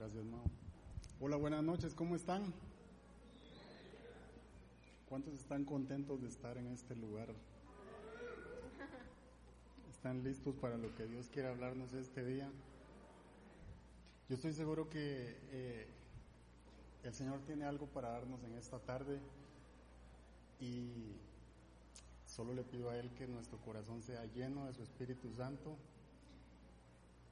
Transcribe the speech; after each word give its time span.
Gracias, 0.00 0.24
Mao. 0.24 0.40
Hola, 1.20 1.36
buenas 1.36 1.62
noches, 1.62 1.94
¿cómo 1.94 2.16
están? 2.16 2.54
¿Cuántos 5.10 5.34
están 5.34 5.66
contentos 5.66 6.22
de 6.22 6.28
estar 6.28 6.56
en 6.56 6.68
este 6.68 6.96
lugar? 6.96 7.28
¿Están 9.90 10.24
listos 10.24 10.54
para 10.54 10.78
lo 10.78 10.94
que 10.96 11.04
Dios 11.04 11.28
quiere 11.28 11.48
hablarnos 11.48 11.92
este 11.92 12.24
día? 12.24 12.48
Yo 14.30 14.36
estoy 14.36 14.54
seguro 14.54 14.88
que 14.88 15.36
eh, 15.50 15.86
el 17.04 17.12
Señor 17.12 17.40
tiene 17.40 17.66
algo 17.66 17.84
para 17.84 18.08
darnos 18.08 18.42
en 18.44 18.54
esta 18.54 18.78
tarde 18.78 19.20
y 20.60 21.12
solo 22.24 22.54
le 22.54 22.62
pido 22.62 22.88
a 22.88 22.96
Él 22.96 23.10
que 23.18 23.26
nuestro 23.26 23.58
corazón 23.58 24.00
sea 24.00 24.24
lleno 24.34 24.64
de 24.64 24.72
su 24.72 24.82
Espíritu 24.82 25.30
Santo 25.34 25.76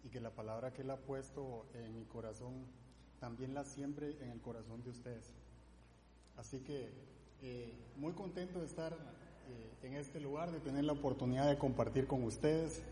y 0.04 0.08
que 0.08 0.20
la 0.20 0.30
palabra 0.30 0.72
que 0.72 0.82
Él 0.82 0.90
ha 0.90 0.96
puesto 0.96 1.66
en 1.74 1.94
mi 1.94 2.04
corazón 2.04 2.66
también 3.20 3.54
la 3.54 3.64
siembre 3.64 4.16
en 4.20 4.30
el 4.30 4.40
corazón 4.40 4.82
de 4.82 4.90
ustedes. 4.90 5.30
Así 6.36 6.60
que 6.60 6.88
eh, 7.42 7.72
muy 7.96 8.12
contento 8.12 8.60
de 8.60 8.66
estar 8.66 8.92
eh, 8.92 9.86
en 9.86 9.94
este 9.94 10.20
lugar, 10.20 10.50
de 10.52 10.60
tener 10.60 10.84
la 10.84 10.92
oportunidad 10.92 11.48
de 11.48 11.58
compartir 11.58 12.06
con 12.06 12.22
ustedes. 12.24 12.82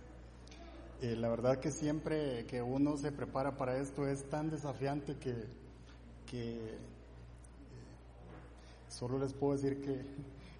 Eh, 1.02 1.14
la 1.14 1.28
verdad 1.28 1.58
que 1.60 1.70
siempre 1.70 2.46
que 2.46 2.62
uno 2.62 2.96
se 2.96 3.12
prepara 3.12 3.56
para 3.56 3.78
esto 3.78 4.08
es 4.08 4.28
tan 4.30 4.50
desafiante 4.50 5.16
que, 5.16 5.34
que 6.26 6.78
solo 8.88 9.18
les 9.18 9.34
puedo 9.34 9.54
decir 9.54 9.80
que, 9.82 10.00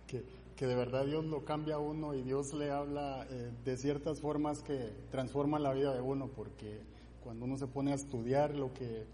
que, 0.07 0.23
que, 0.57 0.67
de 0.67 0.75
verdad 0.75 1.07
Dios 1.07 1.25
lo 1.25 1.45
cambia 1.45 1.77
a 1.77 1.79
uno 1.79 2.15
y 2.15 2.23
Dios 2.23 2.53
le 2.55 2.71
habla 2.71 3.27
de 3.65 3.77
ciertas 3.77 4.21
formas 4.21 4.63
que 4.63 4.93
transforman 5.11 5.63
la 5.63 5.73
vida 5.73 5.95
de 5.95 6.01
uno, 6.01 6.29
porque 6.29 6.81
cuando 7.23 7.45
uno 7.45 7.57
se 7.59 7.67
pone 7.67 7.93
a 7.93 7.95
estudiar 7.95 8.55
lo 8.55 8.73
que, 8.73 9.07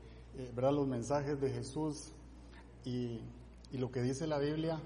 ¿verdad? 0.55 0.73
los 0.73 0.87
mensajes 0.87 1.41
de 1.41 1.51
Jesús 1.51 2.12
y, 2.84 3.21
y 3.73 3.79
lo 3.79 3.90
que 3.90 4.02
dice 4.02 4.26
la 4.26 4.38
Biblia, 4.38 4.80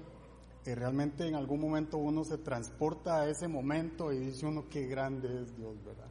eh, 0.67 0.75
realmente 0.75 1.25
en 1.25 1.35
algún 1.35 1.61
momento 1.61 1.97
uno 1.97 2.25
se 2.25 2.37
transporta 2.37 3.21
a 3.21 3.29
ese 3.29 3.47
momento 3.47 4.11
y 4.11 4.19
dice 4.19 4.45
uno 4.45 4.65
qué 4.69 4.85
grande 4.85 5.43
es 5.43 5.55
Dios, 5.55 5.81
¿verdad? 5.85 6.09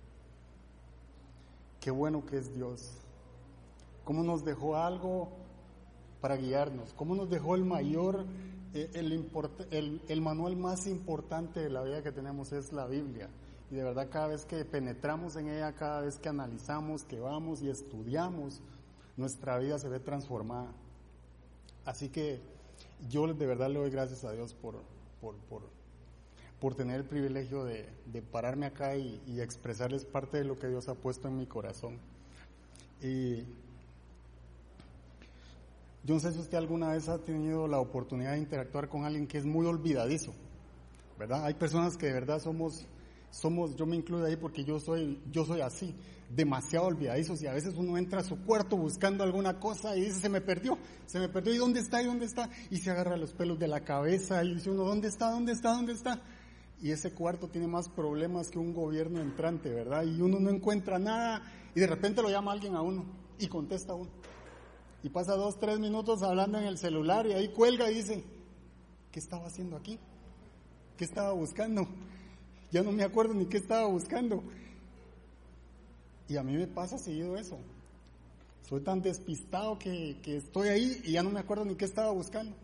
Qué 1.79 1.91
bueno 1.91 2.25
que 2.25 2.39
es 2.39 2.55
Dios. 2.55 2.91
Cómo 4.03 4.23
nos 4.23 4.47
dejó 4.47 4.77
algo 4.77 5.29
para 6.23 6.37
guiarnos, 6.37 6.95
cómo 6.95 7.15
nos 7.15 7.29
dejó 7.29 7.55
el 7.55 7.67
mayor, 7.67 8.25
eh, 8.25 8.56
el, 8.83 10.01
el, 10.09 10.21
manual 10.21 10.57
más 10.57 10.87
importante 10.87 11.61
de 11.61 11.71
la 11.71 11.83
vida 11.83 12.03
que 12.03 12.13
tenemos 12.13 12.53
es 12.53 12.73
la 12.73 12.87
Biblia. 12.87 13.29
Y 13.71 13.75
de 13.75 13.83
verdad 13.83 14.09
cada 14.11 14.29
vez 14.29 14.45
que 14.45 14.65
penetramos 14.65 15.37
en 15.37 15.49
ella, 15.49 15.73
cada 15.73 16.03
vez 16.03 16.19
que 16.19 16.29
analizamos, 16.29 17.05
que 17.05 17.19
vamos 17.19 17.63
y 17.63 17.69
estudiamos, 17.69 18.61
nuestra 19.17 19.59
vida 19.59 19.79
se 19.79 19.89
ve 19.89 19.99
transformada. 19.99 20.73
Así 21.85 22.09
que 22.09 22.41
yo 23.09 23.27
de 23.33 23.47
verdad 23.47 23.69
le 23.71 23.79
doy 23.79 23.91
gracias 23.91 24.25
a 24.25 24.33
Dios 24.33 24.55
por, 24.55 24.77
por, 26.61 26.75
tener 26.75 26.97
el 26.97 27.05
privilegio 27.05 27.65
de, 27.65 27.87
pararme 28.33 28.67
acá 28.67 28.97
y, 28.97 29.41
expresarles 29.41 30.05
parte 30.05 30.39
de 30.39 30.45
lo 30.45 30.59
que 30.59 30.67
Dios 30.67 30.89
ha 30.89 30.95
puesto 30.95 31.29
en 31.29 31.37
mi 31.37 31.47
corazón. 31.47 31.99
Y 33.01 33.45
yo 36.07 36.15
no 36.15 36.21
sé 36.21 36.33
si 36.33 36.39
usted 36.39 36.57
alguna 36.57 36.93
vez 36.93 37.09
ha 37.09 37.19
tenido 37.19 37.67
la 37.67 37.81
oportunidad 37.81 38.35
de 38.35 38.39
interactuar 38.39 38.89
con 38.89 39.05
alguien 39.05 39.27
que 39.27 39.39
es 39.39 39.45
muy 39.45 39.67
olvidadizo, 39.67 40.33
¿verdad? 41.19 41.45
Hay 41.45 41.55
personas 41.55 41.97
que 41.97 42.07
de 42.07 42.13
verdad 42.13 42.41
somos, 42.41 42.87
somos, 43.31 43.75
yo 43.75 43.87
me 43.87 43.97
incluyo 43.97 44.25
ahí 44.25 44.37
porque 44.37 44.63
yo 44.63 44.79
soy, 44.79 45.21
yo 45.33 45.45
soy 45.45 45.63
así 45.63 45.97
demasiado 46.31 46.87
olvidadizos 46.87 47.43
y 47.43 47.49
a 47.49 47.53
veces 47.53 47.75
uno 47.77 47.99
entra 47.99 48.21
a 48.21 48.23
su 48.23 48.37
cuarto 48.45 48.77
buscando 48.77 49.25
alguna 49.25 49.59
cosa 49.59 49.97
y 49.97 50.03
dice, 50.03 50.21
se 50.21 50.29
me 50.29 50.41
perdió, 50.41 50.79
se 51.07 51.19
me 51.19 51.29
perdió, 51.29 51.53
¿y 51.53 51.59
dónde 51.59 51.81
está? 51.81 52.01
¿y 52.01 52.07
dónde 52.07 52.27
está? 52.27 52.51
Y 52.71 52.77
se 52.77 52.93
agarra 52.93 53.17
los 53.17 53.33
pelos 53.33 53.59
de 53.59 53.67
la 53.67 53.81
cabeza 53.81 54.45
y 54.45 54.55
dice 54.55 54.71
uno, 54.71 54.85
¿dónde 54.85 55.09
está? 55.09 55.33
¿dónde 55.33 55.53
está? 55.55 55.73
¿dónde 55.73 55.93
está? 55.93 56.23
Y 56.81 56.93
ese 56.93 57.15
cuarto 57.15 57.49
tiene 57.49 57.67
más 57.67 57.89
problemas 57.89 58.49
que 58.49 58.61
un 58.61 58.73
gobierno 58.73 59.21
entrante, 59.21 59.71
¿verdad? 59.71 60.05
Y 60.05 60.21
uno 60.21 60.39
no 60.39 60.51
encuentra 60.51 61.01
nada 61.01 61.43
y 61.75 61.81
de 61.81 61.89
repente 61.89 62.23
lo 62.23 62.31
llama 62.31 62.53
alguien 62.53 62.77
a 62.77 62.83
uno 62.83 63.05
y 63.41 63.49
contesta 63.49 63.93
uno. 63.93 64.11
Y 65.07 65.09
pasa 65.09 65.37
dos, 65.37 65.61
tres 65.61 65.79
minutos 65.79 66.21
hablando 66.25 66.59
en 66.59 66.65
el 66.65 66.79
celular 66.79 67.29
y 67.29 67.33
ahí 67.33 67.51
cuelga 67.51 67.89
y 67.89 67.95
dice, 67.95 68.25
¿qué 69.13 69.21
estaba 69.21 69.47
haciendo 69.47 69.77
aquí? 69.77 70.01
¿Qué 70.97 71.05
estaba 71.05 71.31
buscando? 71.31 71.87
Ya 72.73 72.83
no 72.83 72.91
me 72.91 73.05
acuerdo 73.05 73.33
ni 73.33 73.47
qué 73.47 73.59
estaba 73.59 73.87
buscando. 73.87 74.43
Y 76.29 76.37
a 76.37 76.43
mí 76.43 76.57
me 76.57 76.67
pasa 76.67 76.99
seguido 76.99 77.37
eso. 77.37 77.57
Soy 78.69 78.81
tan 78.81 79.01
despistado 79.01 79.79
que, 79.79 80.19
estoy 80.25 80.71
ahí 80.71 81.01
y 81.05 81.13
ya 81.13 81.23
no 81.23 81.31
me 81.31 81.39
acuerdo 81.39 81.65
ni 81.65 81.77
qué 81.77 81.85
estaba 81.85 82.11
buscando. 82.11 82.57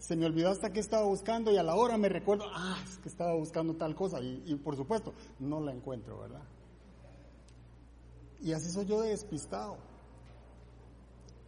Se 0.00 0.16
me 0.16 0.26
olvidó 0.26 0.50
hasta 0.50 0.72
qué 0.72 0.80
estaba 0.80 1.06
buscando 1.06 1.52
y 1.52 1.56
a 1.56 1.62
la 1.62 1.76
hora 1.76 1.96
me 1.96 2.08
recuerdo, 2.08 2.46
ah, 2.52 2.82
es 2.84 2.98
que 2.98 3.08
estaba 3.08 3.36
buscando 3.36 3.76
tal 3.76 3.94
cosa 3.94 4.20
y, 4.20 4.42
y 4.44 4.56
por 4.56 4.74
supuesto 4.74 5.14
no 5.38 5.60
la 5.60 5.70
encuentro, 5.70 6.18
¿verdad? 6.18 6.42
Y 8.42 8.50
así 8.54 8.72
soy 8.72 8.86
yo 8.86 9.02
de 9.02 9.10
despistado. 9.10 9.85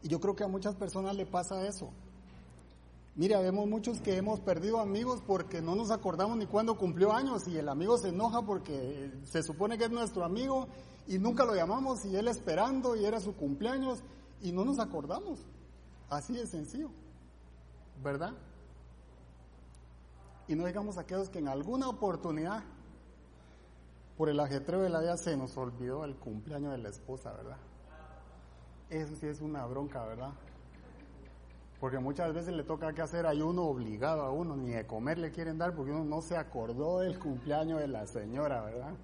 Y 0.02 0.08
yo 0.08 0.20
creo 0.20 0.36
que 0.36 0.44
a 0.44 0.48
muchas 0.48 0.74
personas 0.74 1.16
le 1.16 1.26
pasa 1.26 1.66
eso. 1.66 1.90
Mire, 3.18 3.36
vemos 3.42 3.66
muchos 3.66 4.00
que 4.00 4.16
hemos 4.16 4.38
perdido 4.38 4.78
amigos 4.78 5.20
porque 5.26 5.60
no 5.60 5.74
nos 5.74 5.90
acordamos 5.90 6.36
ni 6.36 6.46
cuándo 6.46 6.78
cumplió 6.78 7.12
años 7.12 7.48
y 7.48 7.56
el 7.56 7.68
amigo 7.68 7.98
se 7.98 8.10
enoja 8.10 8.42
porque 8.42 9.10
se 9.24 9.42
supone 9.42 9.76
que 9.76 9.86
es 9.86 9.90
nuestro 9.90 10.24
amigo 10.24 10.68
y 11.08 11.18
nunca 11.18 11.44
lo 11.44 11.54
llamamos 11.54 12.04
y 12.04 12.14
él 12.14 12.28
esperando 12.28 12.94
y 12.94 13.04
era 13.04 13.18
su 13.18 13.34
cumpleaños 13.34 14.04
y 14.40 14.52
no 14.52 14.64
nos 14.64 14.78
acordamos. 14.78 15.40
Así 16.08 16.32
de 16.34 16.46
sencillo, 16.46 16.90
¿verdad? 18.04 18.34
Y 20.46 20.54
no 20.54 20.66
digamos 20.66 20.96
aquellos 20.96 21.28
que 21.28 21.40
en 21.40 21.48
alguna 21.48 21.88
oportunidad, 21.88 22.62
por 24.16 24.28
el 24.28 24.38
ajetreo 24.38 24.80
de 24.80 24.90
la 24.90 25.00
vida, 25.00 25.16
se 25.16 25.36
nos 25.36 25.56
olvidó 25.56 26.04
el 26.04 26.14
cumpleaños 26.16 26.72
de 26.72 26.78
la 26.78 26.88
esposa, 26.88 27.32
¿verdad? 27.32 27.58
Eso 28.90 29.14
sí 29.16 29.26
es 29.26 29.40
una 29.40 29.66
bronca, 29.66 30.04
¿verdad? 30.06 30.32
Porque 31.80 31.98
muchas 31.98 32.32
veces 32.34 32.54
le 32.54 32.64
toca 32.64 32.92
que 32.92 33.02
hacer 33.02 33.26
ayuno 33.26 33.64
obligado 33.64 34.22
a 34.22 34.32
uno, 34.32 34.56
ni 34.56 34.70
de 34.70 34.86
comer 34.86 35.18
le 35.18 35.30
quieren 35.30 35.58
dar 35.58 35.74
porque 35.74 35.92
uno 35.92 36.04
no 36.04 36.22
se 36.22 36.36
acordó 36.36 37.00
del 37.00 37.18
cumpleaños 37.18 37.80
de 37.80 37.88
la 37.88 38.06
señora, 38.06 38.62
¿verdad? 38.62 38.94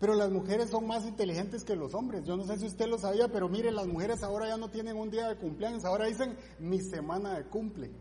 Pero 0.00 0.14
las 0.14 0.30
mujeres 0.30 0.70
son 0.70 0.86
más 0.86 1.04
inteligentes 1.04 1.64
que 1.64 1.76
los 1.76 1.94
hombres. 1.94 2.24
Yo 2.24 2.36
no 2.36 2.44
sé 2.44 2.58
si 2.58 2.66
usted 2.66 2.88
lo 2.88 2.98
sabía, 2.98 3.28
pero 3.28 3.48
mire, 3.48 3.70
las 3.70 3.86
mujeres 3.86 4.22
ahora 4.22 4.48
ya 4.48 4.56
no 4.56 4.68
tienen 4.68 4.96
un 4.96 5.10
día 5.10 5.28
de 5.28 5.36
cumpleaños, 5.36 5.84
ahora 5.84 6.06
dicen 6.06 6.36
mi 6.58 6.80
semana 6.80 7.34
de 7.34 7.44
cumple. 7.44 7.92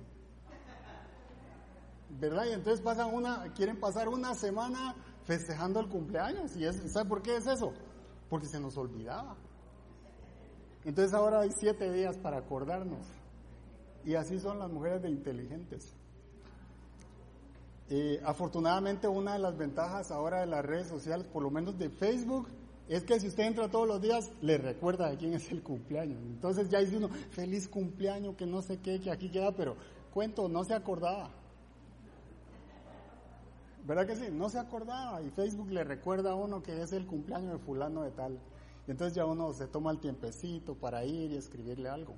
¿Verdad? 2.19 2.45
Y 2.49 2.53
entonces 2.53 2.81
pasan 2.81 3.13
una, 3.13 3.53
quieren 3.53 3.79
pasar 3.79 4.07
una 4.07 4.33
semana 4.33 4.95
festejando 5.25 5.79
el 5.79 5.89
cumpleaños. 5.89 6.55
¿Y 6.55 6.65
es, 6.65 6.91
sabe 6.91 7.07
por 7.07 7.21
qué 7.21 7.37
es 7.37 7.47
eso? 7.47 7.73
Porque 8.29 8.47
se 8.47 8.59
nos 8.59 8.77
olvidaba. 8.77 9.35
Entonces 10.85 11.13
ahora 11.13 11.41
hay 11.41 11.51
siete 11.51 11.91
días 11.91 12.17
para 12.17 12.37
acordarnos. 12.37 13.05
Y 14.05 14.15
así 14.15 14.39
son 14.39 14.59
las 14.59 14.69
mujeres 14.69 15.01
de 15.01 15.09
inteligentes. 15.09 15.93
Eh, 17.89 18.21
afortunadamente 18.25 19.07
una 19.07 19.33
de 19.33 19.39
las 19.39 19.57
ventajas 19.57 20.11
ahora 20.11 20.41
de 20.41 20.47
las 20.47 20.65
redes 20.65 20.87
sociales, 20.87 21.27
por 21.27 21.43
lo 21.43 21.51
menos 21.51 21.77
de 21.77 21.89
Facebook, 21.89 22.47
es 22.89 23.03
que 23.03 23.19
si 23.19 23.27
usted 23.27 23.43
entra 23.43 23.69
todos 23.69 23.87
los 23.87 24.01
días, 24.01 24.31
le 24.41 24.57
recuerda 24.57 25.09
de 25.09 25.17
quién 25.17 25.33
es 25.33 25.49
el 25.51 25.63
cumpleaños. 25.63 26.19
Entonces 26.23 26.69
ya 26.69 26.79
dice 26.79 26.97
uno, 26.97 27.09
feliz 27.31 27.67
cumpleaños, 27.67 28.35
que 28.35 28.45
no 28.45 28.61
sé 28.61 28.79
qué, 28.79 28.99
que 28.99 29.11
aquí 29.11 29.29
queda, 29.29 29.51
pero 29.53 29.75
cuento, 30.13 30.49
no 30.49 30.63
se 30.63 30.73
acordaba. 30.73 31.29
¿Verdad 33.85 34.07
que 34.07 34.15
sí? 34.15 34.25
No 34.31 34.49
se 34.49 34.59
acordaba 34.59 35.21
y 35.21 35.29
Facebook 35.29 35.69
le 35.69 35.83
recuerda 35.83 36.31
a 36.31 36.35
uno 36.35 36.63
que 36.63 36.81
es 36.81 36.93
el 36.93 37.05
cumpleaños 37.05 37.53
de 37.53 37.59
fulano 37.59 38.03
de 38.03 38.11
tal. 38.11 38.39
Y 38.87 38.91
entonces 38.91 39.15
ya 39.15 39.25
uno 39.25 39.53
se 39.53 39.67
toma 39.67 39.91
el 39.91 39.99
tiempecito 39.99 40.75
para 40.75 41.05
ir 41.05 41.31
y 41.31 41.37
escribirle 41.37 41.89
algo. 41.89 42.15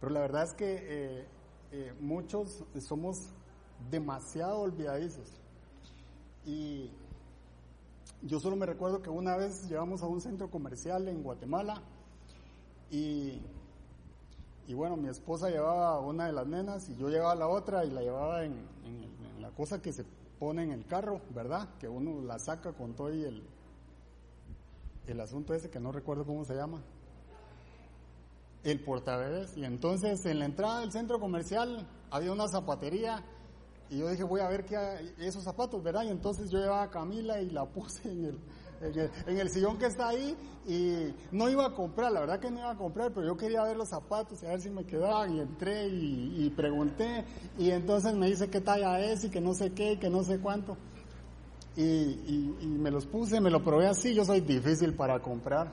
Pero 0.00 0.12
la 0.12 0.20
verdad 0.20 0.44
es 0.44 0.54
que 0.54 0.78
eh, 0.80 1.26
eh, 1.72 1.94
muchos 2.00 2.64
somos 2.80 3.28
demasiado 3.90 4.60
olvidadizos. 4.60 5.28
Y 6.46 6.90
yo 8.22 8.40
solo 8.40 8.56
me 8.56 8.66
recuerdo 8.66 9.02
que 9.02 9.10
una 9.10 9.36
vez 9.36 9.68
llevamos 9.68 10.02
a 10.02 10.06
un 10.06 10.20
centro 10.20 10.50
comercial 10.50 11.08
en 11.08 11.22
Guatemala 11.22 11.82
y, 12.90 13.40
y 14.66 14.74
bueno, 14.74 14.96
mi 14.96 15.08
esposa 15.08 15.50
llevaba 15.50 16.00
una 16.00 16.26
de 16.26 16.32
las 16.32 16.46
nenas 16.46 16.88
y 16.88 16.96
yo 16.96 17.08
llevaba 17.08 17.34
la 17.34 17.48
otra 17.48 17.84
y 17.84 17.90
la 17.90 18.02
llevaba 18.02 18.44
en, 18.44 18.68
la 19.40 19.50
cosa 19.50 19.80
que 19.80 19.92
se 19.92 20.04
pone 20.38 20.62
en 20.62 20.70
el 20.70 20.86
carro, 20.86 21.20
¿verdad? 21.34 21.68
Que 21.78 21.88
uno 21.88 22.20
la 22.22 22.38
saca 22.38 22.72
con 22.72 22.94
todo 22.94 23.14
y 23.14 23.24
el, 23.24 23.42
el 25.12 25.20
asunto 25.20 25.54
ese 25.54 25.70
que 25.70 25.80
no 25.80 25.92
recuerdo 25.92 26.24
cómo 26.24 26.44
se 26.44 26.54
llama. 26.54 26.82
El 28.62 28.82
portabebés. 28.84 29.56
Y 29.56 29.64
entonces 29.64 30.24
en 30.26 30.38
la 30.38 30.44
entrada 30.44 30.80
del 30.80 30.92
centro 30.92 31.18
comercial 31.18 31.88
había 32.10 32.32
una 32.32 32.48
zapatería 32.48 33.24
y 33.90 33.98
yo 33.98 34.08
dije, 34.08 34.22
voy 34.22 34.40
a 34.40 34.48
ver 34.48 34.64
qué 34.64 34.76
esos 35.18 35.42
zapatos, 35.42 35.82
¿verdad? 35.82 36.04
Y 36.04 36.10
entonces 36.10 36.48
yo 36.48 36.58
llevaba 36.58 36.84
a 36.84 36.90
Camila 36.90 37.40
y 37.40 37.50
la 37.50 37.66
puse 37.66 38.08
en 38.08 38.24
el, 38.24 38.38
en 39.26 39.36
el, 39.36 39.50
sillón 39.50 39.78
que 39.78 39.86
está 39.86 40.08
ahí 40.08 40.36
y 40.64 41.12
no 41.32 41.50
iba 41.50 41.66
a 41.66 41.74
comprar, 41.74 42.12
la 42.12 42.20
verdad 42.20 42.38
que 42.38 42.52
no 42.52 42.60
iba 42.60 42.70
a 42.70 42.76
comprar, 42.76 43.12
pero 43.12 43.26
yo 43.26 43.36
quería 43.36 43.64
ver 43.64 43.76
los 43.76 43.88
zapatos 43.88 44.40
y 44.42 44.46
a 44.46 44.50
ver 44.50 44.60
si 44.60 44.70
me 44.70 44.84
quedaban 44.84 45.34
y 45.34 45.40
entré 45.40 45.88
y, 45.88 46.48
pregunté 46.56 47.24
y 47.58 47.70
entonces 47.70 48.14
me 48.14 48.28
dice 48.28 48.48
qué 48.48 48.60
talla 48.60 49.00
es 49.00 49.24
y 49.24 49.30
que 49.30 49.40
no 49.40 49.54
sé 49.54 49.72
qué, 49.72 49.98
que 49.98 50.08
no 50.08 50.22
sé 50.22 50.38
cuánto. 50.38 50.76
Y, 51.80 52.66
me 52.66 52.90
los 52.90 53.06
puse, 53.06 53.40
me 53.40 53.50
lo 53.50 53.62
probé 53.62 53.86
así, 53.86 54.14
yo 54.14 54.24
soy 54.24 54.40
difícil 54.40 54.94
para 54.94 55.20
comprar. 55.20 55.72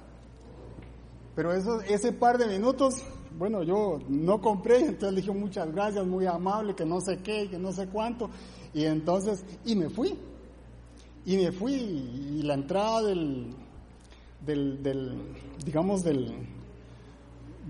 Pero 1.36 1.54
eso, 1.54 1.82
ese 1.82 2.14
par 2.14 2.38
de 2.38 2.48
minutos, 2.48 3.04
bueno, 3.38 3.64
yo 3.64 4.00
no 4.08 4.40
compré, 4.42 4.80
entonces 4.86 5.14
le 5.14 5.22
dije 5.22 5.32
muchas 5.32 5.72
gracias, 5.74 6.06
muy 6.06 6.26
amable, 6.26 6.76
que 6.76 6.86
no 6.86 7.02
sé 7.02 7.18
qué, 7.18 7.50
que 7.50 7.58
no 7.58 7.72
sé 7.72 7.88
cuánto. 7.88 8.30
Y 8.74 8.86
entonces, 8.86 9.44
y 9.66 9.76
me 9.76 9.90
fui. 9.90 10.18
Y 11.26 11.38
me 11.38 11.52
fui 11.52 11.74
y 11.74 12.42
la 12.44 12.54
entrada 12.54 13.04
del, 13.04 13.54
del, 14.46 15.36
digamos, 15.66 16.04
del, 16.04 16.34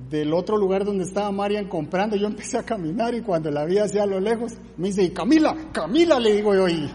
del 0.09 0.31
otro 0.33 0.57
lugar 0.57 0.85
donde 0.85 1.05
estaba 1.05 1.31
Marian 1.31 1.67
comprando, 1.67 2.15
yo 2.15 2.27
empecé 2.27 2.59
a 2.59 2.63
caminar 2.63 3.15
y 3.15 3.21
cuando 3.21 3.49
la 3.49 3.65
vi 3.65 3.79
hacia 3.79 4.05
lo 4.05 4.19
lejos, 4.19 4.53
me 4.77 4.89
dice, 4.89 5.11
Camila, 5.11 5.55
Camila, 5.71 6.19
le 6.19 6.35
digo 6.35 6.53
yo, 6.53 6.69
y, 6.69 6.87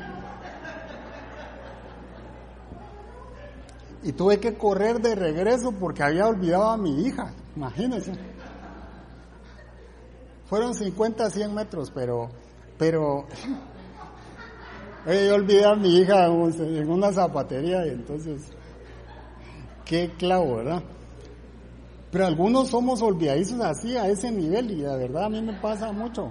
y 4.02 4.12
tuve 4.12 4.40
que 4.40 4.54
correr 4.54 5.00
de 5.00 5.14
regreso 5.14 5.72
porque 5.72 6.02
había 6.02 6.26
olvidado 6.26 6.70
a 6.70 6.76
mi 6.76 7.06
hija, 7.06 7.32
imagínense. 7.56 8.12
Fueron 10.46 10.74
50, 10.74 11.30
100 11.30 11.54
metros, 11.54 11.90
pero, 11.94 12.28
pero 12.78 13.26
yo 15.06 15.34
olvidé 15.34 15.64
a 15.64 15.74
mi 15.74 15.98
hija 15.98 16.26
en 16.26 16.90
una 16.90 17.12
zapatería 17.12 17.86
y 17.86 17.90
entonces, 17.90 18.52
qué 19.84 20.10
clavo, 20.18 20.56
¿verdad? 20.56 20.82
Pero 22.10 22.26
algunos 22.26 22.68
somos 22.68 23.00
olvidadizos 23.00 23.60
así, 23.60 23.96
a 23.96 24.08
ese 24.08 24.30
nivel, 24.30 24.70
y 24.70 24.82
la 24.82 24.96
verdad 24.96 25.24
a 25.24 25.28
mí 25.30 25.40
me 25.40 25.54
pasa 25.54 25.90
mucho. 25.92 26.30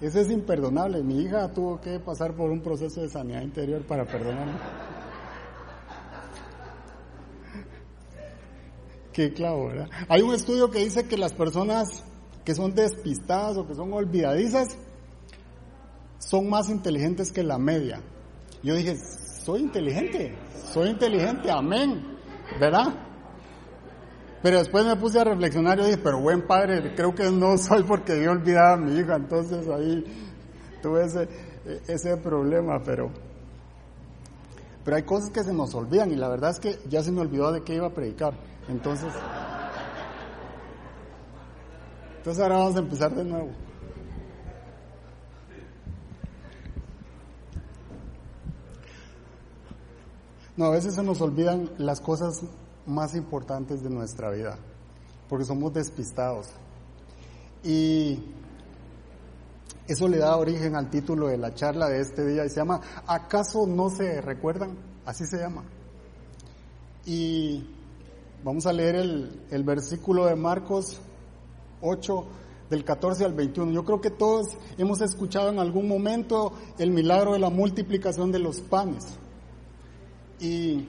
Eso 0.00 0.20
es 0.20 0.30
imperdonable. 0.30 1.02
Mi 1.02 1.22
hija 1.22 1.48
tuvo 1.52 1.80
que 1.80 1.98
pasar 2.00 2.34
por 2.34 2.50
un 2.50 2.60
proceso 2.60 3.00
de 3.00 3.08
sanidad 3.08 3.40
interior 3.40 3.82
para 3.86 4.04
perdonarme. 4.04 4.52
Qué 9.12 9.32
clavo, 9.32 9.68
¿verdad? 9.68 9.88
Hay 10.08 10.22
un 10.22 10.34
estudio 10.34 10.70
que 10.70 10.78
dice 10.80 11.06
que 11.06 11.16
las 11.16 11.32
personas 11.32 12.04
que 12.44 12.54
son 12.54 12.74
despistadas 12.74 13.56
o 13.56 13.66
que 13.66 13.74
son 13.74 13.92
olvidadizas 13.92 14.76
son 16.18 16.48
más 16.48 16.68
inteligentes 16.68 17.32
que 17.32 17.42
la 17.42 17.58
media. 17.58 18.00
Yo 18.62 18.74
dije, 18.74 18.96
soy 18.96 19.60
inteligente, 19.60 20.36
soy 20.72 20.90
inteligente, 20.90 21.50
amén, 21.50 22.18
¿verdad? 22.60 22.94
Pero 24.42 24.58
después 24.58 24.84
me 24.86 24.96
puse 24.96 25.20
a 25.20 25.24
reflexionar 25.24 25.78
y 25.80 25.84
dije, 25.84 25.98
pero 25.98 26.20
buen 26.20 26.46
padre, 26.46 26.94
creo 26.94 27.14
que 27.14 27.30
no 27.30 27.58
soy 27.58 27.82
porque 27.84 28.22
yo 28.22 28.30
olvidaba 28.30 28.74
a 28.74 28.76
mi 28.76 28.98
hija, 28.98 29.16
entonces 29.16 29.68
ahí 29.68 30.04
tuve 30.82 31.04
ese, 31.04 31.28
ese 31.88 32.16
problema, 32.16 32.82
pero, 32.82 33.10
pero 34.84 34.96
hay 34.96 35.02
cosas 35.02 35.30
que 35.30 35.42
se 35.42 35.52
nos 35.52 35.74
olvidan 35.74 36.10
y 36.10 36.16
la 36.16 36.28
verdad 36.28 36.50
es 36.50 36.60
que 36.60 36.78
ya 36.88 37.02
se 37.02 37.12
me 37.12 37.20
olvidó 37.20 37.52
de 37.52 37.62
qué 37.62 37.74
iba 37.74 37.88
a 37.88 37.94
predicar, 37.94 38.34
entonces, 38.70 39.12
entonces 42.18 42.42
ahora 42.42 42.58
vamos 42.58 42.76
a 42.76 42.78
empezar 42.78 43.14
de 43.14 43.24
nuevo. 43.24 43.50
No, 50.56 50.66
a 50.66 50.70
veces 50.70 50.94
se 50.94 51.02
nos 51.02 51.20
olvidan 51.20 51.70
las 51.78 52.00
cosas 52.00 52.42
más 52.86 53.16
importantes 53.16 53.82
de 53.82 53.90
nuestra 53.90 54.30
vida, 54.30 54.56
porque 55.28 55.44
somos 55.44 55.72
despistados. 55.72 56.48
Y 57.64 58.22
eso 59.88 60.06
le 60.06 60.18
da 60.18 60.36
origen 60.36 60.76
al 60.76 60.90
título 60.90 61.26
de 61.26 61.38
la 61.38 61.54
charla 61.54 61.88
de 61.88 62.00
este 62.00 62.24
día 62.24 62.44
y 62.44 62.48
se 62.48 62.56
llama 62.56 62.80
¿Acaso 63.06 63.66
no 63.66 63.90
se 63.90 64.20
recuerdan? 64.20 64.78
Así 65.04 65.24
se 65.26 65.38
llama. 65.38 65.64
Y 67.04 67.79
vamos 68.42 68.66
a 68.66 68.72
leer 68.72 68.96
el, 68.96 69.64
versículo 69.64 70.26
de 70.26 70.36
Marcos 70.36 70.98
8 71.82 72.24
del 72.70 72.84
14 72.84 73.24
al 73.24 73.34
21. 73.34 73.72
Yo 73.72 73.84
creo 73.84 74.00
que 74.00 74.10
todos 74.10 74.56
hemos 74.78 75.00
escuchado 75.00 75.50
en 75.50 75.58
algún 75.58 75.88
momento 75.88 76.52
el 76.78 76.90
milagro 76.90 77.32
de 77.34 77.38
la 77.38 77.50
multiplicación 77.50 78.32
de 78.32 78.38
los 78.38 78.60
panes. 78.60 79.06
Y 80.38 80.88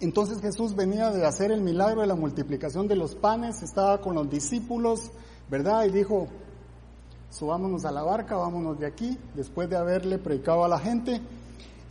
entonces 0.00 0.40
Jesús 0.40 0.74
venía 0.74 1.10
de 1.10 1.24
hacer 1.26 1.52
el 1.52 1.60
milagro 1.60 2.00
de 2.00 2.06
la 2.06 2.16
multiplicación 2.16 2.88
de 2.88 2.96
los 2.96 3.14
panes, 3.14 3.62
estaba 3.62 4.00
con 4.00 4.14
los 4.14 4.28
discípulos, 4.28 5.10
¿verdad? 5.48 5.84
Y 5.84 5.90
dijo, 5.90 6.26
subámonos 7.30 7.84
a 7.84 7.92
la 7.92 8.02
barca, 8.02 8.36
vámonos 8.36 8.78
de 8.80 8.86
aquí, 8.86 9.16
después 9.34 9.68
de 9.70 9.76
haberle 9.76 10.18
predicado 10.18 10.64
a 10.64 10.68
la 10.68 10.78
gente. 10.78 11.20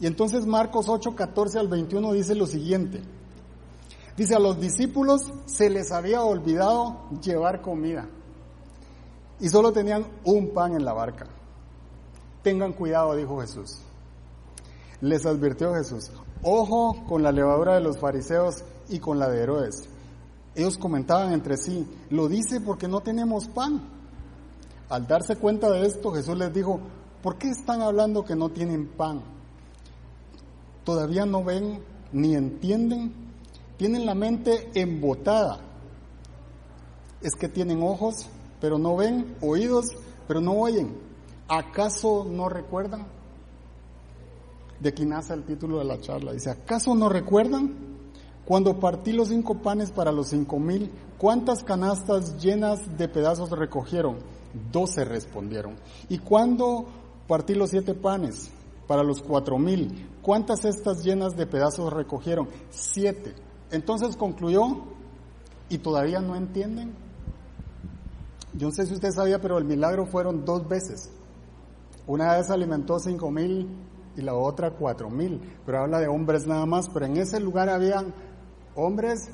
Y 0.02 0.08
entonces 0.08 0.46
Marcos 0.46 0.90
8, 0.90 1.16
14 1.16 1.60
al 1.60 1.68
21 1.68 2.14
dice 2.14 2.36
lo 2.36 2.48
siguiente. 2.48 3.02
Dice, 4.18 4.36
a 4.36 4.40
los 4.40 4.60
discípulos 4.60 5.22
se 5.46 5.70
les 5.70 5.92
había 5.92 6.24
olvidado 6.24 7.10
llevar 7.22 7.62
comida 7.62 8.08
y 9.40 9.50
solo 9.50 9.72
tenían 9.72 10.06
un 10.26 10.54
pan 10.54 10.74
en 10.74 10.84
la 10.84 10.94
barca. 10.94 11.28
Tengan 12.44 12.74
cuidado, 12.74 13.16
dijo 13.16 13.40
Jesús. 13.40 13.80
Les 15.02 15.26
advirtió 15.26 15.74
Jesús, 15.74 16.12
Ojo 16.42 17.04
con 17.08 17.22
la 17.22 17.32
levadura 17.32 17.76
de 17.76 17.82
los 17.82 17.98
fariseos 17.98 18.64
y 18.88 19.00
con 19.00 19.20
la 19.20 19.30
de 19.30 19.42
Herodes. 19.42 19.90
Ellos 20.56 20.78
comentaban 20.78 21.34
entre 21.34 21.58
sí, 21.58 21.88
lo 22.10 22.28
dice 22.28 22.62
porque 22.62 22.88
no 22.88 23.02
tenemos 23.02 23.48
pan. 23.48 23.82
Al 24.90 25.06
darse 25.06 25.36
cuenta 25.36 25.70
de 25.70 25.86
esto, 25.86 26.12
Jesús 26.12 26.38
les 26.38 26.54
dijo, 26.54 26.80
¿por 27.22 27.38
qué 27.38 27.50
están 27.50 27.82
hablando 27.82 28.26
que 28.26 28.36
no 28.36 28.50
tienen 28.50 28.88
pan? 28.88 29.22
¿Todavía 30.84 31.26
no 31.26 31.44
ven 31.44 31.84
ni 32.12 32.36
entienden? 32.36 33.29
Tienen 33.80 34.06
la 34.06 34.14
mente 34.14 34.70
embotada. 34.76 35.62
Es 37.22 37.34
que 37.34 37.50
tienen 37.50 37.82
ojos, 37.82 38.28
pero 38.62 38.78
no 38.78 38.96
ven, 38.96 39.36
oídos, 39.42 39.88
pero 40.28 40.40
no 40.40 40.52
oyen. 40.52 40.96
¿Acaso 41.48 42.28
no 42.30 42.48
recuerdan? 42.48 43.08
de 44.80 44.90
aquí 44.90 45.06
nace 45.06 45.34
el 45.34 45.44
título 45.44 45.80
de 45.80 45.86
la 45.86 46.00
charla. 46.00 46.34
Dice, 46.34 46.50
¿acaso 46.50 46.96
no 46.96 47.10
recuerdan? 47.10 47.76
Cuando 48.46 48.80
partí 48.80 49.12
los 49.12 49.28
cinco 49.28 49.62
panes 49.62 49.92
para 49.92 50.12
los 50.12 50.30
cinco 50.30 50.58
mil, 50.60 50.92
¿cuántas 51.18 51.64
canastas 51.64 52.42
llenas 52.42 52.98
de 52.98 53.08
pedazos 53.08 53.52
recogieron? 53.52 54.18
Doce 54.72 55.06
respondieron. 55.06 55.76
¿Y 56.08 56.18
cuando 56.20 56.86
partí 57.28 57.54
los 57.54 57.70
siete 57.70 57.94
panes 57.94 58.50
para 58.88 59.04
los 59.04 59.22
cuatro 59.22 59.60
mil, 59.60 60.10
cuántas 60.24 60.62
cestas 60.62 61.04
llenas 61.04 61.36
de 61.36 61.46
pedazos 61.46 61.94
recogieron? 61.94 62.48
Siete. 62.72 63.36
Entonces 63.72 64.16
concluyó, 64.16 64.64
¿y 65.70 65.78
todavía 65.78 66.22
no 66.22 66.36
entienden? 66.36 66.94
Yo 68.54 68.68
no 68.68 68.74
sé 68.74 68.86
si 68.86 68.94
usted 68.94 69.12
sabía, 69.12 69.40
pero 69.40 69.58
el 69.58 69.66
milagro 69.66 70.06
fueron 70.06 70.44
dos 70.44 70.68
veces. 70.68 71.12
Una 72.08 72.36
vez 72.36 72.50
alimentó 72.50 73.00
cinco 73.00 73.30
mil 73.30 73.70
y 74.18 74.22
la 74.22 74.34
otra 74.34 74.72
cuatro 74.72 75.10
mil, 75.10 75.40
pero 75.66 75.82
habla 75.82 76.00
de 76.00 76.08
hombres 76.08 76.48
nada 76.48 76.66
más, 76.66 76.90
pero 76.90 77.06
en 77.06 77.18
ese 77.18 77.40
lugar 77.40 77.70
habían 77.70 78.14
hombres, 78.76 79.30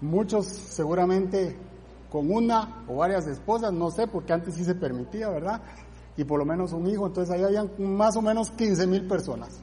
muchos 0.00 0.46
seguramente 0.46 1.58
con 2.10 2.30
una 2.30 2.84
o 2.88 2.96
varias 2.96 3.26
esposas, 3.26 3.72
no 3.72 3.90
sé, 3.90 4.06
porque 4.06 4.32
antes 4.32 4.54
sí 4.54 4.64
se 4.64 4.74
permitía, 4.74 5.28
¿verdad? 5.28 5.60
Y 6.16 6.24
por 6.24 6.38
lo 6.38 6.46
menos 6.46 6.72
un 6.72 6.86
hijo, 6.86 7.06
entonces 7.06 7.34
ahí 7.34 7.42
habían 7.42 7.70
más 7.78 8.16
o 8.16 8.22
menos 8.22 8.50
15 8.52 8.86
mil 8.86 9.06
personas. 9.06 9.60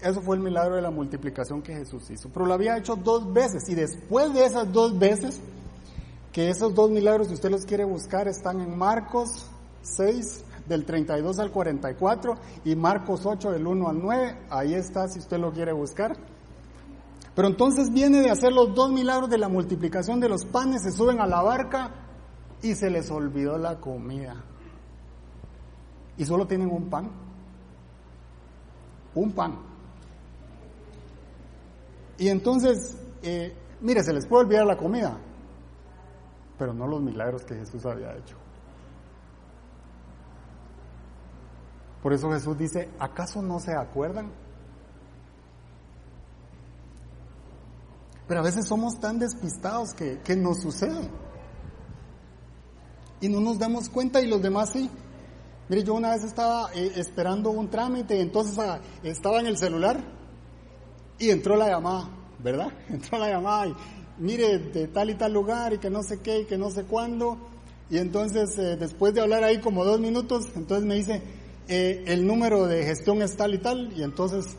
Eso 0.00 0.20
fue 0.20 0.36
el 0.36 0.42
milagro 0.42 0.76
de 0.76 0.82
la 0.82 0.90
multiplicación 0.90 1.62
que 1.62 1.74
Jesús 1.74 2.10
hizo, 2.10 2.28
pero 2.28 2.46
lo 2.46 2.54
había 2.54 2.76
hecho 2.76 2.96
dos 2.96 3.32
veces 3.32 3.68
y 3.68 3.74
después 3.74 4.32
de 4.34 4.44
esas 4.44 4.70
dos 4.72 4.98
veces, 4.98 5.40
que 6.32 6.50
esos 6.50 6.74
dos 6.74 6.90
milagros, 6.90 7.28
si 7.28 7.34
usted 7.34 7.50
los 7.50 7.64
quiere 7.64 7.84
buscar, 7.84 8.28
están 8.28 8.60
en 8.60 8.76
Marcos 8.76 9.46
6, 9.82 10.44
del 10.66 10.84
32 10.84 11.38
al 11.38 11.50
44 11.50 12.34
y 12.64 12.74
Marcos 12.74 13.24
8 13.24 13.52
del 13.52 13.66
1 13.66 13.88
al 13.88 14.02
9, 14.02 14.38
ahí 14.50 14.74
está 14.74 15.08
si 15.08 15.18
usted 15.18 15.38
lo 15.38 15.52
quiere 15.52 15.72
buscar. 15.72 16.16
Pero 17.34 17.48
entonces 17.48 17.92
viene 17.92 18.20
de 18.20 18.30
hacer 18.30 18.52
los 18.52 18.74
dos 18.74 18.90
milagros 18.90 19.28
de 19.30 19.38
la 19.38 19.48
multiplicación 19.48 20.20
de 20.20 20.28
los 20.28 20.44
panes, 20.44 20.82
se 20.82 20.90
suben 20.90 21.20
a 21.20 21.26
la 21.26 21.42
barca 21.42 21.90
y 22.62 22.74
se 22.74 22.90
les 22.90 23.10
olvidó 23.10 23.58
la 23.58 23.78
comida. 23.78 24.42
Y 26.16 26.24
solo 26.24 26.46
tienen 26.46 26.70
un 26.70 26.88
pan. 26.88 27.10
Un 29.14 29.32
pan. 29.32 29.58
Y 32.18 32.28
entonces, 32.28 32.96
eh, 33.22 33.54
mire, 33.80 34.02
se 34.02 34.12
les 34.12 34.26
puede 34.26 34.44
olvidar 34.44 34.66
la 34.66 34.76
comida, 34.76 35.18
pero 36.58 36.72
no 36.72 36.86
los 36.86 37.02
milagros 37.02 37.44
que 37.44 37.54
Jesús 37.54 37.84
había 37.84 38.16
hecho. 38.16 38.36
Por 42.02 42.12
eso 42.12 42.30
Jesús 42.30 42.56
dice, 42.56 42.88
¿acaso 42.98 43.42
no 43.42 43.58
se 43.58 43.74
acuerdan? 43.74 44.30
Pero 48.28 48.40
a 48.40 48.42
veces 48.42 48.66
somos 48.66 48.98
tan 48.98 49.18
despistados 49.18 49.92
que, 49.92 50.20
que 50.20 50.36
nos 50.36 50.60
sucede. 50.60 51.10
Y 53.20 53.28
no 53.28 53.40
nos 53.40 53.58
damos 53.58 53.88
cuenta 53.88 54.20
y 54.20 54.26
los 54.26 54.42
demás 54.42 54.70
sí. 54.70 54.90
Mire, 55.68 55.82
yo 55.82 55.94
una 55.94 56.10
vez 56.10 56.24
estaba 56.24 56.70
eh, 56.74 56.92
esperando 56.96 57.50
un 57.50 57.68
trámite, 57.68 58.20
entonces 58.20 58.58
ah, 58.58 58.80
estaba 59.02 59.40
en 59.40 59.46
el 59.46 59.58
celular 59.58 60.15
y 61.18 61.30
entró 61.30 61.56
la 61.56 61.68
llamada, 61.68 62.08
¿verdad? 62.42 62.72
Entró 62.88 63.18
la 63.18 63.28
llamada 63.28 63.68
y 63.68 63.74
mire, 64.18 64.58
de 64.58 64.88
tal 64.88 65.10
y 65.10 65.14
tal 65.14 65.32
lugar 65.32 65.72
y 65.72 65.78
que 65.78 65.90
no 65.90 66.02
sé 66.02 66.20
qué 66.20 66.40
y 66.40 66.44
que 66.44 66.58
no 66.58 66.70
sé 66.70 66.84
cuándo. 66.84 67.38
Y 67.88 67.98
entonces, 67.98 68.58
eh, 68.58 68.76
después 68.76 69.14
de 69.14 69.20
hablar 69.20 69.44
ahí 69.44 69.58
como 69.58 69.84
dos 69.84 70.00
minutos, 70.00 70.46
entonces 70.56 70.86
me 70.86 70.96
dice, 70.96 71.22
eh, 71.68 72.04
el 72.06 72.26
número 72.26 72.66
de 72.66 72.84
gestión 72.84 73.22
es 73.22 73.36
tal 73.36 73.54
y 73.54 73.58
tal, 73.58 73.92
y 73.96 74.02
entonces, 74.02 74.56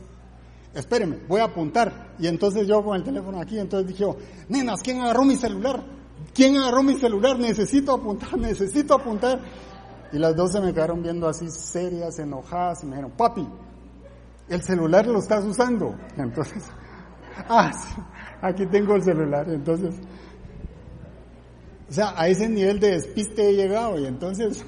espéreme, 0.74 1.20
voy 1.28 1.42
a 1.42 1.46
apuntar. 1.46 2.14
Y 2.20 2.28
entonces 2.28 2.68
yo 2.68 2.84
con 2.84 2.96
el 2.96 3.04
teléfono 3.04 3.40
aquí, 3.40 3.60
entonces 3.60 3.88
dije, 3.90 4.06
nenas, 4.48 4.82
¿quién 4.82 5.02
agarró 5.02 5.26
mi 5.26 5.36
celular? 5.36 5.84
¿Quién 6.34 6.58
agarró 6.58 6.84
mi 6.84 6.96
celular? 6.96 7.38
Necesito 7.38 7.94
apuntar, 7.94 8.38
necesito 8.38 8.94
apuntar. 8.94 9.42
Y 10.14 10.20
las 10.20 10.36
dos 10.36 10.54
se 10.54 10.62
me 10.62 10.74
quedaron 10.74 11.04
viendo 11.04 11.28
así 11.28 11.50
serias, 11.50 12.18
enojadas, 12.20 12.84
y 12.84 12.86
me 12.86 12.92
dijeron, 12.96 13.12
papi, 13.12 13.46
el 14.50 14.62
celular 14.62 15.06
lo 15.08 15.20
estás 15.20 15.46
usando. 15.46 15.96
Entonces, 16.18 16.64
ah, 17.50 17.72
sí, 17.74 18.02
aquí 18.42 18.66
tengo 18.68 18.96
el 18.96 19.04
celular. 19.04 19.50
Entonces, 19.50 19.96
o 21.90 21.94
sea, 21.94 22.14
a 22.16 22.28
ese 22.28 22.50
nivel 22.50 22.80
de 22.80 22.92
despiste 22.92 23.50
he 23.50 23.54
llegado 23.54 23.98
y 23.98 24.06
entonces, 24.06 24.66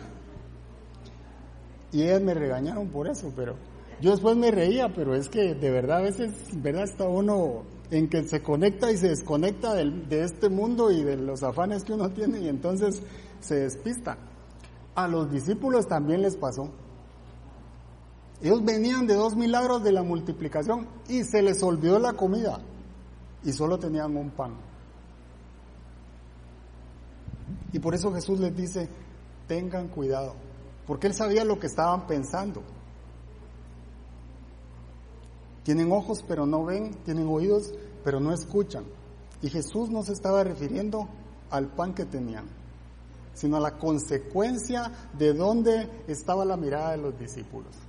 y 1.91 2.03
ellas 2.03 2.21
me 2.21 2.33
regañaron 2.33 2.87
por 2.89 3.09
eso, 3.09 3.31
pero 3.35 3.55
yo 4.01 4.11
después 4.11 4.37
me 4.37 4.51
reía, 4.51 4.93
pero 4.93 5.15
es 5.15 5.27
que 5.27 5.53
de 5.53 5.71
verdad 5.71 5.97
a 5.97 6.01
veces, 6.01 6.31
¿verdad? 6.53 6.83
Está 6.83 7.09
uno 7.09 7.63
en 7.91 8.07
que 8.07 8.23
se 8.23 8.41
conecta 8.41 8.91
y 8.91 8.97
se 8.97 9.09
desconecta 9.09 9.73
de 9.73 10.23
este 10.23 10.47
mundo 10.47 10.91
y 10.91 11.03
de 11.03 11.17
los 11.17 11.43
afanes 11.43 11.83
que 11.83 11.93
uno 11.93 12.09
tiene 12.11 12.39
y 12.39 12.47
entonces 12.47 13.01
se 13.41 13.55
despista. 13.55 14.17
A 14.95 15.07
los 15.07 15.29
discípulos 15.29 15.87
también 15.87 16.21
les 16.21 16.37
pasó. 16.37 16.71
Ellos 18.41 18.63
venían 18.63 19.05
de 19.05 19.15
dos 19.15 19.35
milagros 19.35 19.83
de 19.83 19.91
la 19.91 20.01
multiplicación 20.01 20.87
y 21.09 21.23
se 21.23 21.41
les 21.41 21.61
olvidó 21.61 21.99
la 21.99 22.13
comida 22.13 22.59
y 23.43 23.51
solo 23.51 23.77
tenían 23.77 24.15
un 24.15 24.29
pan. 24.29 24.53
Y 27.73 27.79
por 27.79 27.95
eso 27.95 28.13
Jesús 28.13 28.39
les 28.39 28.55
dice, 28.55 28.87
tengan 29.47 29.89
cuidado, 29.89 30.35
porque 30.87 31.07
él 31.07 31.13
sabía 31.13 31.43
lo 31.43 31.59
que 31.59 31.67
estaban 31.67 32.07
pensando. 32.07 32.63
Tienen 35.63 35.91
ojos 35.91 36.23
pero 36.27 36.45
no 36.45 36.63
ven, 36.63 36.95
tienen 37.03 37.27
oídos 37.27 37.73
pero 38.03 38.19
no 38.19 38.33
escuchan. 38.33 38.85
Y 39.41 39.49
Jesús 39.49 39.89
no 39.89 40.03
se 40.03 40.13
estaba 40.13 40.43
refiriendo 40.43 41.07
al 41.49 41.67
pan 41.67 41.93
que 41.93 42.05
tenían, 42.05 42.45
sino 43.33 43.57
a 43.57 43.59
la 43.59 43.77
consecuencia 43.77 44.91
de 45.17 45.33
dónde 45.33 45.89
estaba 46.07 46.45
la 46.45 46.57
mirada 46.57 46.91
de 46.91 46.97
los 46.97 47.19
discípulos. 47.19 47.88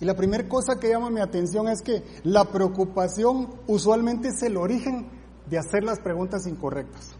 Y 0.00 0.04
la 0.04 0.14
primera 0.14 0.46
cosa 0.48 0.78
que 0.78 0.90
llama 0.90 1.10
mi 1.10 1.20
atención 1.20 1.68
es 1.68 1.80
que 1.80 2.02
la 2.22 2.44
preocupación 2.44 3.48
usualmente 3.66 4.28
es 4.28 4.42
el 4.42 4.56
origen 4.56 5.08
de 5.48 5.58
hacer 5.58 5.84
las 5.84 6.00
preguntas 6.00 6.46
incorrectas. 6.46 7.12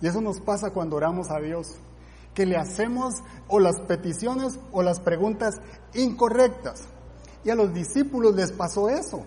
Y 0.00 0.06
eso 0.06 0.20
nos 0.20 0.40
pasa 0.40 0.70
cuando 0.70 0.96
oramos 0.96 1.30
a 1.30 1.40
Dios, 1.40 1.76
que 2.34 2.46
le 2.46 2.56
hacemos 2.56 3.16
o 3.48 3.60
las 3.60 3.80
peticiones 3.80 4.58
o 4.72 4.82
las 4.82 5.00
preguntas 5.00 5.56
incorrectas. 5.94 6.84
Y 7.44 7.50
a 7.50 7.54
los 7.54 7.74
discípulos 7.74 8.34
les 8.34 8.52
pasó 8.52 8.88
eso. 8.88 9.24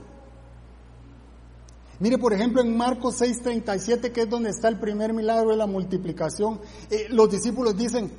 Mire, 2.00 2.18
por 2.18 2.34
ejemplo, 2.34 2.62
en 2.62 2.76
Marcos 2.76 3.22
6:37, 3.22 4.12
que 4.12 4.22
es 4.22 4.30
donde 4.30 4.50
está 4.50 4.68
el 4.68 4.80
primer 4.80 5.14
milagro 5.14 5.52
de 5.52 5.58
la 5.58 5.68
multiplicación, 5.68 6.60
eh, 6.90 7.06
los 7.10 7.30
discípulos 7.30 7.78
dicen, 7.78 8.12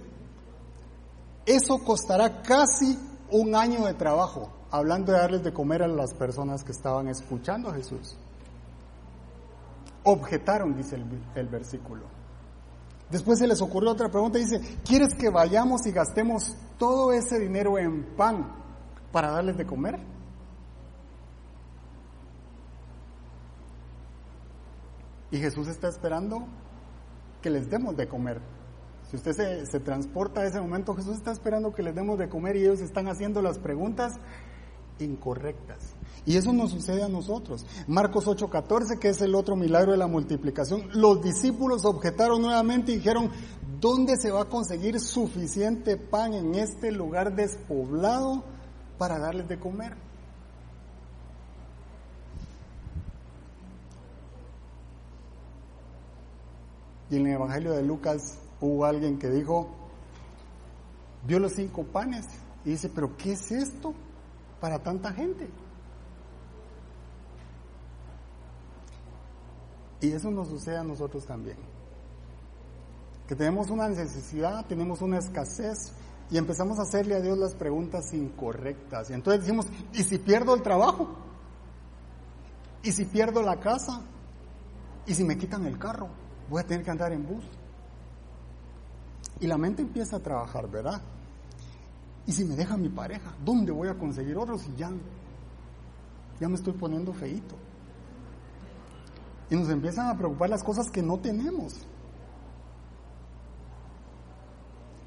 eso 1.44 1.78
costará 1.84 2.42
casi 2.42 2.98
un 3.30 3.54
año 3.54 3.84
de 3.86 3.94
trabajo, 3.94 4.50
hablando 4.70 5.12
de 5.12 5.18
darles 5.18 5.44
de 5.44 5.52
comer 5.52 5.82
a 5.82 5.88
las 5.88 6.14
personas 6.14 6.64
que 6.64 6.72
estaban 6.72 7.08
escuchando 7.08 7.70
a 7.70 7.74
Jesús. 7.74 8.16
Objetaron, 10.04 10.76
dice 10.76 10.96
el 11.34 11.48
versículo. 11.48 12.02
Después 13.10 13.38
se 13.38 13.46
les 13.46 13.60
ocurrió 13.60 13.90
otra 13.92 14.08
pregunta 14.08 14.38
dice, 14.38 14.60
¿quieres 14.84 15.14
que 15.14 15.28
vayamos 15.28 15.86
y 15.86 15.92
gastemos 15.92 16.56
todo 16.78 17.12
ese 17.12 17.38
dinero 17.38 17.78
en 17.78 18.02
pan 18.16 18.50
para 19.12 19.30
darles 19.30 19.56
de 19.56 19.66
comer? 19.66 20.00
Y 25.30 25.38
Jesús 25.38 25.68
está 25.68 25.88
esperando 25.88 26.46
que 27.42 27.50
les 27.50 27.68
demos 27.68 27.96
de 27.96 28.08
comer. 28.08 28.40
Usted 29.14 29.32
se, 29.32 29.66
se, 29.66 29.80
transporta 29.80 30.40
a 30.40 30.46
ese 30.46 30.60
momento, 30.60 30.94
Jesús 30.94 31.16
está 31.16 31.32
esperando 31.32 31.72
que 31.72 31.82
les 31.82 31.94
demos 31.94 32.18
de 32.18 32.28
comer 32.28 32.56
y 32.56 32.60
ellos 32.60 32.80
están 32.80 33.08
haciendo 33.08 33.42
las 33.42 33.58
preguntas 33.58 34.14
incorrectas. 34.98 35.94
Y 36.26 36.36
eso 36.36 36.52
nos 36.52 36.70
sucede 36.70 37.02
a 37.02 37.08
nosotros. 37.08 37.66
Marcos 37.86 38.26
8:14, 38.26 38.98
que 38.98 39.08
es 39.08 39.20
el 39.20 39.34
otro 39.34 39.56
milagro 39.56 39.92
de 39.92 39.98
la 39.98 40.06
multiplicación, 40.06 40.88
los 40.94 41.22
discípulos 41.22 41.84
objetaron 41.84 42.40
nuevamente 42.40 42.92
y 42.92 42.96
dijeron, 42.96 43.30
¿dónde 43.80 44.16
se 44.16 44.30
va 44.30 44.42
a 44.42 44.48
conseguir 44.48 45.00
suficiente 45.00 45.96
pan 45.96 46.32
en 46.32 46.54
este 46.54 46.92
lugar 46.92 47.34
despoblado 47.34 48.42
para 48.96 49.18
darles 49.18 49.48
de 49.48 49.58
comer? 49.58 49.96
Y 57.10 57.16
en 57.16 57.26
el 57.26 57.34
Evangelio 57.34 57.72
de 57.72 57.82
Lucas 57.82 58.38
hubo 58.64 58.84
alguien 58.84 59.18
que 59.18 59.28
dijo, 59.28 59.68
vio 61.26 61.38
los 61.38 61.52
cinco 61.52 61.84
panes 61.84 62.24
y 62.64 62.70
dice, 62.70 62.88
pero 62.88 63.16
¿qué 63.16 63.32
es 63.32 63.52
esto 63.52 63.94
para 64.60 64.78
tanta 64.78 65.12
gente? 65.12 65.48
Y 70.00 70.12
eso 70.12 70.30
nos 70.30 70.48
sucede 70.48 70.78
a 70.78 70.84
nosotros 70.84 71.24
también. 71.26 71.56
Que 73.26 73.34
tenemos 73.34 73.70
una 73.70 73.88
necesidad, 73.88 74.66
tenemos 74.66 75.00
una 75.00 75.18
escasez 75.18 75.92
y 76.30 76.36
empezamos 76.36 76.78
a 76.78 76.82
hacerle 76.82 77.14
a 77.14 77.20
Dios 77.20 77.38
las 77.38 77.54
preguntas 77.54 78.12
incorrectas. 78.12 79.10
Y 79.10 79.14
entonces 79.14 79.42
decimos, 79.42 79.66
¿y 79.92 80.02
si 80.02 80.18
pierdo 80.18 80.54
el 80.54 80.62
trabajo? 80.62 81.08
¿Y 82.82 82.92
si 82.92 83.06
pierdo 83.06 83.42
la 83.42 83.60
casa? 83.60 84.02
¿Y 85.06 85.14
si 85.14 85.24
me 85.24 85.38
quitan 85.38 85.66
el 85.66 85.78
carro? 85.78 86.08
Voy 86.50 86.60
a 86.60 86.66
tener 86.66 86.84
que 86.84 86.90
andar 86.90 87.12
en 87.12 87.26
bus. 87.26 87.44
Y 89.44 89.46
la 89.46 89.58
mente 89.58 89.82
empieza 89.82 90.16
a 90.16 90.20
trabajar, 90.20 90.70
¿verdad? 90.70 91.02
¿Y 92.26 92.32
si 92.32 92.46
me 92.46 92.56
deja 92.56 92.78
mi 92.78 92.88
pareja? 92.88 93.34
¿Dónde 93.44 93.72
voy 93.72 93.88
a 93.88 93.94
conseguir 93.94 94.38
otro 94.38 94.56
si 94.56 94.74
ya, 94.74 94.90
ya 96.40 96.48
me 96.48 96.54
estoy 96.54 96.72
poniendo 96.72 97.12
feito? 97.12 97.54
Y 99.50 99.56
nos 99.56 99.68
empiezan 99.68 100.08
a 100.08 100.16
preocupar 100.16 100.48
las 100.48 100.64
cosas 100.64 100.90
que 100.90 101.02
no 101.02 101.18
tenemos. 101.18 101.74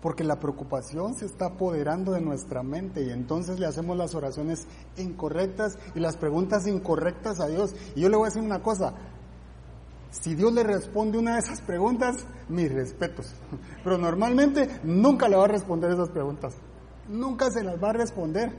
Porque 0.04 0.24
la 0.24 0.40
preocupación 0.40 1.16
se 1.16 1.26
está 1.26 1.48
apoderando 1.48 2.12
de 2.12 2.22
nuestra 2.22 2.62
mente 2.62 3.02
y 3.08 3.10
entonces 3.10 3.60
le 3.60 3.66
hacemos 3.66 3.98
las 3.98 4.14
oraciones 4.14 4.68
incorrectas 4.98 5.80
y 5.96 6.00
las 6.00 6.16
preguntas 6.16 6.68
incorrectas 6.68 7.40
a 7.40 7.48
Dios. 7.48 7.74
Y 7.96 8.02
yo 8.02 8.10
le 8.10 8.18
voy 8.18 8.28
a 8.28 8.30
decir 8.30 8.44
una 8.44 8.62
cosa, 8.62 8.94
si 10.12 10.36
Dios 10.36 10.54
le 10.54 10.64
responde 10.64 11.18
una 11.18 11.34
de 11.34 11.40
esas 11.40 11.62
preguntas, 11.62 12.26
mis 12.50 12.72
respetos. 12.72 13.34
Pero 13.84 13.98
normalmente 13.98 14.80
nunca 14.84 15.28
le 15.28 15.36
va 15.36 15.46
a 15.46 15.50
responder 15.50 15.92
esas 15.92 16.10
preguntas. 16.10 16.56
Nunca 17.10 17.52
se 17.52 17.64
las 17.64 17.82
va 17.82 17.90
a 17.90 17.94
responder. 17.94 18.52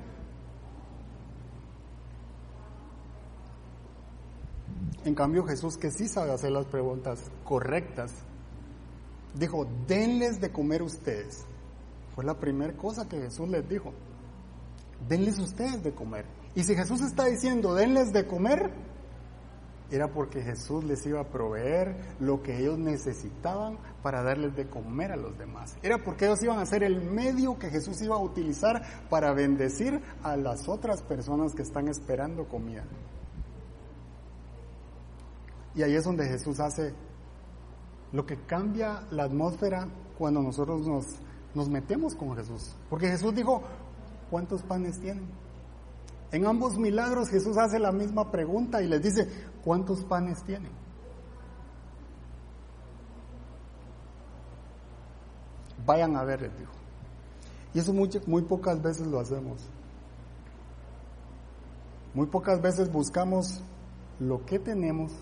En 5.05 5.15
cambio 5.15 5.45
Jesús, 5.45 5.77
que 5.79 5.91
sí 5.91 6.07
sabe 6.07 6.33
hacer 6.33 6.51
las 6.51 6.67
preguntas 6.67 7.31
correctas, 7.45 8.13
dijo, 9.35 9.67
denles 9.87 10.41
de 10.41 10.51
comer 10.51 10.83
ustedes. 10.83 11.45
Fue 12.15 12.25
la 12.25 12.35
primera 12.39 12.77
cosa 12.77 13.09
que 13.09 13.19
Jesús 13.19 13.49
les 13.49 13.67
dijo. 13.69 13.93
Denles 15.09 15.39
ustedes 15.39 15.83
de 15.83 15.93
comer. 15.93 16.27
Y 16.55 16.65
si 16.65 16.75
Jesús 16.75 17.01
está 17.01 17.27
diciendo, 17.27 17.75
denles 17.75 18.13
de 18.13 18.27
comer, 18.27 18.73
era 19.91 20.09
porque 20.09 20.43
Jesús 20.43 20.85
les 20.85 21.05
iba 21.07 21.21
a 21.21 21.29
proveer 21.29 21.97
lo 22.21 22.43
que 22.43 22.59
ellos 22.59 22.79
necesitaban 22.79 23.79
para 24.03 24.23
darles 24.23 24.55
de 24.55 24.69
comer 24.69 25.13
a 25.13 25.17
los 25.17 25.39
demás. 25.39 25.77
Era 25.83 25.99
porque 25.99 26.27
ellos 26.27 26.43
iban 26.43 26.59
a 26.59 26.67
ser 26.67 26.83
el 26.83 27.01
medio 27.01 27.59
que 27.59 27.71
Jesús 27.71 28.01
iba 28.03 28.17
a 28.17 28.19
utilizar 28.19 28.83
para 29.09 29.33
bendecir 29.33 30.01
a 30.23 30.37
las 30.37 30.69
otras 30.69 31.03
personas 31.03 31.55
que 31.55 31.63
están 31.63 31.89
esperando 31.89 32.47
comida. 32.47 32.85
Y 35.75 35.83
ahí 35.83 35.95
es 35.95 36.05
donde 36.05 36.27
Jesús 36.27 36.61
hace 36.61 36.93
lo 38.13 38.27
que 38.27 38.37
cambia 38.45 39.03
la 39.11 39.25
atmósfera 39.25 39.89
cuando 40.19 40.43
nosotros 40.43 40.87
nos, 40.87 41.07
nos 41.55 41.69
metemos 41.69 42.15
con 42.15 42.37
Jesús. 42.37 42.75
Porque 42.91 43.09
Jesús 43.09 43.35
dijo, 43.35 43.63
¿cuántos 44.31 44.63
panes 44.63 45.01
tienen? 45.01 45.27
En 46.31 46.47
ambos 46.47 46.77
milagros 46.79 47.31
Jesús 47.31 47.57
hace 47.57 47.79
la 47.79 47.91
misma 47.91 48.31
pregunta 48.31 48.83
y 48.83 48.89
les 48.89 49.03
dice, 49.03 49.29
¿cuántos 49.69 50.03
panes 50.03 50.43
tienen? 50.45 50.73
Vayan 55.85 56.17
a 56.17 56.25
ver, 56.25 56.41
les 56.41 56.59
dijo. 56.59 56.73
Y 57.75 57.81
eso 57.81 57.93
muy, 57.93 58.09
muy 58.27 58.41
pocas 58.41 58.81
veces 58.81 59.07
lo 59.07 59.21
hacemos. 59.21 59.69
Muy 62.15 62.29
pocas 62.29 62.63
veces 62.63 62.91
buscamos 62.91 63.61
lo 64.19 64.43
que 64.47 64.59
tenemos 64.59 65.13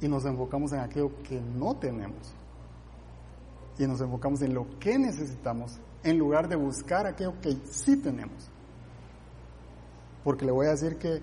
y 0.00 0.08
nos 0.08 0.24
enfocamos 0.24 0.72
en 0.72 0.80
aquello 0.80 1.12
que 1.22 1.38
no 1.38 1.76
tenemos. 1.76 2.32
Y 3.78 3.86
nos 3.86 4.00
enfocamos 4.00 4.40
en 4.40 4.54
lo 4.54 4.66
que 4.80 4.98
necesitamos 4.98 5.78
en 6.04 6.16
lugar 6.16 6.48
de 6.48 6.56
buscar 6.56 7.06
aquello 7.06 7.38
que 7.42 7.54
sí 7.70 7.98
tenemos. 7.98 8.48
Porque 10.24 10.46
le 10.46 10.52
voy 10.52 10.68
a 10.68 10.70
decir 10.70 10.96
que 10.96 11.20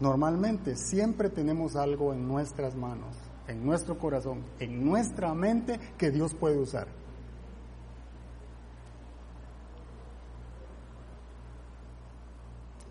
normalmente 0.00 0.76
siempre 0.76 1.30
tenemos 1.30 1.76
algo 1.76 2.12
en 2.12 2.26
nuestras 2.26 2.74
manos, 2.74 3.16
en 3.48 3.64
nuestro 3.64 3.98
corazón, 3.98 4.42
en 4.58 4.84
nuestra 4.84 5.34
mente 5.34 5.78
que 5.96 6.10
Dios 6.10 6.34
puede 6.34 6.58
usar. 6.58 6.88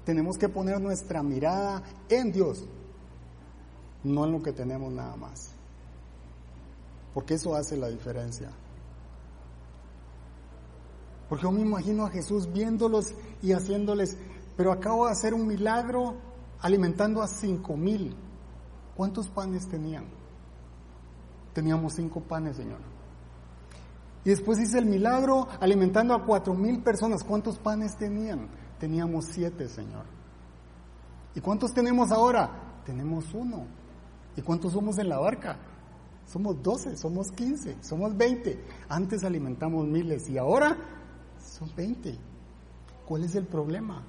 Tenemos 0.06 0.38
que 0.38 0.50
poner 0.50 0.80
nuestra 0.80 1.24
mirada 1.24 1.82
en 2.10 2.32
Dios, 2.32 2.64
no 4.04 4.26
en 4.26 4.32
lo 4.32 4.44
que 4.44 4.54
tenemos 4.54 4.94
nada 4.94 5.16
más. 5.16 5.52
Porque 7.14 7.34
eso 7.34 7.56
hace 7.56 7.76
la 7.76 7.88
diferencia. 7.88 8.52
Porque 11.28 11.44
yo 11.44 11.52
me 11.52 11.62
imagino 11.62 12.06
a 12.06 12.12
Jesús 12.12 12.52
viéndolos 12.52 13.14
y 13.42 13.54
haciéndoles, 13.54 14.16
pero 14.56 14.72
acabo 14.72 15.08
de 15.08 15.14
hacer 15.14 15.34
un 15.34 15.48
milagro 15.48 16.16
alimentando 16.66 17.22
a 17.22 17.28
cinco 17.28 17.78
mil. 17.78 18.16
¿Cuántos 18.98 19.30
panes 19.30 19.68
tenían? 19.68 20.06
Teníamos 21.54 21.94
cinco 21.94 22.22
panes, 22.22 22.58
Señor. 22.58 22.80
Y 24.24 24.32
después 24.32 24.60
hice 24.60 24.80
el 24.80 24.88
milagro 24.88 25.48
alimentando 25.60 26.16
a 26.16 26.26
cuatro 26.26 26.56
mil 26.56 26.82
personas. 26.82 27.24
¿Cuántos 27.24 27.60
panes 27.60 27.96
tenían? 27.98 28.50
Teníamos 28.80 29.26
siete, 29.26 29.70
Señor. 29.70 30.06
¿Y 31.36 31.40
cuántos 31.40 31.72
tenemos 31.72 32.12
ahora? 32.12 32.82
Tenemos 32.84 33.32
uno. 33.36 33.68
¿Y 34.36 34.42
cuántos 34.42 34.74
somos 34.74 34.98
en 34.98 35.10
la 35.10 35.20
barca? 35.20 35.60
Somos 36.26 36.64
doce, 36.64 36.98
somos 36.98 37.32
quince, 37.32 37.78
somos 37.82 38.18
veinte. 38.18 38.60
Antes 38.90 39.24
alimentamos 39.24 39.86
miles 39.86 40.28
y 40.30 40.40
ahora 40.40 40.76
son 41.40 41.70
veinte. 41.76 42.18
¿Cuál 43.06 43.24
es 43.24 43.36
el 43.36 43.46
problema? 43.46 44.02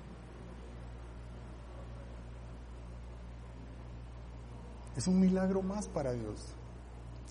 Es 4.97 5.07
un 5.07 5.21
milagro 5.21 5.63
más 5.63 5.89
para 5.89 6.13
Dios. 6.13 6.41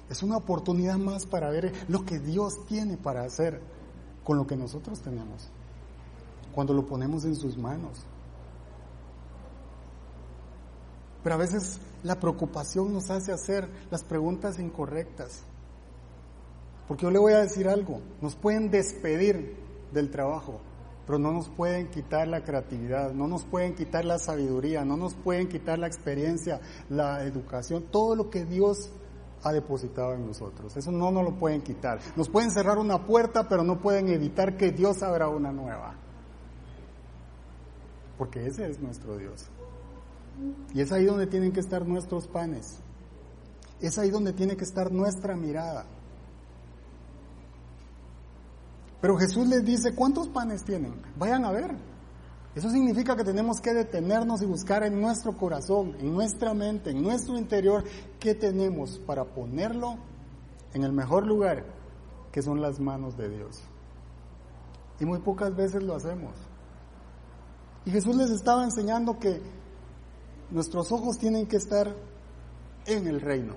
Es 0.10 0.22
una 0.22 0.38
oportunidad 0.38 0.98
más 0.98 1.25
para 1.25 1.50
ver 1.50 1.74
lo 1.88 2.05
que 2.05 2.19
Dios 2.19 2.65
tiene 2.67 2.95
para 2.98 3.24
hacer 3.24 3.60
con 4.24 4.38
lo 4.38 4.45
que 4.45 4.55
nosotros 4.55 5.01
tenemos 5.01 5.50
cuando 6.55 6.74
lo 6.74 6.86
ponemos 6.86 7.25
en 7.25 7.36
sus 7.36 7.57
manos. 7.57 8.00
Pero 11.22 11.36
a 11.36 11.38
veces 11.38 11.79
la 12.01 12.19
preocupación 12.19 12.93
nos 12.93 13.10
hace 13.10 13.34
hacer 13.34 13.67
las 13.91 14.03
preguntas 14.03 14.57
incorrectas. 14.57 15.41
Porque 16.88 17.03
yo 17.03 17.12
le 17.12 17.19
voy 17.19 17.34
a 17.34 17.39
decir 17.39 17.67
algo, 17.67 18.00
nos 18.22 18.36
pueden 18.36 18.72
despedir 18.72 19.57
del 19.91 20.12
trabajo, 20.12 20.62
pero 21.05 21.19
no 21.19 21.31
nos 21.31 21.50
pueden 21.50 21.89
quitar 21.89 22.27
la 22.27 22.43
creatividad, 22.43 23.13
no 23.13 23.27
nos 23.27 23.45
pueden 23.45 23.75
quitar 23.75 24.05
la 24.05 24.19
sabiduría, 24.19 24.83
no 24.85 24.97
nos 24.97 25.13
pueden 25.15 25.47
quitar 25.47 25.79
la 25.79 25.88
experiencia, 25.88 26.59
la 26.89 27.24
educación, 27.24 27.85
todo 27.91 28.15
lo 28.15 28.29
que 28.29 28.45
Dios 28.45 28.91
ha 29.43 29.51
depositado 29.51 30.13
en 30.13 30.25
nosotros. 30.25 30.75
Eso 30.75 30.91
no 30.91 31.12
nos 31.12 31.24
lo 31.24 31.38
pueden 31.38 31.62
quitar. 31.62 32.00
Nos 32.15 32.30
pueden 32.30 32.51
cerrar 32.51 32.77
una 32.77 33.06
puerta, 33.06 33.47
pero 33.47 33.63
no 33.63 33.80
pueden 33.80 34.08
evitar 34.10 34.58
que 34.58 34.71
Dios 34.71 35.03
abra 35.03 35.30
una 35.30 35.51
nueva 35.51 36.06
porque 38.17 38.45
ese 38.47 38.69
es 38.69 38.80
nuestro 38.80 39.17
Dios. 39.17 39.45
Y 40.73 40.82
es 40.82 40.91
ahí 40.91 41.06
donde 41.06 41.27
tienen 41.27 41.51
que 41.51 41.60
estar 41.60 41.86
nuestros 41.88 42.27
panes. 42.27 42.80
Es 43.82 43.97
ahí 43.97 44.10
donde 44.10 44.34
tiene 44.34 44.56
que 44.56 44.63
estar 44.63 44.91
nuestra 44.91 45.36
mirada. 45.36 45.86
Pero 49.06 49.20
Jesús 49.20 49.48
les 49.48 49.63
dice, 49.63 49.94
¿cuántos 49.94 50.30
panes 50.30 50.63
tienen? 50.63 50.96
Vayan 51.15 51.46
a 51.46 51.52
ver. 51.52 51.76
Eso 52.56 52.72
significa 52.72 53.15
que 53.15 53.24
tenemos 53.24 53.62
que 53.62 53.72
detenernos 53.72 54.41
y 54.41 54.48
buscar 54.48 54.82
en 54.82 55.00
nuestro 55.00 55.38
corazón, 55.38 55.96
en 56.00 56.12
nuestra 56.12 56.56
mente, 56.56 56.89
en 56.89 57.04
nuestro 57.04 57.38
interior, 57.38 57.84
qué 58.20 58.34
tenemos 58.34 58.98
para 58.98 59.24
ponerlo 59.24 59.98
en 60.74 60.84
el 60.84 60.91
mejor 60.91 61.28
lugar, 61.28 61.68
que 62.32 62.41
son 62.41 62.63
las 62.63 62.80
manos 62.80 63.15
de 63.15 63.30
Dios. 63.30 63.62
Y 65.00 65.06
muy 65.06 65.20
pocas 65.20 65.56
veces 65.56 65.84
lo 65.84 65.94
hacemos. 65.94 66.34
Y 67.86 67.91
Jesús 67.91 68.15
les 68.15 68.32
estaba 68.32 68.63
enseñando 68.63 69.20
que 69.20 69.39
nuestros 70.50 70.91
ojos 70.91 71.20
tienen 71.20 71.46
que 71.46 71.58
estar 71.58 71.96
en 72.88 73.06
el 73.06 73.22
reino. 73.22 73.54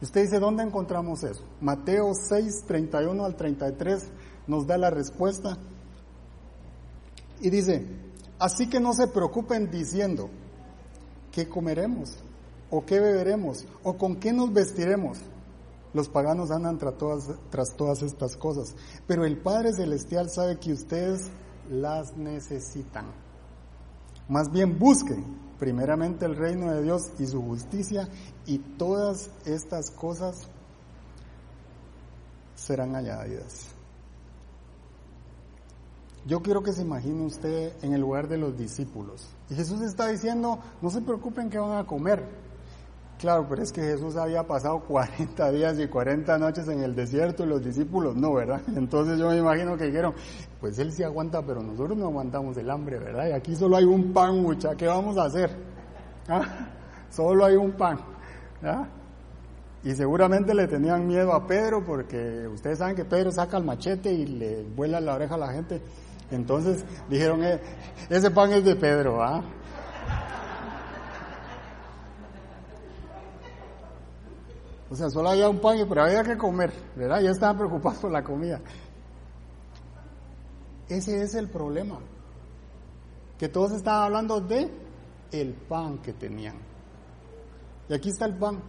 Usted 0.00 0.22
dice, 0.22 0.38
¿dónde 0.38 0.62
encontramos 0.62 1.24
eso? 1.24 1.42
Mateo 1.60 2.12
6, 2.14 2.64
31 2.66 3.24
al 3.24 3.34
33 3.34 4.04
nos 4.46 4.66
da 4.66 4.78
la 4.78 4.90
respuesta. 4.90 5.58
Y 7.40 7.50
dice, 7.50 7.86
así 8.38 8.68
que 8.68 8.80
no 8.80 8.94
se 8.94 9.08
preocupen 9.08 9.70
diciendo, 9.70 10.30
¿qué 11.32 11.48
comeremos? 11.48 12.16
¿O 12.70 12.84
qué 12.84 13.00
beberemos? 13.00 13.64
¿O 13.82 13.96
con 13.96 14.16
qué 14.16 14.32
nos 14.32 14.52
vestiremos? 14.52 15.18
Los 15.94 16.08
paganos 16.08 16.50
andan 16.50 16.78
tras 16.78 16.96
todas, 16.96 17.24
tras 17.50 17.74
todas 17.76 18.02
estas 18.02 18.36
cosas. 18.36 18.74
Pero 19.06 19.24
el 19.24 19.38
Padre 19.38 19.72
Celestial 19.72 20.30
sabe 20.30 20.58
que 20.58 20.72
ustedes 20.72 21.28
las 21.70 22.16
necesitan. 22.16 23.06
Más 24.28 24.52
bien 24.52 24.78
busquen 24.78 25.47
primeramente 25.58 26.24
el 26.24 26.36
reino 26.36 26.70
de 26.72 26.82
Dios 26.82 27.02
y 27.18 27.26
su 27.26 27.42
justicia 27.42 28.08
y 28.46 28.58
todas 28.58 29.30
estas 29.44 29.90
cosas 29.90 30.48
serán 32.54 32.94
añadidas. 32.96 33.74
Yo 36.26 36.42
quiero 36.42 36.62
que 36.62 36.72
se 36.72 36.82
imagine 36.82 37.24
usted 37.24 37.72
en 37.82 37.94
el 37.94 38.00
lugar 38.00 38.28
de 38.28 38.36
los 38.36 38.56
discípulos. 38.56 39.26
Y 39.48 39.54
Jesús 39.54 39.80
está 39.80 40.08
diciendo, 40.08 40.58
no 40.82 40.90
se 40.90 41.00
preocupen 41.00 41.48
que 41.48 41.58
van 41.58 41.78
a 41.78 41.86
comer, 41.86 42.28
Claro, 43.18 43.46
pero 43.48 43.62
es 43.62 43.72
que 43.72 43.82
Jesús 43.82 44.16
había 44.16 44.44
pasado 44.44 44.80
40 44.86 45.50
días 45.50 45.78
y 45.78 45.88
40 45.88 46.38
noches 46.38 46.68
en 46.68 46.80
el 46.80 46.94
desierto 46.94 47.44
y 47.44 47.46
los 47.46 47.62
discípulos 47.62 48.14
no, 48.16 48.34
¿verdad? 48.34 48.62
Entonces 48.76 49.18
yo 49.18 49.28
me 49.28 49.38
imagino 49.38 49.76
que 49.76 49.84
dijeron, 49.84 50.14
pues 50.60 50.78
él 50.78 50.92
sí 50.92 51.02
aguanta, 51.02 51.42
pero 51.42 51.60
nosotros 51.60 51.98
no 51.98 52.06
aguantamos 52.06 52.56
el 52.56 52.70
hambre, 52.70 52.98
¿verdad? 52.98 53.28
Y 53.28 53.32
aquí 53.32 53.56
solo 53.56 53.76
hay 53.76 53.84
un 53.84 54.12
pan, 54.12 54.40
mucha, 54.40 54.76
¿qué 54.76 54.86
vamos 54.86 55.18
a 55.18 55.24
hacer? 55.24 55.50
¿Ah? 56.28 56.42
Solo 57.10 57.44
hay 57.44 57.56
un 57.56 57.72
pan. 57.72 57.98
Y 59.82 59.94
seguramente 59.94 60.54
le 60.54 60.66
tenían 60.66 61.06
miedo 61.06 61.32
a 61.32 61.46
Pedro 61.46 61.84
porque 61.84 62.46
ustedes 62.48 62.78
saben 62.78 62.96
que 62.96 63.04
Pedro 63.04 63.30
saca 63.30 63.56
el 63.56 63.64
machete 63.64 64.12
y 64.12 64.26
le 64.26 64.62
vuela 64.62 65.00
la 65.00 65.14
oreja 65.14 65.36
a 65.36 65.38
la 65.38 65.52
gente. 65.52 65.80
Entonces 66.30 66.84
dijeron, 67.08 67.42
eh, 67.42 67.58
ese 68.10 68.30
pan 68.30 68.52
es 68.52 68.64
de 68.64 68.76
Pedro, 68.76 69.22
¿ah? 69.22 69.42
O 74.90 74.96
sea, 74.96 75.10
solo 75.10 75.30
había 75.30 75.48
un 75.48 75.60
pan, 75.60 75.76
pero 75.88 76.02
había 76.02 76.22
que 76.22 76.36
comer, 76.36 76.72
¿verdad? 76.96 77.20
Ya 77.20 77.30
estaban 77.30 77.58
preocupados 77.58 77.98
por 77.98 78.10
la 78.10 78.24
comida. 78.24 78.60
Ese 80.88 81.22
es 81.22 81.34
el 81.34 81.48
problema. 81.48 81.98
Que 83.38 83.48
todos 83.48 83.72
estaban 83.72 84.04
hablando 84.04 84.40
de 84.40 84.70
el 85.30 85.52
pan 85.52 85.98
que 85.98 86.14
tenían. 86.14 86.56
Y 87.88 87.94
aquí 87.94 88.08
está 88.08 88.24
el 88.24 88.36
pan. 88.36 88.62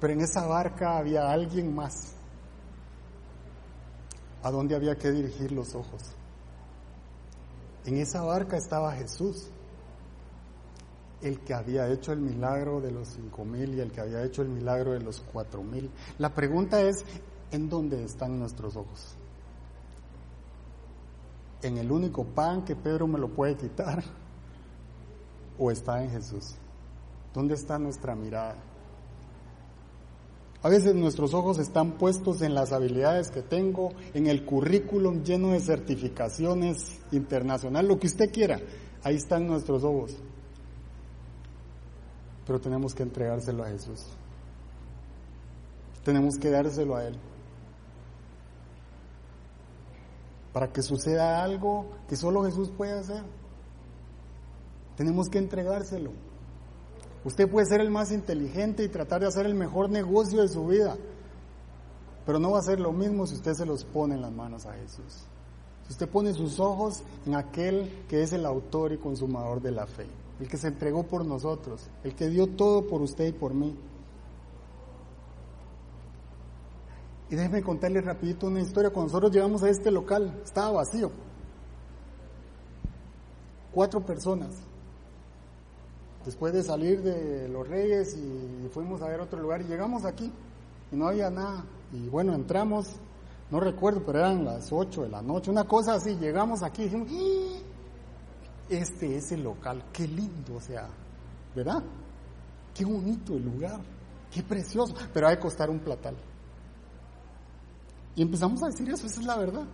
Pero 0.00 0.12
en 0.14 0.20
esa 0.22 0.46
barca 0.46 0.96
había 0.96 1.30
alguien 1.30 1.74
más. 1.74 2.14
¿A 4.42 4.50
dónde 4.50 4.74
había 4.74 4.96
que 4.96 5.10
dirigir 5.10 5.52
los 5.52 5.74
ojos? 5.74 6.02
En 7.84 7.98
esa 7.98 8.22
barca 8.22 8.56
estaba 8.56 8.92
Jesús 8.92 9.50
el 11.22 11.40
que 11.40 11.54
había 11.54 11.88
hecho 11.88 12.12
el 12.12 12.20
milagro 12.20 12.80
de 12.80 12.90
los 12.90 13.08
cinco 13.08 13.44
mil 13.44 13.74
y 13.74 13.80
el 13.80 13.92
que 13.92 14.00
había 14.00 14.22
hecho 14.22 14.42
el 14.42 14.48
milagro 14.48 14.92
de 14.92 15.00
los 15.00 15.20
cuatro 15.20 15.62
mil. 15.62 15.90
La 16.18 16.34
pregunta 16.34 16.80
es, 16.80 17.04
¿en 17.50 17.68
dónde 17.68 18.04
están 18.04 18.38
nuestros 18.38 18.76
ojos? 18.76 19.16
¿En 21.62 21.76
el 21.76 21.92
único 21.92 22.24
pan 22.24 22.64
que 22.64 22.74
Pedro 22.74 23.06
me 23.06 23.18
lo 23.18 23.28
puede 23.28 23.56
quitar? 23.56 24.02
¿O 25.58 25.70
está 25.70 26.02
en 26.02 26.10
Jesús? 26.10 26.54
¿Dónde 27.34 27.54
está 27.54 27.78
nuestra 27.78 28.14
mirada? 28.14 28.56
A 30.62 30.68
veces 30.68 30.94
nuestros 30.94 31.32
ojos 31.32 31.58
están 31.58 31.92
puestos 31.92 32.42
en 32.42 32.54
las 32.54 32.72
habilidades 32.72 33.30
que 33.30 33.40
tengo, 33.40 33.92
en 34.12 34.26
el 34.26 34.44
currículum 34.44 35.22
lleno 35.22 35.52
de 35.52 35.60
certificaciones 35.60 36.98
internacional, 37.12 37.86
lo 37.88 37.98
que 37.98 38.08
usted 38.08 38.30
quiera. 38.30 38.60
Ahí 39.02 39.16
están 39.16 39.46
nuestros 39.46 39.84
ojos. 39.84 40.16
Pero 42.50 42.60
tenemos 42.60 42.96
que 42.96 43.04
entregárselo 43.04 43.62
a 43.62 43.68
Jesús. 43.68 44.04
Tenemos 46.04 46.36
que 46.36 46.50
dárselo 46.50 46.96
a 46.96 47.04
Él. 47.06 47.16
Para 50.52 50.72
que 50.72 50.82
suceda 50.82 51.44
algo 51.44 51.86
que 52.08 52.16
solo 52.16 52.42
Jesús 52.42 52.72
puede 52.76 52.98
hacer. 52.98 53.22
Tenemos 54.96 55.28
que 55.28 55.38
entregárselo. 55.38 56.10
Usted 57.24 57.48
puede 57.48 57.66
ser 57.66 57.82
el 57.82 57.90
más 57.92 58.10
inteligente 58.10 58.82
y 58.82 58.88
tratar 58.88 59.20
de 59.20 59.28
hacer 59.28 59.46
el 59.46 59.54
mejor 59.54 59.88
negocio 59.88 60.42
de 60.42 60.48
su 60.48 60.66
vida, 60.66 60.96
pero 62.26 62.40
no 62.40 62.50
va 62.50 62.58
a 62.58 62.62
ser 62.62 62.80
lo 62.80 62.90
mismo 62.90 63.28
si 63.28 63.36
usted 63.36 63.54
se 63.54 63.64
los 63.64 63.84
pone 63.84 64.16
en 64.16 64.22
las 64.22 64.32
manos 64.32 64.66
a 64.66 64.72
Jesús. 64.72 65.24
Si 65.86 65.92
usted 65.92 66.08
pone 66.08 66.34
sus 66.34 66.58
ojos 66.58 67.04
en 67.26 67.36
aquel 67.36 68.06
que 68.08 68.24
es 68.24 68.32
el 68.32 68.44
autor 68.44 68.92
y 68.92 68.98
consumador 68.98 69.62
de 69.62 69.70
la 69.70 69.86
fe, 69.86 70.08
el 70.40 70.48
que 70.48 70.56
se 70.56 70.68
entregó 70.68 71.02
por 71.02 71.24
nosotros, 71.24 71.86
el 72.02 72.14
que 72.14 72.28
dio 72.28 72.46
todo 72.46 72.86
por 72.86 73.02
usted 73.02 73.26
y 73.26 73.32
por 73.32 73.52
mí. 73.52 73.76
Y 77.28 77.36
déjeme 77.36 77.62
contarle 77.62 78.00
rapidito 78.00 78.46
una 78.46 78.60
historia. 78.60 78.90
Cuando 78.90 79.08
nosotros 79.08 79.32
llegamos 79.32 79.62
a 79.62 79.68
este 79.68 79.90
local, 79.90 80.40
estaba 80.42 80.72
vacío. 80.72 81.12
Cuatro 83.72 84.04
personas. 84.04 84.50
Después 86.24 86.52
de 86.52 86.64
salir 86.64 87.02
de 87.02 87.48
Los 87.48 87.68
Reyes 87.68 88.16
y 88.16 88.68
fuimos 88.72 89.00
a 89.02 89.08
ver 89.08 89.20
otro 89.20 89.40
lugar 89.40 89.60
y 89.60 89.64
llegamos 89.64 90.04
aquí 90.04 90.32
y 90.90 90.96
no 90.96 91.06
había 91.06 91.30
nada. 91.30 91.64
Y 91.92 92.08
bueno, 92.08 92.34
entramos, 92.34 92.96
no 93.50 93.60
recuerdo, 93.60 94.02
pero 94.04 94.18
eran 94.18 94.44
las 94.44 94.72
ocho 94.72 95.02
de 95.02 95.10
la 95.10 95.22
noche, 95.22 95.50
una 95.50 95.64
cosa 95.64 95.94
así. 95.94 96.16
Llegamos 96.16 96.62
aquí 96.62 96.82
y 96.82 96.84
dijimos, 96.86 97.08
¡Ah! 97.12 97.69
Este 98.70 99.16
es 99.16 99.32
el 99.32 99.42
local, 99.42 99.84
qué 99.92 100.06
lindo, 100.06 100.56
o 100.56 100.60
sea, 100.60 100.88
¿verdad? 101.54 101.82
Qué 102.72 102.84
bonito 102.84 103.34
el 103.34 103.44
lugar, 103.44 103.80
qué 104.32 104.42
precioso, 104.42 104.94
pero 105.12 105.28
hay 105.28 105.36
que 105.36 105.42
costar 105.42 105.68
un 105.68 105.80
platal. 105.80 106.16
Y 108.14 108.22
empezamos 108.22 108.62
a 108.62 108.66
decir 108.66 108.88
eso, 108.88 109.06
esa 109.06 109.20
es 109.20 109.26
la 109.26 109.36
verdad. 109.36 109.66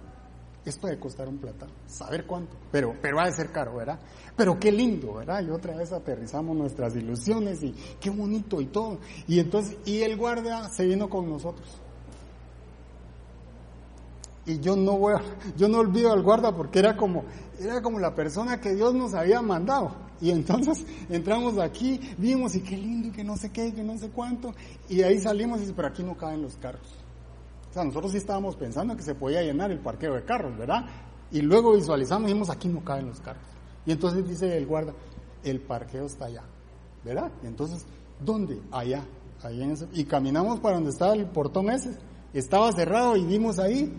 Esto 0.64 0.88
de 0.88 0.98
costar 0.98 1.28
un 1.28 1.38
plata, 1.38 1.68
saber 1.86 2.26
cuánto, 2.26 2.56
pero, 2.72 2.92
pero 3.00 3.20
ha 3.20 3.26
de 3.26 3.32
ser 3.32 3.52
caro, 3.52 3.76
¿verdad? 3.76 4.00
Pero 4.36 4.58
qué 4.58 4.72
lindo, 4.72 5.14
¿verdad? 5.14 5.40
Y 5.42 5.50
otra 5.50 5.76
vez 5.76 5.92
aterrizamos 5.92 6.56
nuestras 6.56 6.96
ilusiones 6.96 7.62
y 7.62 7.72
qué 8.00 8.10
bonito 8.10 8.60
y 8.60 8.66
todo. 8.66 8.98
Y 9.28 9.38
entonces, 9.38 9.78
y 9.84 10.02
el 10.02 10.16
guardia 10.16 10.68
se 10.70 10.84
vino 10.84 11.08
con 11.08 11.30
nosotros. 11.30 11.80
Y 14.46 14.60
yo 14.60 14.76
no 14.76 14.98
voy 14.98 15.14
yo 15.56 15.68
no 15.68 15.78
olvido 15.78 16.12
al 16.12 16.22
guarda 16.22 16.54
porque 16.54 16.78
era 16.78 16.96
como, 16.96 17.24
era 17.60 17.82
como 17.82 17.98
la 17.98 18.14
persona 18.14 18.60
que 18.60 18.74
Dios 18.74 18.94
nos 18.94 19.14
había 19.14 19.42
mandado. 19.42 20.06
Y 20.20 20.30
entonces 20.30 20.84
entramos 21.10 21.58
aquí, 21.58 22.00
vimos 22.16 22.54
y 22.54 22.60
qué 22.60 22.76
lindo 22.76 23.08
y 23.08 23.10
que 23.10 23.24
no 23.24 23.36
sé 23.36 23.50
qué, 23.50 23.74
que 23.74 23.82
no 23.82 23.98
sé 23.98 24.10
cuánto. 24.10 24.54
Y 24.88 25.02
ahí 25.02 25.18
salimos 25.20 25.58
y 25.58 25.62
dice, 25.62 25.74
pero 25.74 25.88
aquí 25.88 26.02
no 26.02 26.16
caben 26.16 26.42
los 26.42 26.56
carros 26.56 27.06
sea, 27.76 27.84
nosotros 27.84 28.12
sí 28.12 28.18
estábamos 28.18 28.56
pensando 28.56 28.96
que 28.96 29.02
se 29.02 29.14
podía 29.14 29.42
llenar 29.42 29.70
el 29.70 29.80
parqueo 29.80 30.14
de 30.14 30.24
carros, 30.24 30.56
¿verdad? 30.56 30.86
Y 31.30 31.42
luego 31.42 31.74
visualizamos 31.74 32.24
y 32.24 32.32
dijimos, 32.32 32.48
aquí 32.50 32.68
no 32.68 32.82
caben 32.82 33.06
los 33.06 33.20
carros. 33.20 33.44
Y 33.84 33.92
entonces 33.92 34.26
dice 34.26 34.56
el 34.56 34.66
guarda, 34.66 34.94
el 35.44 35.60
parqueo 35.60 36.06
está 36.06 36.26
allá, 36.26 36.42
¿verdad? 37.04 37.30
Y 37.42 37.46
entonces, 37.46 37.84
¿dónde? 38.18 38.60
Allá. 38.70 39.04
Y 39.92 40.04
caminamos 40.04 40.58
para 40.60 40.76
donde 40.76 40.90
estaba 40.90 41.12
el 41.14 41.26
portón 41.26 41.68
ese. 41.70 41.96
Estaba 42.32 42.72
cerrado 42.72 43.16
y 43.16 43.24
vimos 43.24 43.58
ahí. 43.58 43.92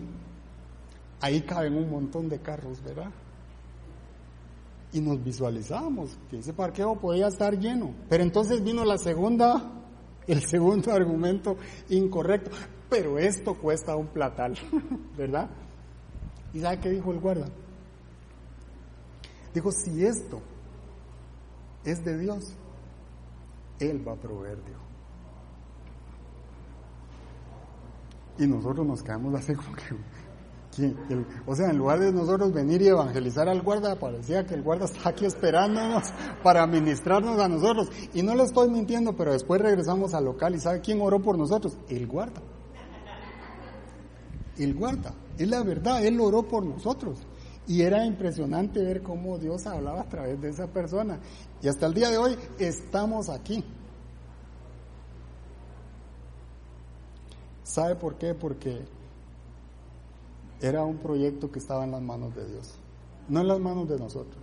Ahí 1.20 1.42
caben 1.42 1.74
un 1.74 1.90
montón 1.90 2.28
de 2.28 2.40
carros, 2.40 2.82
¿verdad? 2.82 3.10
Y 4.92 5.00
nos 5.00 5.22
visualizamos 5.22 6.18
que 6.30 6.38
ese 6.38 6.52
parqueo 6.52 6.98
podía 6.98 7.28
estar 7.28 7.58
lleno. 7.58 7.94
Pero 8.08 8.22
entonces 8.22 8.62
vino 8.62 8.84
la 8.84 8.98
segunda, 8.98 9.72
el 10.26 10.42
segundo 10.42 10.92
argumento 10.92 11.56
incorrecto 11.88 12.50
pero 12.88 13.18
esto 13.18 13.54
cuesta 13.54 13.96
un 13.96 14.06
platal, 14.08 14.54
¿verdad? 15.16 15.50
¿Y 16.52 16.60
sabe 16.60 16.80
qué 16.80 16.90
dijo 16.90 17.12
el 17.12 17.20
guarda? 17.20 17.46
Dijo, 19.52 19.70
si 19.70 20.04
esto 20.04 20.40
es 21.84 22.02
de 22.04 22.18
Dios, 22.18 22.54
Él 23.78 24.06
va 24.06 24.12
a 24.12 24.16
proveer, 24.16 24.56
dijo. 24.64 24.80
Y 28.38 28.46
nosotros 28.46 28.86
nos 28.86 29.02
quedamos 29.02 29.34
así 29.34 29.54
como 29.54 29.74
que, 29.74 29.96
o 31.46 31.54
sea, 31.54 31.70
en 31.70 31.78
lugar 31.78 32.00
de 32.00 32.12
nosotros 32.12 32.52
venir 32.52 32.82
y 32.82 32.88
evangelizar 32.88 33.48
al 33.48 33.62
guarda, 33.62 33.98
parecía 33.98 34.46
que 34.46 34.54
el 34.54 34.62
guarda 34.62 34.86
está 34.86 35.10
aquí 35.10 35.24
esperándonos 35.24 36.04
para 36.42 36.66
ministrarnos 36.66 37.38
a 37.40 37.48
nosotros. 37.48 37.88
Y 38.14 38.22
no 38.22 38.34
le 38.34 38.44
estoy 38.44 38.70
mintiendo, 38.70 39.16
pero 39.16 39.32
después 39.32 39.60
regresamos 39.60 40.14
al 40.14 40.24
local 40.24 40.54
y 40.54 40.60
¿sabe 40.60 40.80
quién 40.80 41.00
oró 41.00 41.20
por 41.20 41.38
nosotros? 41.38 41.76
El 41.88 42.06
guarda. 42.06 42.40
Él 44.58 44.74
guarda. 44.74 45.14
Es 45.38 45.48
la 45.48 45.62
verdad, 45.62 46.04
Él 46.04 46.20
oró 46.20 46.42
por 46.42 46.64
nosotros. 46.64 47.18
Y 47.66 47.82
era 47.82 48.04
impresionante 48.04 48.82
ver 48.82 49.02
cómo 49.02 49.38
Dios 49.38 49.66
hablaba 49.66 50.00
a 50.00 50.08
través 50.08 50.40
de 50.40 50.48
esa 50.48 50.66
persona. 50.66 51.20
Y 51.62 51.68
hasta 51.68 51.86
el 51.86 51.94
día 51.94 52.10
de 52.10 52.18
hoy 52.18 52.36
estamos 52.58 53.28
aquí. 53.28 53.64
¿Sabe 57.62 57.94
por 57.96 58.16
qué? 58.16 58.34
Porque 58.34 58.86
era 60.60 60.84
un 60.84 60.98
proyecto 60.98 61.50
que 61.50 61.58
estaba 61.58 61.84
en 61.84 61.92
las 61.92 62.02
manos 62.02 62.34
de 62.34 62.46
Dios, 62.46 62.74
no 63.28 63.40
en 63.40 63.48
las 63.48 63.60
manos 63.60 63.88
de 63.88 63.98
nosotros. 63.98 64.42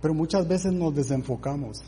Pero 0.00 0.14
muchas 0.14 0.48
veces 0.48 0.72
nos 0.72 0.94
desenfocamos 0.94 1.82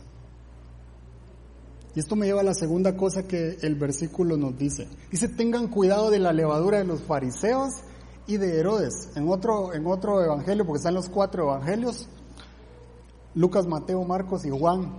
y 1.95 2.01
esto 2.01 2.17
me 2.17 2.27
lleva 2.27 2.41
a 2.41 2.45
la 2.45 2.55
segunda 2.55 2.97
cosa 2.97 3.27
que 3.27 3.59
el 3.61 3.75
versículo 3.75 4.37
nos 4.37 4.57
dice. 4.57 4.89
Dice, 5.11 5.29
tengan 5.29 5.69
cuidado 5.69 6.11
de 6.11 6.19
la 6.19 6.33
levadura 6.33 6.79
de 6.79 6.85
los 6.85 7.03
fariseos 7.03 7.71
y 8.27 8.39
de 8.39 8.59
Herodes. 8.59 9.11
En 9.15 9.29
otro, 9.29 9.75
en 9.75 9.87
otro 9.87 10.23
evangelio, 10.23 10.65
porque 10.65 10.79
están 10.79 10.95
los 10.95 11.11
cuatro 11.11 11.45
evangelios, 11.45 12.09
Lucas, 13.35 13.67
Mateo, 13.67 14.05
Marcos 14.05 14.47
y 14.47 14.51
Juan. 14.51 14.91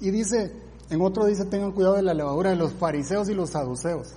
Y 0.00 0.10
dice, 0.10 0.54
en 0.90 1.00
otro 1.02 1.26
dice, 1.26 1.44
tengan 1.44 1.72
cuidado 1.72 1.96
de 1.96 2.02
la 2.02 2.14
levadura 2.14 2.50
de 2.50 2.56
los 2.56 2.72
fariseos 2.72 3.28
y 3.28 3.34
los 3.34 3.50
saduceos. 3.50 4.14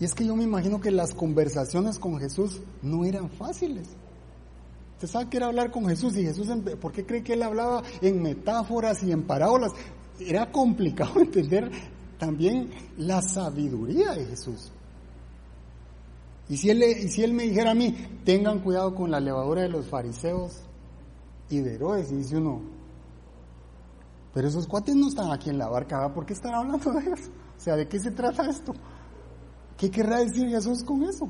Y 0.00 0.04
es 0.04 0.14
que 0.14 0.26
yo 0.26 0.34
me 0.34 0.44
imagino 0.44 0.80
que 0.80 0.90
las 0.90 1.14
conversaciones 1.14 1.98
con 1.98 2.18
Jesús 2.18 2.60
no 2.82 3.04
eran 3.04 3.30
fáciles. 3.30 3.86
Usted 4.94 5.08
sabe 5.08 5.28
que 5.28 5.36
era 5.36 5.46
hablar 5.46 5.70
con 5.70 5.86
Jesús 5.86 6.16
y 6.16 6.24
Jesús, 6.24 6.48
¿por 6.80 6.92
qué 6.92 7.04
cree 7.04 7.22
que 7.22 7.34
él 7.34 7.42
hablaba 7.42 7.82
en 8.00 8.22
metáforas 8.22 9.02
y 9.02 9.12
en 9.12 9.24
parábolas? 9.24 9.72
Era 10.18 10.50
complicado 10.50 11.20
entender 11.20 11.70
también 12.18 12.70
la 12.96 13.20
sabiduría 13.20 14.12
de 14.12 14.26
Jesús. 14.26 14.72
Y 16.48 16.56
si, 16.56 16.70
él, 16.70 16.82
y 16.82 17.08
si 17.08 17.22
él 17.22 17.32
me 17.32 17.44
dijera 17.44 17.72
a 17.72 17.74
mí, 17.74 17.94
tengan 18.24 18.60
cuidado 18.60 18.94
con 18.94 19.10
la 19.10 19.20
levadura 19.20 19.62
de 19.62 19.68
los 19.68 19.86
fariseos 19.86 20.62
y 21.48 21.60
de 21.60 21.74
Herodes, 21.74 22.10
y 22.10 22.16
dice 22.16 22.36
uno, 22.36 22.62
pero 24.32 24.48
esos 24.48 24.66
cuates 24.66 24.94
no 24.96 25.08
están 25.08 25.30
aquí 25.30 25.50
en 25.50 25.58
la 25.58 25.68
barca, 25.68 26.12
¿por 26.12 26.24
qué 26.24 26.32
están 26.32 26.54
hablando 26.54 26.92
de 26.92 27.00
eso? 27.00 27.30
O 27.56 27.60
sea, 27.60 27.76
¿de 27.76 27.86
qué 27.86 27.98
se 27.98 28.10
trata 28.10 28.48
esto? 28.48 28.72
¿Qué 29.76 29.90
querrá 29.90 30.18
decir 30.18 30.48
Jesús 30.48 30.82
con 30.84 31.02
eso? 31.02 31.28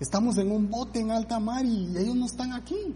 Estamos 0.00 0.38
en 0.38 0.52
un 0.52 0.70
bote 0.70 1.00
en 1.00 1.10
alta 1.10 1.40
mar 1.40 1.64
y 1.64 1.96
ellos 1.96 2.14
no 2.14 2.26
están 2.26 2.52
aquí. 2.52 2.94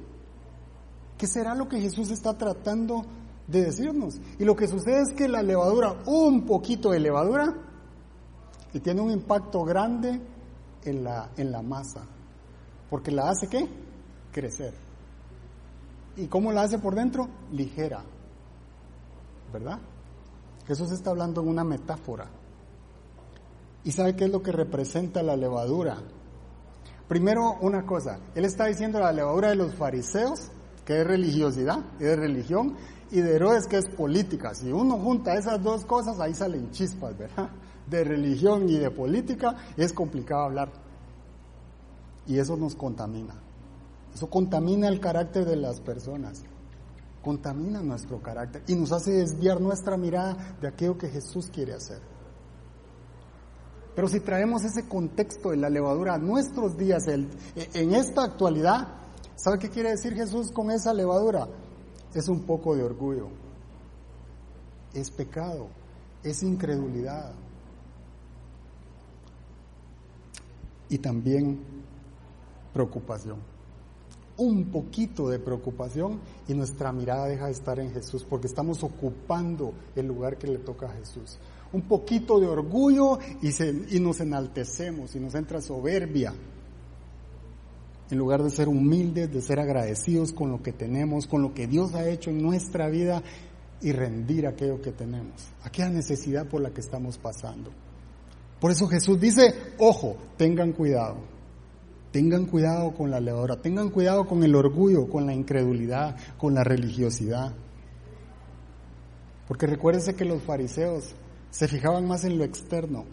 ¿Qué 1.19 1.27
será 1.27 1.55
lo 1.55 1.69
que 1.69 1.81
Jesús 1.81 2.11
está 2.11 2.37
tratando 2.37 3.05
de 3.47 3.65
decirnos? 3.65 4.21
Y 4.39 4.45
lo 4.45 4.55
que 4.55 4.69
sucede 4.69 5.03
es 5.03 5.13
que 5.15 5.29
la 5.29 5.43
levadura, 5.43 6.03
un 6.07 6.47
poquito 6.47 6.91
de 6.91 7.01
levadura, 7.01 7.55
y 8.73 8.81
tiene 8.81 9.01
un 9.01 9.11
impacto 9.11 9.65
grande 9.65 10.21
en 10.85 11.05
la, 11.05 11.31
en 11.37 11.51
la 11.51 11.63
masa. 11.63 12.07
Porque 12.89 13.11
la 13.11 13.31
hace 13.31 13.49
qué? 13.49 13.69
Crecer. 14.33 14.75
¿Y 16.17 16.27
cómo 16.27 16.53
la 16.53 16.63
hace 16.63 16.79
por 16.79 16.95
dentro? 16.95 17.29
Ligera. 17.51 18.03
¿Verdad? 19.53 19.79
Jesús 20.67 20.91
está 20.93 21.11
hablando 21.11 21.43
en 21.43 21.49
una 21.49 21.65
metáfora. 21.65 22.27
¿Y 23.85 23.93
sabe 23.93 24.15
qué 24.15 24.25
es 24.25 24.31
lo 24.31 24.43
que 24.43 24.53
representa 24.53 25.23
la 25.23 25.37
levadura? 25.37 25.99
Primero, 27.09 27.59
una 27.61 27.85
cosa, 27.85 28.21
él 28.35 28.45
está 28.45 28.67
diciendo 28.67 29.01
la 29.01 29.13
levadura 29.13 29.51
de 29.51 29.57
los 29.57 29.75
fariseos, 29.75 30.51
que 30.85 31.01
es 31.01 31.07
religiosidad, 31.07 31.79
es 31.99 32.17
religión, 32.17 32.77
y 33.11 33.21
de 33.21 33.37
Herodes, 33.37 33.67
que 33.67 33.77
es 33.77 33.89
política. 33.89 34.55
Si 34.55 34.73
uno 34.73 34.97
junta 34.97 35.35
esas 35.35 35.63
dos 35.63 35.85
cosas, 35.85 36.19
ahí 36.21 36.33
salen 36.33 36.71
chispas, 36.71 37.17
¿verdad? 37.19 37.51
De 37.87 38.05
religión 38.05 38.69
y 38.69 38.79
de 38.79 38.91
política 38.91 39.57
es 39.77 39.93
complicado 39.93 40.45
hablar. 40.45 40.71
Y 42.27 42.39
eso 42.39 42.57
nos 42.57 42.75
contamina. 42.75 43.35
Eso 44.15 44.29
contamina 44.29 44.89
el 44.89 45.01
carácter 45.01 45.45
de 45.45 45.57
las 45.57 45.81
personas. 45.81 46.43
Contamina 47.23 47.81
nuestro 47.81 48.21
carácter 48.21 48.63
y 48.67 48.75
nos 48.75 48.93
hace 48.93 49.13
desviar 49.13 49.61
nuestra 49.61 49.97
mirada 49.97 50.57
de 50.61 50.69
aquello 50.69 50.99
que 50.99 51.09
Jesús 51.09 51.49
quiere 51.53 51.73
hacer. 51.73 52.01
Pero 53.95 54.09
si 54.09 54.21
traemos 54.21 54.65
ese 54.65 54.89
contexto 54.89 55.51
de 55.51 55.59
la 55.59 55.71
levadura 55.71 56.15
a 56.15 56.19
nuestros 56.19 56.77
días, 56.77 57.07
en 57.07 57.95
esta 57.95 58.25
actualidad, 58.25 58.89
¿sabe 59.37 59.59
qué 59.59 59.69
quiere 59.69 59.91
decir 59.91 60.15
Jesús 60.15 60.51
con 60.51 60.71
esa 60.71 60.93
levadura? 60.93 61.47
Es 62.15 62.29
un 62.29 62.43
poco 62.43 62.75
de 62.75 62.83
orgullo, 62.83 63.29
es 64.95 65.11
pecado, 65.11 65.69
es 66.23 66.43
incredulidad. 66.43 67.33
Y 70.89 70.99
también 70.99 71.61
preocupación 72.73 73.52
un 74.43 74.65
poquito 74.73 75.29
de 75.29 75.39
preocupación 75.39 76.21
y 76.49 76.55
nuestra 76.55 76.93
mirada 76.93 77.27
deja 77.27 77.47
de 77.47 77.53
estar 77.53 77.79
en 77.79 77.93
Jesús 77.93 78.27
porque 78.29 78.49
estamos 78.49 78.83
ocupando 78.83 79.73
el 79.95 80.07
lugar 80.07 80.37
que 80.37 80.49
le 80.49 80.59
toca 80.59 80.87
a 80.87 80.95
Jesús. 80.95 81.39
Un 81.73 81.83
poquito 81.83 82.41
de 82.41 82.49
orgullo 82.49 83.19
y, 83.41 84.01
nos 84.01 84.21
enaltecemos 84.21 85.15
y 85.15 85.21
nos 85.21 85.35
entra 85.35 85.63
soberbia. 85.63 86.35
En 88.11 88.19
lugar 88.19 88.43
de 88.43 88.51
ser 88.51 88.69
humildes, 88.69 89.33
de 89.33 89.41
ser 89.41 89.59
agradecidos 89.61 90.33
con 90.33 90.51
lo 90.51 90.63
que 90.63 90.73
tenemos, 90.73 91.27
con 91.27 91.41
lo 91.41 91.55
que 91.55 91.67
Dios 91.67 91.95
ha 91.95 92.09
hecho 92.09 92.31
en 92.31 92.43
nuestra 92.43 92.89
vida 92.89 93.23
y 93.81 93.93
rendir 93.93 94.47
aquello 94.47 94.83
que 94.83 94.93
tenemos, 94.93 95.47
aquella 95.63 95.89
necesidad 95.89 96.47
por 96.47 96.61
la 96.61 96.71
que 96.71 96.81
estamos 96.81 97.17
pasando. 97.17 97.71
Por 98.61 98.71
eso 98.71 98.87
Jesús 98.87 99.19
dice, 99.19 99.55
ojo, 99.79 100.17
tengan 100.37 100.73
cuidado. 100.73 101.32
Tengan 102.13 102.45
cuidado 102.45 102.93
con 102.93 103.11
la 103.11 103.21
levadura, 103.21 103.57
tengan 103.63 103.89
cuidado 103.89 104.27
con 104.27 104.45
el 104.45 104.55
orgullo, 104.55 105.09
con 105.09 105.27
la 105.27 105.33
incredulidad, 105.33 106.15
con 106.37 106.55
la 106.55 106.63
religiosidad. 106.63 107.55
Porque 109.49 109.67
recuérdense 109.67 110.15
que 110.15 110.27
los 110.27 110.43
fariseos 110.43 111.15
se 111.51 111.69
fijaban 111.69 112.07
más 112.07 112.25
en 112.25 112.37
lo 112.37 112.45
externo 112.45 113.05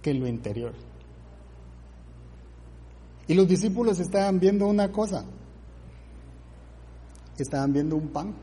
que 0.00 0.10
en 0.10 0.20
lo 0.20 0.28
interior. 0.28 0.72
Y 3.26 3.34
los 3.34 3.48
discípulos 3.48 3.98
estaban 3.98 4.38
viendo 4.38 4.66
una 4.66 4.90
cosa, 4.90 5.24
estaban 7.36 7.72
viendo 7.72 7.96
un 7.96 8.08
pan. 8.08 8.34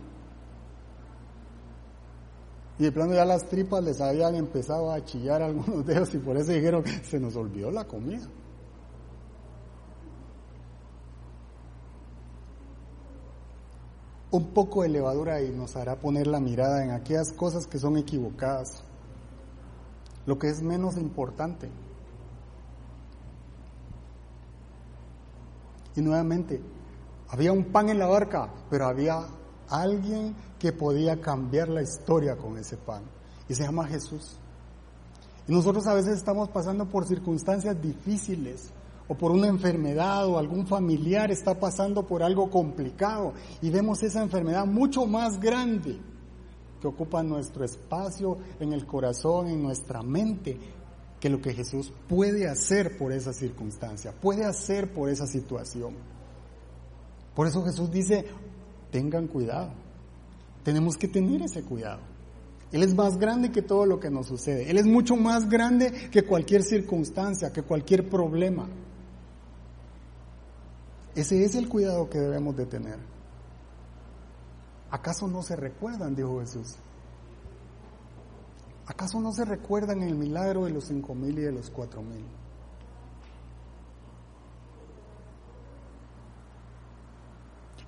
Y 2.77 2.83
de 2.83 2.91
plano 2.91 3.13
ya 3.13 3.25
las 3.25 3.47
tripas 3.47 3.83
les 3.83 3.99
habían 3.99 4.35
empezado 4.35 4.91
a 4.91 5.03
chillar 5.03 5.41
algunos 5.43 5.85
dedos 5.85 6.13
y 6.13 6.17
por 6.17 6.37
eso 6.37 6.51
dijeron, 6.51 6.83
se 7.03 7.19
nos 7.19 7.35
olvidó 7.37 7.71
la 7.71 7.85
comida. 7.85 8.27
Un 14.31 14.53
poco 14.53 14.83
de 14.83 14.89
levadura 14.89 15.41
y 15.41 15.49
nos 15.49 15.75
hará 15.75 15.95
poner 15.95 16.27
la 16.27 16.39
mirada 16.39 16.83
en 16.83 16.91
aquellas 16.91 17.31
cosas 17.33 17.65
que 17.65 17.79
son 17.79 17.97
equivocadas, 17.97 18.83
lo 20.25 20.37
que 20.37 20.49
es 20.49 20.61
menos 20.61 20.97
importante. 20.97 21.69
Y 25.95 26.01
nuevamente, 26.01 26.61
había 27.29 27.51
un 27.51 27.65
pan 27.65 27.89
en 27.89 27.99
la 27.99 28.07
barca, 28.07 28.53
pero 28.69 28.85
había 28.85 29.25
alguien 29.69 30.35
que 30.57 30.71
podía 30.71 31.19
cambiar 31.19 31.69
la 31.69 31.81
historia 31.81 32.37
con 32.37 32.57
ese 32.57 32.77
pan. 32.77 33.03
Y 33.47 33.55
se 33.55 33.63
llama 33.63 33.87
Jesús. 33.87 34.37
Y 35.47 35.51
nosotros 35.51 35.87
a 35.87 35.95
veces 35.95 36.17
estamos 36.17 36.49
pasando 36.49 36.87
por 36.87 37.07
circunstancias 37.07 37.81
difíciles, 37.81 38.71
o 39.09 39.15
por 39.15 39.31
una 39.31 39.47
enfermedad 39.47 40.27
o 40.27 40.37
algún 40.37 40.67
familiar 40.67 41.31
está 41.31 41.59
pasando 41.59 42.05
por 42.05 42.21
algo 42.21 42.49
complicado 42.49 43.33
y 43.59 43.71
vemos 43.71 44.03
esa 44.03 44.21
enfermedad 44.21 44.67
mucho 44.67 45.07
más 45.07 45.39
grande 45.39 45.97
que 46.79 46.87
ocupa 46.87 47.23
nuestro 47.23 47.65
espacio 47.65 48.37
en 48.59 48.71
el 48.71 48.85
corazón, 48.85 49.47
en 49.47 49.61
nuestra 49.61 50.03
mente, 50.03 50.57
que 51.19 51.29
lo 51.29 51.41
que 51.41 51.53
Jesús 51.53 51.91
puede 52.07 52.47
hacer 52.47 52.97
por 52.97 53.11
esa 53.11 53.33
circunstancia, 53.33 54.13
puede 54.13 54.45
hacer 54.45 54.93
por 54.93 55.09
esa 55.09 55.27
situación. 55.27 55.95
Por 57.35 57.47
eso 57.47 57.65
Jesús 57.65 57.91
dice, 57.91 58.25
tengan 58.91 59.27
cuidado, 59.27 59.71
tenemos 60.63 60.97
que 60.97 61.07
tener 61.07 61.41
ese 61.41 61.63
cuidado. 61.63 62.01
Él 62.71 62.83
es 62.83 62.93
más 62.93 63.17
grande 63.17 63.51
que 63.51 63.63
todo 63.63 63.87
lo 63.87 63.99
que 63.99 64.11
nos 64.11 64.27
sucede. 64.27 64.69
Él 64.69 64.77
es 64.77 64.85
mucho 64.85 65.15
más 65.15 65.49
grande 65.49 65.91
que 66.11 66.21
cualquier 66.21 66.61
circunstancia, 66.61 67.51
que 67.51 67.63
cualquier 67.63 68.07
problema. 68.07 68.69
Ese 71.15 71.43
es 71.43 71.55
el 71.55 71.67
cuidado 71.67 72.09
que 72.09 72.19
debemos 72.19 72.55
de 72.55 72.65
tener. 72.65 72.99
¿Acaso 74.91 75.27
no 75.27 75.41
se 75.41 75.55
recuerdan, 75.55 76.15
dijo 76.15 76.39
Jesús? 76.39 76.75
¿Acaso 78.87 79.19
no 79.19 79.31
se 79.31 79.45
recuerdan 79.45 80.01
el 80.01 80.15
milagro 80.15 80.65
de 80.65 80.71
los 80.71 80.85
cinco 80.85 81.13
mil 81.13 81.37
y 81.37 81.43
de 81.43 81.51
los 81.51 81.69
cuatro 81.69 82.01
mil? 82.01 82.25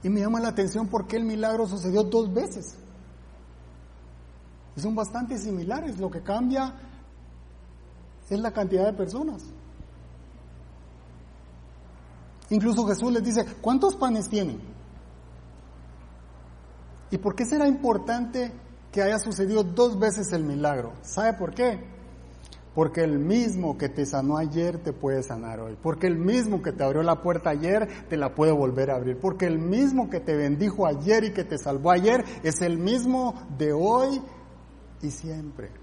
Y 0.04 0.10
me 0.10 0.20
llama 0.22 0.40
la 0.40 0.50
atención 0.50 0.88
por 0.88 1.08
qué 1.08 1.18
el 1.18 1.26
milagro 1.26 1.68
sucedió 1.68 2.04
dos 2.04 2.34
veces. 2.34 2.76
Y 4.76 4.80
son 4.80 4.96
bastante 4.96 5.38
similares. 5.38 6.00
Lo 6.00 6.10
que 6.10 6.22
cambia 6.22 6.74
es 8.30 8.40
la 8.40 8.52
cantidad 8.52 8.86
de 8.86 8.94
personas. 8.94 9.44
Incluso 12.52 12.86
Jesús 12.86 13.12
les 13.12 13.24
dice, 13.24 13.46
¿cuántos 13.62 13.96
panes 13.96 14.30
tienen? 14.30 14.60
¿Y 17.10 17.18
por 17.18 17.34
qué 17.34 17.46
será 17.46 17.68
importante 17.68 18.52
que 18.92 19.02
haya 19.02 19.20
sucedido 19.20 19.64
dos 19.64 19.98
veces 19.98 20.32
el 20.34 20.44
milagro? 20.44 20.94
¿Sabe 21.02 21.34
por 21.34 21.54
qué? 21.54 21.80
Porque 22.76 23.02
el 23.02 23.20
mismo 23.20 23.78
que 23.78 23.90
te 23.90 24.06
sanó 24.06 24.38
ayer 24.38 24.78
te 24.84 24.92
puede 24.92 25.24
sanar 25.24 25.62
hoy. 25.62 25.78
Porque 25.82 26.08
el 26.08 26.18
mismo 26.18 26.62
que 26.62 26.74
te 26.74 26.84
abrió 26.84 27.04
la 27.04 27.22
puerta 27.22 27.50
ayer 27.50 27.88
te 28.10 28.18
la 28.18 28.36
puede 28.36 28.52
volver 28.52 28.92
a 28.92 28.96
abrir. 28.96 29.18
Porque 29.18 29.46
el 29.46 29.60
mismo 29.60 30.10
que 30.10 30.20
te 30.20 30.36
bendijo 30.36 30.86
ayer 30.86 31.24
y 31.24 31.34
que 31.34 31.44
te 31.46 31.58
salvó 31.58 31.92
ayer 31.92 32.24
es 32.44 32.62
el 32.62 32.78
mismo 32.78 33.34
de 33.58 33.74
hoy 33.74 34.22
y 35.02 35.12
siempre. 35.12 35.81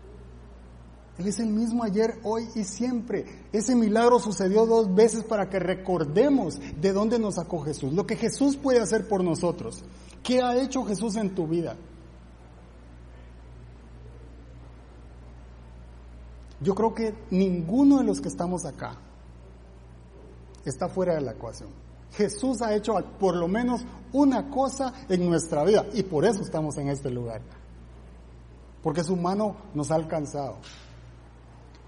Él 1.18 1.26
es 1.26 1.40
el 1.40 1.48
mismo 1.48 1.82
ayer, 1.82 2.20
hoy 2.22 2.48
y 2.54 2.62
siempre. 2.62 3.26
Ese 3.52 3.74
milagro 3.74 4.20
sucedió 4.20 4.66
dos 4.66 4.94
veces 4.94 5.24
para 5.24 5.50
que 5.50 5.58
recordemos 5.58 6.60
de 6.80 6.92
dónde 6.92 7.18
nos 7.18 7.34
sacó 7.34 7.60
Jesús, 7.60 7.92
lo 7.92 8.06
que 8.06 8.16
Jesús 8.16 8.56
puede 8.56 8.80
hacer 8.80 9.08
por 9.08 9.24
nosotros. 9.24 9.82
¿Qué 10.22 10.40
ha 10.40 10.56
hecho 10.56 10.84
Jesús 10.84 11.16
en 11.16 11.34
tu 11.34 11.48
vida? 11.48 11.76
Yo 16.60 16.74
creo 16.74 16.94
que 16.94 17.14
ninguno 17.30 17.98
de 17.98 18.04
los 18.04 18.20
que 18.20 18.28
estamos 18.28 18.64
acá 18.64 18.96
está 20.64 20.88
fuera 20.88 21.14
de 21.14 21.20
la 21.20 21.32
ecuación. 21.32 21.70
Jesús 22.12 22.62
ha 22.62 22.74
hecho 22.74 22.94
por 23.18 23.36
lo 23.36 23.48
menos 23.48 23.82
una 24.12 24.50
cosa 24.50 24.92
en 25.08 25.28
nuestra 25.28 25.64
vida 25.64 25.86
y 25.92 26.02
por 26.04 26.24
eso 26.24 26.42
estamos 26.42 26.76
en 26.78 26.88
este 26.88 27.10
lugar. 27.10 27.42
Porque 28.82 29.02
su 29.02 29.16
mano 29.16 29.56
nos 29.74 29.90
ha 29.90 29.96
alcanzado. 29.96 30.56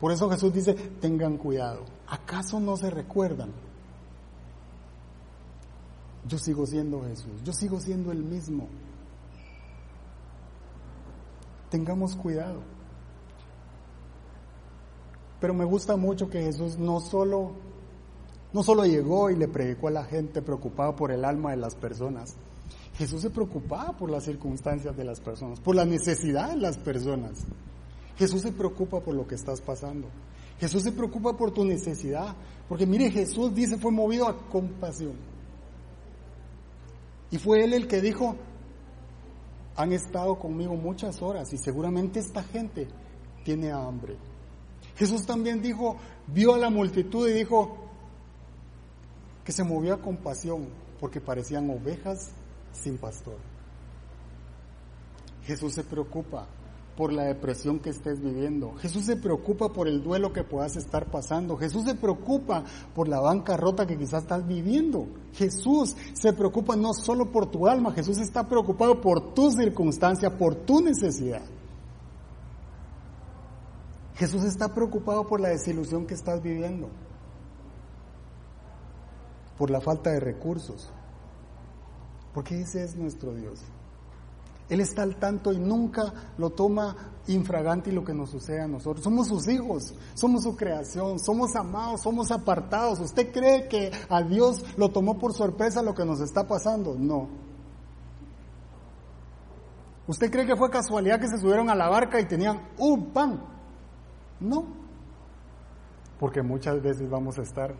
Por 0.00 0.12
eso 0.12 0.30
Jesús 0.30 0.52
dice, 0.52 0.74
tengan 0.74 1.36
cuidado. 1.36 1.84
¿Acaso 2.08 2.58
no 2.58 2.76
se 2.76 2.88
recuerdan? 2.90 3.52
Yo 6.26 6.38
sigo 6.38 6.66
siendo 6.66 7.02
Jesús, 7.02 7.42
yo 7.44 7.52
sigo 7.52 7.80
siendo 7.80 8.12
el 8.12 8.22
mismo. 8.22 8.68
Tengamos 11.70 12.16
cuidado. 12.16 12.62
Pero 15.40 15.54
me 15.54 15.64
gusta 15.64 15.96
mucho 15.96 16.28
que 16.28 16.42
Jesús 16.42 16.78
no 16.78 17.00
solo, 17.00 17.52
no 18.52 18.62
solo 18.62 18.84
llegó 18.84 19.30
y 19.30 19.36
le 19.36 19.48
predicó 19.48 19.88
a 19.88 19.92
la 19.92 20.04
gente 20.04 20.42
preocupado 20.42 20.96
por 20.96 21.10
el 21.12 21.24
alma 21.24 21.52
de 21.52 21.56
las 21.56 21.74
personas. 21.74 22.36
Jesús 22.94 23.22
se 23.22 23.30
preocupaba 23.30 23.96
por 23.96 24.10
las 24.10 24.24
circunstancias 24.24 24.96
de 24.96 25.04
las 25.04 25.20
personas, 25.20 25.60
por 25.60 25.74
la 25.74 25.84
necesidad 25.86 26.50
de 26.50 26.56
las 26.56 26.76
personas. 26.76 27.46
Jesús 28.16 28.42
se 28.42 28.52
preocupa 28.52 29.00
por 29.00 29.14
lo 29.14 29.26
que 29.26 29.34
estás 29.34 29.60
pasando. 29.60 30.08
Jesús 30.58 30.82
se 30.82 30.92
preocupa 30.92 31.36
por 31.36 31.52
tu 31.52 31.64
necesidad. 31.64 32.36
Porque 32.68 32.86
mire, 32.86 33.10
Jesús 33.10 33.54
dice, 33.54 33.78
fue 33.78 33.90
movido 33.90 34.28
a 34.28 34.36
compasión. 34.48 35.14
Y 37.30 37.38
fue 37.38 37.64
Él 37.64 37.72
el 37.72 37.86
que 37.86 38.00
dijo, 38.00 38.36
han 39.76 39.92
estado 39.92 40.38
conmigo 40.38 40.74
muchas 40.74 41.22
horas 41.22 41.52
y 41.52 41.56
seguramente 41.56 42.20
esta 42.20 42.42
gente 42.42 42.88
tiene 43.44 43.72
hambre. 43.72 44.16
Jesús 44.96 45.24
también 45.24 45.62
dijo, 45.62 45.96
vio 46.26 46.54
a 46.54 46.58
la 46.58 46.68
multitud 46.68 47.28
y 47.28 47.32
dijo 47.32 47.76
que 49.44 49.52
se 49.52 49.64
movió 49.64 49.94
a 49.94 50.02
compasión 50.02 50.68
porque 50.98 51.20
parecían 51.20 51.70
ovejas 51.70 52.32
sin 52.72 52.98
pastor. 52.98 53.38
Jesús 55.44 55.72
se 55.72 55.84
preocupa 55.84 56.46
por 56.96 57.12
la 57.12 57.24
depresión 57.24 57.78
que 57.78 57.90
estés 57.90 58.20
viviendo. 58.20 58.74
Jesús 58.74 59.06
se 59.06 59.16
preocupa 59.16 59.72
por 59.72 59.88
el 59.88 60.02
duelo 60.02 60.32
que 60.32 60.44
puedas 60.44 60.76
estar 60.76 61.10
pasando. 61.10 61.56
Jesús 61.56 61.84
se 61.84 61.94
preocupa 61.94 62.64
por 62.94 63.08
la 63.08 63.20
bancarrota 63.20 63.86
que 63.86 63.96
quizás 63.96 64.22
estás 64.22 64.46
viviendo. 64.46 65.06
Jesús 65.32 65.96
se 66.12 66.32
preocupa 66.32 66.76
no 66.76 66.92
solo 66.92 67.30
por 67.30 67.50
tu 67.50 67.66
alma, 67.66 67.92
Jesús 67.92 68.18
está 68.18 68.48
preocupado 68.48 69.00
por 69.00 69.32
tu 69.34 69.50
circunstancia, 69.50 70.36
por 70.36 70.54
tu 70.54 70.80
necesidad. 70.80 71.42
Jesús 74.14 74.44
está 74.44 74.74
preocupado 74.74 75.26
por 75.26 75.40
la 75.40 75.48
desilusión 75.48 76.06
que 76.06 76.12
estás 76.12 76.42
viviendo, 76.42 76.90
por 79.56 79.70
la 79.70 79.80
falta 79.80 80.10
de 80.10 80.20
recursos, 80.20 80.92
porque 82.34 82.60
ese 82.60 82.84
es 82.84 82.96
nuestro 82.96 83.34
Dios. 83.34 83.62
Él 84.70 84.80
está 84.80 85.02
al 85.02 85.16
tanto 85.16 85.52
y 85.52 85.58
nunca 85.58 86.14
lo 86.38 86.50
toma 86.50 86.96
infragante 87.26 87.92
lo 87.92 88.04
que 88.04 88.14
nos 88.14 88.30
sucede 88.30 88.62
a 88.62 88.68
nosotros. 88.68 89.02
Somos 89.02 89.26
sus 89.26 89.48
hijos, 89.48 89.94
somos 90.14 90.44
su 90.44 90.56
creación, 90.56 91.18
somos 91.18 91.54
amados, 91.56 92.02
somos 92.02 92.30
apartados. 92.30 93.00
¿Usted 93.00 93.32
cree 93.32 93.68
que 93.68 93.90
a 94.08 94.22
Dios 94.22 94.64
lo 94.76 94.90
tomó 94.90 95.18
por 95.18 95.34
sorpresa 95.34 95.82
lo 95.82 95.92
que 95.92 96.04
nos 96.04 96.20
está 96.20 96.46
pasando? 96.46 96.94
No. 96.96 97.28
¿Usted 100.06 100.30
cree 100.30 100.46
que 100.46 100.56
fue 100.56 100.70
casualidad 100.70 101.20
que 101.20 101.28
se 101.28 101.38
subieron 101.38 101.68
a 101.68 101.74
la 101.74 101.88
barca 101.88 102.20
y 102.20 102.26
tenían 102.26 102.68
un 102.78 103.12
pan? 103.12 103.42
No. 104.38 104.66
Porque 106.20 106.42
muchas 106.42 106.80
veces 106.80 107.10
vamos 107.10 107.38
a 107.38 107.42
estar 107.42 107.74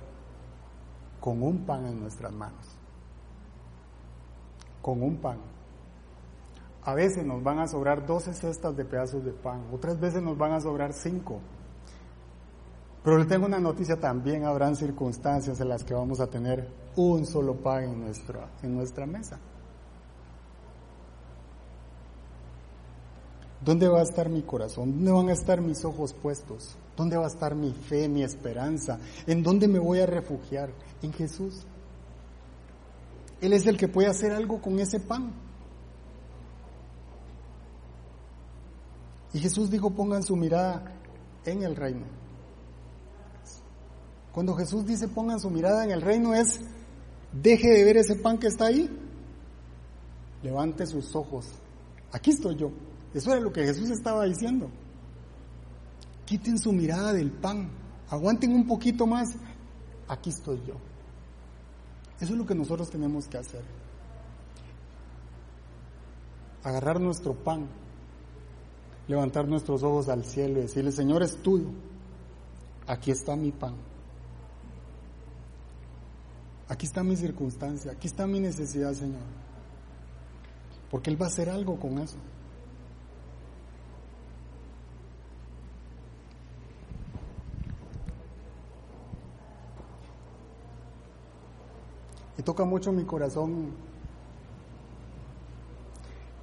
con 1.20 1.40
un 1.42 1.64
pan 1.64 1.86
en 1.86 2.00
nuestras 2.00 2.32
manos. 2.32 2.66
Con 4.82 5.02
un 5.02 5.16
pan. 5.18 5.38
A 6.82 6.94
veces 6.94 7.24
nos 7.24 7.42
van 7.42 7.58
a 7.58 7.68
sobrar 7.68 8.06
12 8.06 8.32
cestas 8.32 8.76
de 8.76 8.84
pedazos 8.84 9.24
de 9.24 9.32
pan, 9.32 9.66
otras 9.72 10.00
veces 10.00 10.22
nos 10.22 10.38
van 10.38 10.52
a 10.52 10.60
sobrar 10.60 10.92
5. 10.92 11.40
Pero 13.02 13.18
le 13.18 13.24
tengo 13.24 13.46
una 13.46 13.58
noticia 13.58 13.98
también, 13.98 14.44
habrán 14.44 14.76
circunstancias 14.76 15.60
en 15.60 15.68
las 15.68 15.84
que 15.84 15.94
vamos 15.94 16.20
a 16.20 16.26
tener 16.26 16.68
un 16.96 17.26
solo 17.26 17.54
pan 17.56 17.84
en 17.84 18.00
nuestra, 18.00 18.48
en 18.62 18.74
nuestra 18.74 19.06
mesa. 19.06 19.38
¿Dónde 23.62 23.88
va 23.88 24.00
a 24.00 24.02
estar 24.02 24.28
mi 24.28 24.42
corazón? 24.42 24.92
¿Dónde 24.92 25.12
van 25.12 25.28
a 25.28 25.32
estar 25.32 25.60
mis 25.60 25.84
ojos 25.84 26.14
puestos? 26.14 26.76
¿Dónde 26.96 27.16
va 27.16 27.24
a 27.24 27.28
estar 27.28 27.54
mi 27.54 27.72
fe, 27.72 28.08
mi 28.08 28.22
esperanza? 28.22 28.98
¿En 29.26 29.42
dónde 29.42 29.68
me 29.68 29.78
voy 29.78 30.00
a 30.00 30.06
refugiar? 30.06 30.70
En 31.02 31.12
Jesús. 31.12 31.66
Él 33.40 33.52
es 33.52 33.66
el 33.66 33.76
que 33.76 33.88
puede 33.88 34.08
hacer 34.08 34.32
algo 34.32 34.60
con 34.60 34.78
ese 34.78 35.00
pan. 35.00 35.32
Y 39.32 39.38
Jesús 39.38 39.70
dijo, 39.70 39.90
pongan 39.90 40.22
su 40.22 40.36
mirada 40.36 40.92
en 41.44 41.62
el 41.62 41.76
reino. 41.76 42.06
Cuando 44.32 44.54
Jesús 44.54 44.86
dice 44.86 45.08
pongan 45.08 45.40
su 45.40 45.50
mirada 45.50 45.84
en 45.84 45.90
el 45.90 46.02
reino 46.02 46.34
es, 46.34 46.60
deje 47.32 47.68
de 47.68 47.84
ver 47.84 47.96
ese 47.96 48.16
pan 48.16 48.38
que 48.38 48.46
está 48.46 48.66
ahí, 48.66 48.88
levante 50.42 50.86
sus 50.86 51.14
ojos. 51.14 51.46
Aquí 52.12 52.30
estoy 52.30 52.56
yo. 52.56 52.70
Eso 53.12 53.32
era 53.32 53.40
lo 53.40 53.52
que 53.52 53.64
Jesús 53.64 53.90
estaba 53.90 54.24
diciendo. 54.24 54.70
Quiten 56.26 56.58
su 56.58 56.72
mirada 56.72 57.12
del 57.12 57.32
pan, 57.32 57.70
aguanten 58.08 58.54
un 58.54 58.66
poquito 58.66 59.06
más. 59.06 59.34
Aquí 60.06 60.30
estoy 60.30 60.60
yo. 60.66 60.74
Eso 62.20 62.32
es 62.32 62.38
lo 62.38 62.46
que 62.46 62.54
nosotros 62.54 62.90
tenemos 62.90 63.26
que 63.26 63.38
hacer. 63.38 63.62
Agarrar 66.62 67.00
nuestro 67.00 67.34
pan 67.34 67.66
levantar 69.10 69.48
nuestros 69.48 69.82
ojos 69.82 70.08
al 70.08 70.24
cielo 70.24 70.60
y 70.60 70.62
decirle, 70.62 70.92
Señor, 70.92 71.24
es 71.24 71.36
tuyo. 71.42 71.66
Aquí 72.86 73.10
está 73.10 73.34
mi 73.34 73.50
pan. 73.50 73.74
Aquí 76.68 76.86
está 76.86 77.02
mi 77.02 77.16
circunstancia, 77.16 77.90
aquí 77.90 78.06
está 78.06 78.28
mi 78.28 78.38
necesidad, 78.38 78.92
Señor. 78.92 79.22
Porque 80.92 81.10
Él 81.10 81.20
va 81.20 81.26
a 81.26 81.28
hacer 81.28 81.50
algo 81.50 81.80
con 81.80 81.98
eso. 81.98 82.18
Y 92.38 92.42
toca 92.42 92.64
mucho 92.64 92.92
mi 92.92 93.02
corazón 93.02 93.72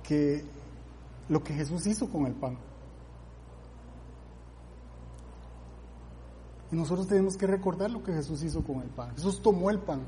que 0.03 0.56
lo 1.29 1.43
que 1.43 1.53
Jesús 1.53 1.85
hizo 1.87 2.09
con 2.09 2.25
el 2.25 2.33
pan. 2.33 2.57
Y 6.71 6.75
nosotros 6.75 7.07
tenemos 7.07 7.37
que 7.37 7.47
recordar 7.47 7.89
lo 7.91 8.03
que 8.03 8.13
Jesús 8.13 8.43
hizo 8.43 8.61
con 8.63 8.81
el 8.81 8.89
pan. 8.89 9.11
Jesús 9.15 9.41
tomó 9.41 9.69
el 9.69 9.79
pan. 9.79 10.01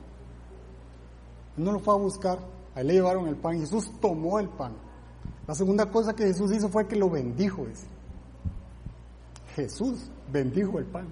Él 1.58 1.64
no 1.64 1.72
lo 1.72 1.80
fue 1.80 1.94
a 1.94 1.98
buscar. 1.98 2.40
Ahí 2.76 2.86
le 2.86 2.94
llevaron 2.94 3.28
el 3.28 3.36
pan 3.36 3.60
Jesús 3.60 3.92
tomó 4.00 4.40
el 4.40 4.50
pan. 4.50 4.74
La 5.48 5.56
segunda 5.56 5.90
cosa 5.90 6.16
que 6.16 6.26
Jesús 6.26 6.52
hizo 6.52 6.70
fue 6.70 6.88
que 6.88 6.96
lo 6.96 7.10
bendijo. 7.10 7.66
Jesús 9.56 10.10
bendijo 10.32 10.80
el 10.80 10.86
pan. 10.86 11.08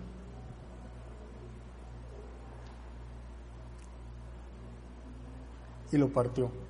Y 5.92 5.98
lo 5.98 6.10
partió 6.10 6.67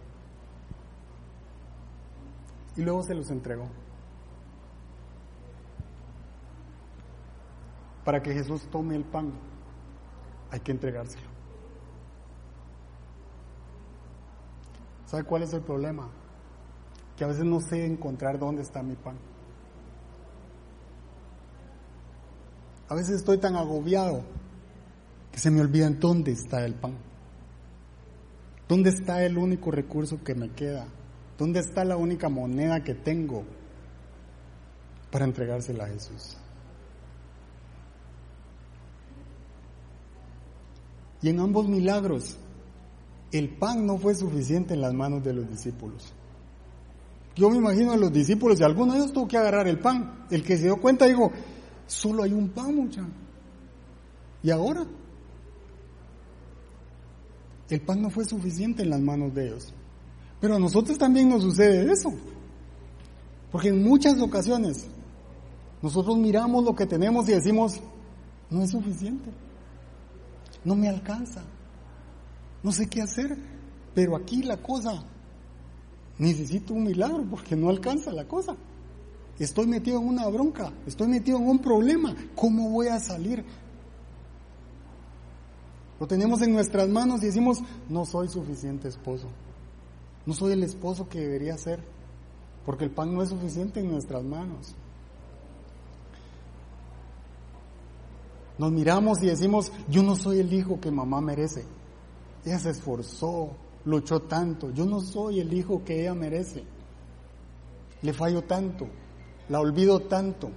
y 2.77 2.83
luego 2.83 3.03
se 3.03 3.15
los 3.15 3.29
entregó. 3.31 3.67
Para 8.05 8.21
que 8.21 8.33
Jesús 8.33 8.67
tome 8.71 8.95
el 8.95 9.03
pan, 9.03 9.33
hay 10.51 10.59
que 10.61 10.71
entregárselo. 10.71 11.27
¿Sabe 15.05 15.23
cuál 15.23 15.43
es 15.43 15.53
el 15.53 15.61
problema? 15.61 16.09
Que 17.17 17.23
a 17.23 17.27
veces 17.27 17.43
no 17.43 17.59
sé 17.59 17.85
encontrar 17.85 18.37
dónde 18.37 18.61
está 18.61 18.83
mi 18.83 18.95
pan. 18.95 19.17
A 22.89 22.95
veces 22.95 23.15
estoy 23.15 23.39
tan 23.39 23.55
agobiado 23.55 24.21
que 25.31 25.39
se 25.39 25.51
me 25.51 25.59
olvida 25.61 25.89
dónde 25.89 26.31
está 26.31 26.63
el 26.63 26.75
pan. 26.75 26.97
¿Dónde 28.67 28.89
está 28.89 29.23
el 29.23 29.37
único 29.37 29.71
recurso 29.71 30.23
que 30.23 30.35
me 30.35 30.49
queda? 30.51 30.87
¿Dónde 31.37 31.59
está 31.59 31.85
la 31.85 31.97
única 31.97 32.29
moneda 32.29 32.83
que 32.83 32.95
tengo 32.95 33.43
para 35.11 35.25
entregársela 35.25 35.85
a 35.85 35.87
Jesús? 35.87 36.37
Y 41.21 41.29
en 41.29 41.39
ambos 41.39 41.67
milagros, 41.67 42.37
el 43.31 43.49
pan 43.49 43.85
no 43.85 43.97
fue 43.97 44.15
suficiente 44.15 44.73
en 44.73 44.81
las 44.81 44.93
manos 44.93 45.23
de 45.23 45.33
los 45.33 45.49
discípulos. 45.49 46.13
Yo 47.35 47.49
me 47.51 47.57
imagino 47.57 47.91
a 47.91 47.97
los 47.97 48.11
discípulos 48.11 48.59
y 48.59 48.63
alguno 48.63 48.93
de 48.93 48.99
ellos 48.99 49.13
tuvo 49.13 49.27
que 49.27 49.37
agarrar 49.37 49.67
el 49.67 49.79
pan. 49.79 50.25
El 50.31 50.43
que 50.43 50.57
se 50.57 50.63
dio 50.63 50.77
cuenta 50.77 51.05
dijo, 51.05 51.31
solo 51.85 52.23
hay 52.23 52.33
un 52.33 52.49
pan, 52.49 52.75
mucha. 52.75 53.05
¿Y 54.41 54.49
ahora? 54.49 54.85
El 57.69 57.81
pan 57.81 58.01
no 58.01 58.09
fue 58.09 58.25
suficiente 58.25 58.81
en 58.81 58.89
las 58.89 59.01
manos 59.01 59.33
de 59.35 59.47
ellos. 59.47 59.73
Pero 60.39 60.55
a 60.55 60.59
nosotros 60.59 60.97
también 60.97 61.29
nos 61.29 61.41
sucede 61.43 61.91
eso. 61.91 62.13
Porque 63.51 63.69
en 63.69 63.83
muchas 63.83 64.19
ocasiones 64.21 64.87
nosotros 65.81 66.17
miramos 66.17 66.63
lo 66.63 66.75
que 66.75 66.85
tenemos 66.85 67.27
y 67.29 67.33
decimos, 67.33 67.79
no 68.49 68.61
es 68.61 68.71
suficiente, 68.71 69.29
no 70.63 70.75
me 70.75 70.89
alcanza, 70.89 71.43
no 72.63 72.71
sé 72.71 72.87
qué 72.87 73.01
hacer, 73.01 73.37
pero 73.93 74.15
aquí 74.15 74.43
la 74.43 74.57
cosa, 74.57 75.03
necesito 76.17 76.73
un 76.73 76.83
milagro 76.83 77.23
porque 77.29 77.55
no 77.55 77.69
alcanza 77.69 78.11
la 78.11 78.27
cosa. 78.27 78.55
Estoy 79.39 79.67
metido 79.67 79.99
en 79.99 80.07
una 80.07 80.27
bronca, 80.27 80.71
estoy 80.87 81.07
metido 81.07 81.37
en 81.37 81.47
un 81.47 81.59
problema, 81.59 82.15
¿cómo 82.35 82.69
voy 82.71 82.87
a 82.87 82.99
salir? 82.99 83.45
Lo 85.99 86.07
tenemos 86.07 86.41
en 86.41 86.53
nuestras 86.53 86.89
manos 86.89 87.21
y 87.23 87.27
decimos, 87.27 87.59
no 87.87 88.05
soy 88.05 88.27
suficiente 88.29 88.87
esposo. 88.87 89.27
No 90.27 90.33
soy 90.33 90.51
el 90.51 90.63
esposo 90.63 91.07
que 91.07 91.21
debería 91.21 91.57
ser, 91.57 91.79
porque 92.65 92.83
el 92.83 92.91
pan 92.91 93.13
no 93.13 93.23
es 93.23 93.29
suficiente 93.29 93.79
en 93.79 93.89
nuestras 93.89 94.25
manos. 94.25 94.75
Nos 98.57 98.71
miramos 98.73 99.23
y 99.23 99.27
decimos, 99.27 99.71
yo 99.87 100.03
no 100.03 100.15
soy 100.15 100.39
el 100.39 100.51
hijo 100.51 100.81
que 100.81 100.91
mamá 100.91 101.21
merece. 101.21 101.63
Ella 102.43 102.59
se 102.59 102.71
esforzó, 102.71 103.51
luchó 103.85 104.19
tanto. 104.23 104.69
Yo 104.71 104.85
no 104.85 104.99
soy 104.99 105.39
el 105.39 105.53
hijo 105.53 105.85
que 105.85 106.01
ella 106.01 106.13
merece. 106.13 106.65
Le 108.01 108.11
fallo 108.11 108.43
tanto, 108.43 108.85
la 109.47 109.61
olvido 109.61 110.01
tanto. 110.01 110.51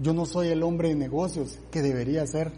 Yo 0.00 0.12
no 0.12 0.26
soy 0.26 0.48
el 0.48 0.64
hombre 0.64 0.88
de 0.88 0.96
negocios 0.96 1.60
que 1.70 1.80
debería 1.80 2.26
ser. 2.26 2.52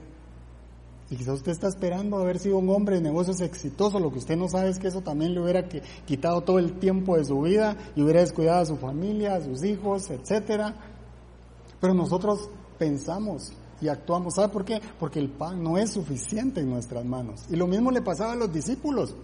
Y 1.10 1.16
quizás 1.16 1.36
usted 1.36 1.52
está 1.52 1.68
esperando 1.68 2.16
haber 2.16 2.38
sido 2.38 2.58
un 2.58 2.68
hombre 2.68 2.96
de 2.96 3.02
negocios 3.02 3.40
exitoso, 3.40 4.00
lo 4.00 4.10
que 4.10 4.18
usted 4.18 4.36
no 4.36 4.48
sabe 4.48 4.70
es 4.70 4.78
que 4.78 4.88
eso 4.88 5.02
también 5.02 5.34
le 5.34 5.40
hubiera 5.40 5.68
quitado 6.04 6.40
todo 6.40 6.58
el 6.58 6.78
tiempo 6.80 7.16
de 7.16 7.24
su 7.24 7.40
vida 7.42 7.76
y 7.94 8.02
hubiera 8.02 8.20
descuidado 8.20 8.62
a 8.62 8.66
su 8.66 8.76
familia, 8.76 9.36
a 9.36 9.40
sus 9.40 9.62
hijos, 9.62 10.10
etcétera. 10.10 10.74
Pero 11.80 11.94
nosotros 11.94 12.50
pensamos 12.78 13.52
y 13.80 13.88
actuamos. 13.88 14.34
¿Sabe 14.34 14.48
por 14.48 14.64
qué? 14.64 14.80
Porque 14.98 15.20
el 15.20 15.30
pan 15.30 15.62
no 15.62 15.78
es 15.78 15.92
suficiente 15.92 16.60
en 16.60 16.70
nuestras 16.70 17.04
manos. 17.04 17.44
Y 17.50 17.56
lo 17.56 17.68
mismo 17.68 17.90
le 17.90 18.02
pasaba 18.02 18.32
a 18.32 18.36
los 18.36 18.52
discípulos. 18.52 19.14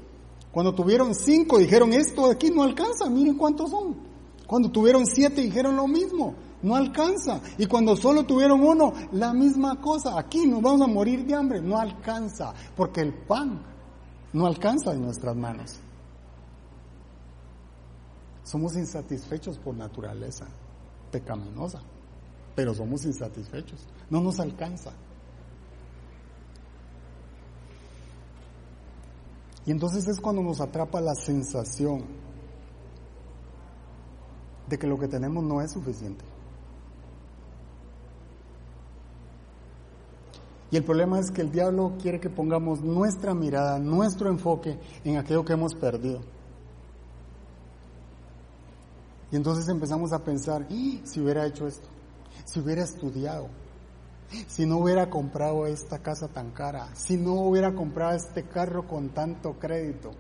Cuando 0.53 0.75
tuvieron 0.75 1.15
cinco 1.15 1.59
dijeron, 1.59 1.93
esto 1.93 2.27
de 2.27 2.35
aquí 2.35 2.51
no 2.51 2.63
alcanza, 2.63 3.09
miren 3.09 3.37
cuántos 3.37 3.71
son. 3.71 3.97
Cuando 4.47 4.71
tuvieron 4.71 5.07
siete 5.07 5.41
dijeron 5.41 5.77
lo 5.77 5.89
mismo. 5.89 6.35
No 6.63 6.77
alcanza. 6.77 7.41
Y 7.59 7.67
cuando 7.67 7.97
solo 7.97 8.25
tuvieron 8.25 8.63
uno, 8.63 8.93
la 9.13 9.33
misma 9.33 9.81
cosa. 9.81 10.19
Aquí 10.19 10.47
nos 10.47 10.63
vamos 10.63 10.83
a 10.83 10.87
morir 10.87 11.27
de 11.27 11.35
hambre, 11.35 11.61
no 11.61 11.79
alcanza, 11.79 12.55
porque 12.77 13.01
el 13.01 13.13
pan 13.13 13.61
no 14.33 14.47
alcanza 14.47 14.93
en 14.93 15.03
nuestras 15.03 15.37
manos. 15.37 15.79
Somos 18.45 18.77
insatisfechos 18.77 19.59
por 19.59 19.75
naturaleza, 19.75 20.47
pecaminosa, 21.11 21.81
pero 22.55 22.75
somos 22.75 23.05
insatisfechos, 23.05 23.87
no 24.11 24.21
nos 24.21 24.41
alcanza. 24.41 24.93
Y 29.65 29.71
entonces 29.71 30.09
es 30.09 30.21
cuando 30.21 30.43
nos 30.43 30.61
atrapa 30.61 31.01
la 31.01 31.15
sensación 31.15 32.05
de 34.69 34.79
que 34.79 34.87
lo 34.87 34.99
que 34.99 35.07
tenemos 35.07 35.45
no 35.45 35.61
es 35.61 35.73
suficiente. 35.73 36.32
Y 40.73 40.77
el 40.79 40.85
problema 40.85 41.21
es 41.21 41.31
que 41.31 41.43
el 41.43 41.53
diablo 41.53 41.99
quiere 42.01 42.19
que 42.19 42.31
pongamos 42.31 42.81
nuestra 42.81 43.35
mirada, 43.35 43.79
nuestro 43.79 44.31
enfoque 44.31 44.79
en 45.05 45.19
aquello 45.19 45.45
que 45.45 45.53
hemos 45.53 45.75
perdido. 45.75 46.21
Y 49.31 49.37
entonces 49.37 49.69
empezamos 49.69 50.15
a 50.15 50.25
pensar, 50.25 50.67
si 51.05 51.21
hubiera 51.21 51.47
hecho 51.47 51.67
esto, 51.67 51.87
si 52.47 52.59
hubiera 52.59 52.85
estudiado, 52.85 53.49
si 54.47 54.65
no 54.65 54.79
hubiera 54.79 55.11
comprado 55.11 55.67
esta 55.67 55.99
casa 55.99 56.29
tan 56.29 56.53
cara, 56.53 56.89
si 56.95 57.19
no 57.19 57.35
hubiera 57.35 57.75
comprado 57.75 58.17
este 58.17 58.45
carro 58.45 58.89
con 58.89 59.11
tanto 59.11 59.59
crédito, 59.59 60.13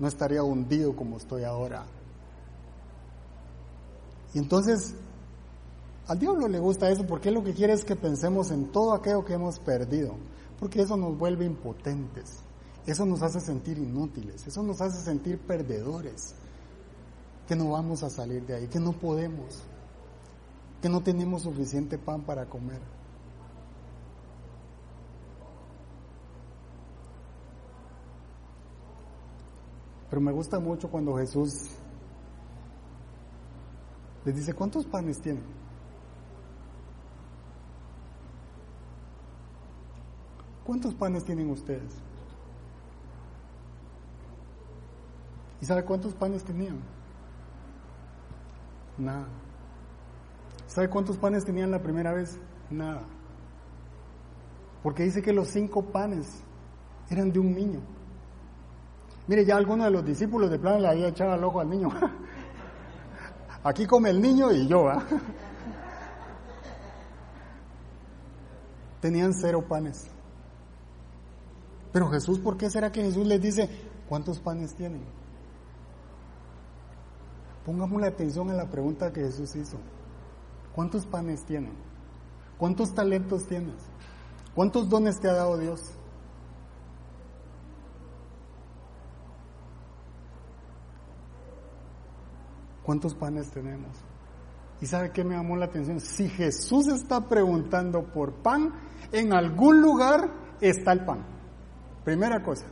no 0.00 0.08
estaría 0.08 0.42
hundido 0.42 0.96
como 0.96 1.18
estoy 1.18 1.44
ahora. 1.44 1.84
Y 4.34 4.40
entonces, 4.40 4.96
al 6.08 6.18
diablo 6.18 6.48
le 6.48 6.58
gusta 6.58 6.90
eso 6.90 7.06
porque 7.06 7.30
lo 7.30 7.44
que 7.44 7.54
quiere 7.54 7.72
es 7.72 7.84
que 7.84 7.96
pensemos 7.96 8.50
en 8.50 8.72
todo 8.72 8.94
aquello 8.94 9.24
que 9.24 9.34
hemos 9.34 9.58
perdido, 9.58 10.14
porque 10.58 10.82
eso 10.82 10.96
nos 10.96 11.16
vuelve 11.16 11.44
impotentes, 11.44 12.42
eso 12.86 13.06
nos 13.06 13.22
hace 13.22 13.40
sentir 13.40 13.78
inútiles, 13.78 14.46
eso 14.46 14.62
nos 14.62 14.80
hace 14.80 15.02
sentir 15.02 15.38
perdedores, 15.38 16.34
que 17.46 17.56
no 17.56 17.70
vamos 17.70 18.02
a 18.02 18.10
salir 18.10 18.44
de 18.46 18.54
ahí, 18.56 18.68
que 18.68 18.80
no 18.80 18.92
podemos, 18.92 19.62
que 20.82 20.88
no 20.88 21.02
tenemos 21.02 21.42
suficiente 21.42 21.98
pan 21.98 22.22
para 22.22 22.46
comer. 22.46 22.80
Pero 30.10 30.20
me 30.20 30.32
gusta 30.32 30.58
mucho 30.58 30.90
cuando 30.90 31.16
Jesús 31.16 31.70
les 34.24 34.34
dice, 34.34 34.52
¿cuántos 34.52 34.84
panes 34.84 35.20
tienen? 35.20 35.59
¿Cuántos 40.70 40.94
panes 40.94 41.24
tienen 41.24 41.50
ustedes? 41.50 41.92
¿Y 45.60 45.66
sabe 45.66 45.84
cuántos 45.84 46.14
panes 46.14 46.44
tenían? 46.44 46.78
Nada. 48.96 49.26
¿Sabe 50.68 50.88
cuántos 50.88 51.16
panes 51.16 51.44
tenían 51.44 51.72
la 51.72 51.82
primera 51.82 52.12
vez? 52.12 52.38
Nada. 52.70 53.02
Porque 54.84 55.02
dice 55.02 55.20
que 55.20 55.32
los 55.32 55.48
cinco 55.48 55.86
panes 55.86 56.40
eran 57.10 57.32
de 57.32 57.40
un 57.40 57.52
niño. 57.52 57.80
Mire, 59.26 59.44
ya 59.44 59.56
alguno 59.56 59.82
de 59.82 59.90
los 59.90 60.04
discípulos 60.04 60.52
de 60.52 60.60
plano 60.60 60.78
le 60.78 60.88
había 60.88 61.08
echado 61.08 61.34
el 61.34 61.42
ojo 61.42 61.58
al 61.58 61.68
niño. 61.68 61.88
Aquí 63.64 63.88
come 63.88 64.10
el 64.10 64.22
niño 64.22 64.52
y 64.52 64.68
yo, 64.68 64.88
¿ah? 64.88 65.02
Tenían 69.00 69.34
cero 69.34 69.64
panes. 69.68 70.08
Pero 71.92 72.08
Jesús, 72.10 72.38
¿por 72.38 72.56
qué 72.56 72.70
será 72.70 72.92
que 72.92 73.02
Jesús 73.02 73.26
les 73.26 73.40
dice, 73.40 73.68
¿cuántos 74.08 74.38
panes 74.40 74.74
tienen? 74.74 75.02
Pongamos 77.64 78.00
la 78.00 78.08
atención 78.08 78.50
a 78.50 78.54
la 78.54 78.70
pregunta 78.70 79.12
que 79.12 79.22
Jesús 79.22 79.54
hizo. 79.56 79.78
¿Cuántos 80.74 81.04
panes 81.06 81.44
tienen? 81.44 81.74
¿Cuántos 82.58 82.94
talentos 82.94 83.46
tienes? 83.46 83.74
¿Cuántos 84.54 84.88
dones 84.88 85.20
te 85.20 85.28
ha 85.28 85.34
dado 85.34 85.58
Dios? 85.58 85.80
¿Cuántos 92.82 93.14
panes 93.14 93.50
tenemos? 93.50 93.90
¿Y 94.80 94.86
sabe 94.86 95.12
qué 95.12 95.22
me 95.22 95.36
llamó 95.36 95.56
la 95.56 95.66
atención? 95.66 96.00
Si 96.00 96.28
Jesús 96.28 96.88
está 96.88 97.28
preguntando 97.28 98.10
por 98.12 98.32
pan, 98.42 98.72
en 99.12 99.32
algún 99.32 99.80
lugar 99.80 100.56
está 100.60 100.92
el 100.92 101.04
pan. 101.04 101.39
Primera 102.04 102.42
cosa. 102.42 102.66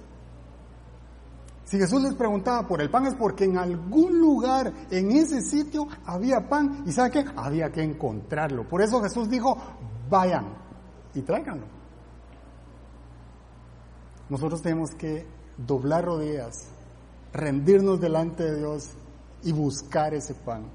Si 1.69 1.77
Jesús 1.77 2.03
les 2.03 2.15
preguntaba 2.15 2.67
por 2.67 2.81
el 2.81 2.89
pan 2.89 3.05
es 3.05 3.15
porque 3.15 3.45
en 3.45 3.59
algún 3.59 4.19
lugar, 4.19 4.73
en 4.91 5.11
ese 5.13 5.43
sitio, 5.43 5.87
había 6.07 6.49
pan. 6.49 6.83
¿Y 6.87 6.93
sabe 6.93 7.11
qué? 7.11 7.25
Había 7.37 7.71
que 7.71 7.83
encontrarlo. 7.83 8.67
Por 8.67 8.81
eso 8.81 9.03
Jesús 9.03 9.29
dijo, 9.29 9.55
vayan 10.09 10.47
y 11.15 11.21
tráiganlo. 11.21 11.67
Nosotros 14.31 14.63
tenemos 14.63 14.93
que 14.93 15.27
doblar 15.59 16.07
rodillas, 16.07 16.69
rendirnos 17.35 18.01
delante 18.01 18.45
de 18.45 18.57
Dios 18.57 18.93
y 19.43 19.53
buscar 19.53 20.15
ese 20.15 20.35
pan. 20.35 20.71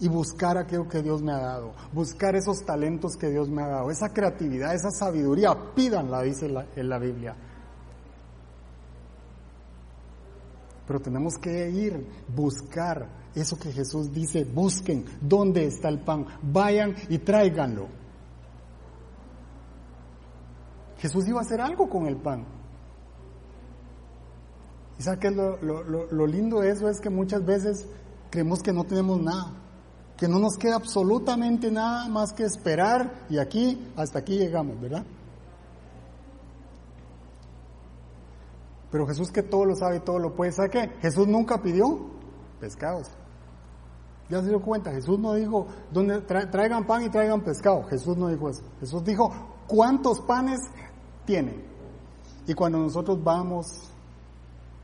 Y 0.00 0.08
buscar 0.08 0.58
aquello 0.58 0.88
que 0.88 1.00
Dios 1.00 1.22
me 1.22 1.30
ha 1.30 1.38
dado, 1.38 1.74
buscar 1.92 2.34
esos 2.34 2.64
talentos 2.64 3.16
que 3.16 3.30
Dios 3.30 3.48
me 3.48 3.62
ha 3.62 3.68
dado, 3.68 3.92
esa 3.92 4.12
creatividad, 4.12 4.74
esa 4.74 4.90
sabiduría, 4.90 5.54
pídanla, 5.76 6.22
dice 6.22 6.52
en 6.74 6.88
la 6.88 6.98
Biblia. 6.98 7.36
Pero 10.86 11.00
tenemos 11.00 11.34
que 11.38 11.70
ir, 11.70 12.06
buscar 12.28 13.08
eso 13.34 13.56
que 13.56 13.72
Jesús 13.72 14.12
dice, 14.12 14.44
busquen 14.44 15.04
dónde 15.20 15.66
está 15.66 15.88
el 15.88 16.00
pan, 16.00 16.26
vayan 16.42 16.94
y 17.08 17.18
tráiganlo. 17.18 17.88
Jesús 20.98 21.26
iba 21.28 21.40
a 21.40 21.42
hacer 21.42 21.60
algo 21.60 21.88
con 21.88 22.06
el 22.06 22.16
pan. 22.16 22.44
¿Y 24.98 25.02
sabe 25.02 25.18
qué 25.18 25.30
lo, 25.30 25.56
lo 25.58 26.26
lindo 26.26 26.60
de 26.60 26.70
eso? 26.70 26.88
Es 26.88 27.00
que 27.00 27.10
muchas 27.10 27.44
veces 27.44 27.86
creemos 28.30 28.62
que 28.62 28.72
no 28.72 28.84
tenemos 28.84 29.20
nada, 29.20 29.52
que 30.16 30.28
no 30.28 30.38
nos 30.38 30.56
queda 30.56 30.76
absolutamente 30.76 31.70
nada 31.70 32.08
más 32.08 32.32
que 32.32 32.44
esperar 32.44 33.26
y 33.28 33.38
aquí, 33.38 33.92
hasta 33.96 34.20
aquí 34.20 34.38
llegamos, 34.38 34.80
¿verdad? 34.80 35.04
Pero 38.94 39.08
Jesús 39.08 39.32
que 39.32 39.42
todo 39.42 39.64
lo 39.64 39.74
sabe 39.74 39.96
y 39.96 40.00
todo 40.02 40.20
lo 40.20 40.36
puede, 40.36 40.52
¿sabe 40.52 40.70
qué? 40.70 40.88
Jesús 41.00 41.26
nunca 41.26 41.60
pidió 41.60 41.98
pescados. 42.60 43.08
Ya 44.30 44.40
se 44.40 44.50
dio 44.50 44.62
cuenta, 44.62 44.92
Jesús 44.92 45.18
no 45.18 45.34
dijo, 45.34 45.66
donde 45.90 46.20
traigan 46.20 46.86
pan 46.86 47.02
y 47.02 47.08
traigan 47.08 47.40
pescado. 47.40 47.82
Jesús 47.88 48.16
no 48.16 48.28
dijo 48.28 48.48
eso. 48.48 48.62
Jesús 48.78 49.02
dijo, 49.02 49.32
¿cuántos 49.66 50.20
panes 50.20 50.60
tienen? 51.24 51.64
Y 52.46 52.54
cuando 52.54 52.78
nosotros 52.78 53.18
vamos, 53.20 53.90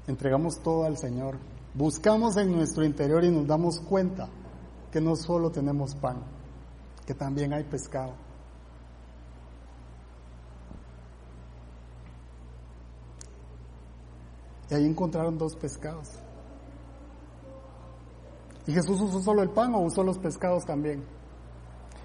entregamos 0.09 0.59
todo 0.59 0.87
al 0.87 0.99
Señor, 0.99 1.39
buscamos 1.73 2.37
en 2.37 2.51
nuestro 2.51 2.85
interior 2.85 3.23
y 3.23 3.31
nos 3.31 3.47
damos 3.47 3.79
cuenta 3.79 4.29
que 4.91 5.01
no 5.01 5.15
solo 5.15 5.53
tenemos 5.53 5.95
pan, 5.95 6.17
que 7.07 7.15
también 7.15 7.53
hay 7.53 7.63
pescado. 7.63 8.15
Y 14.71 14.75
ahí 14.75 14.87
encontraron 14.87 15.37
dos 15.37 15.57
pescados. 15.57 16.09
¿Y 18.67 18.73
Jesús 18.73 19.01
usó 19.01 19.21
solo 19.21 19.43
el 19.43 19.51
pan 19.51 19.75
o 19.75 19.81
usó 19.81 20.05
los 20.05 20.19
pescados 20.19 20.65
también? 20.65 21.05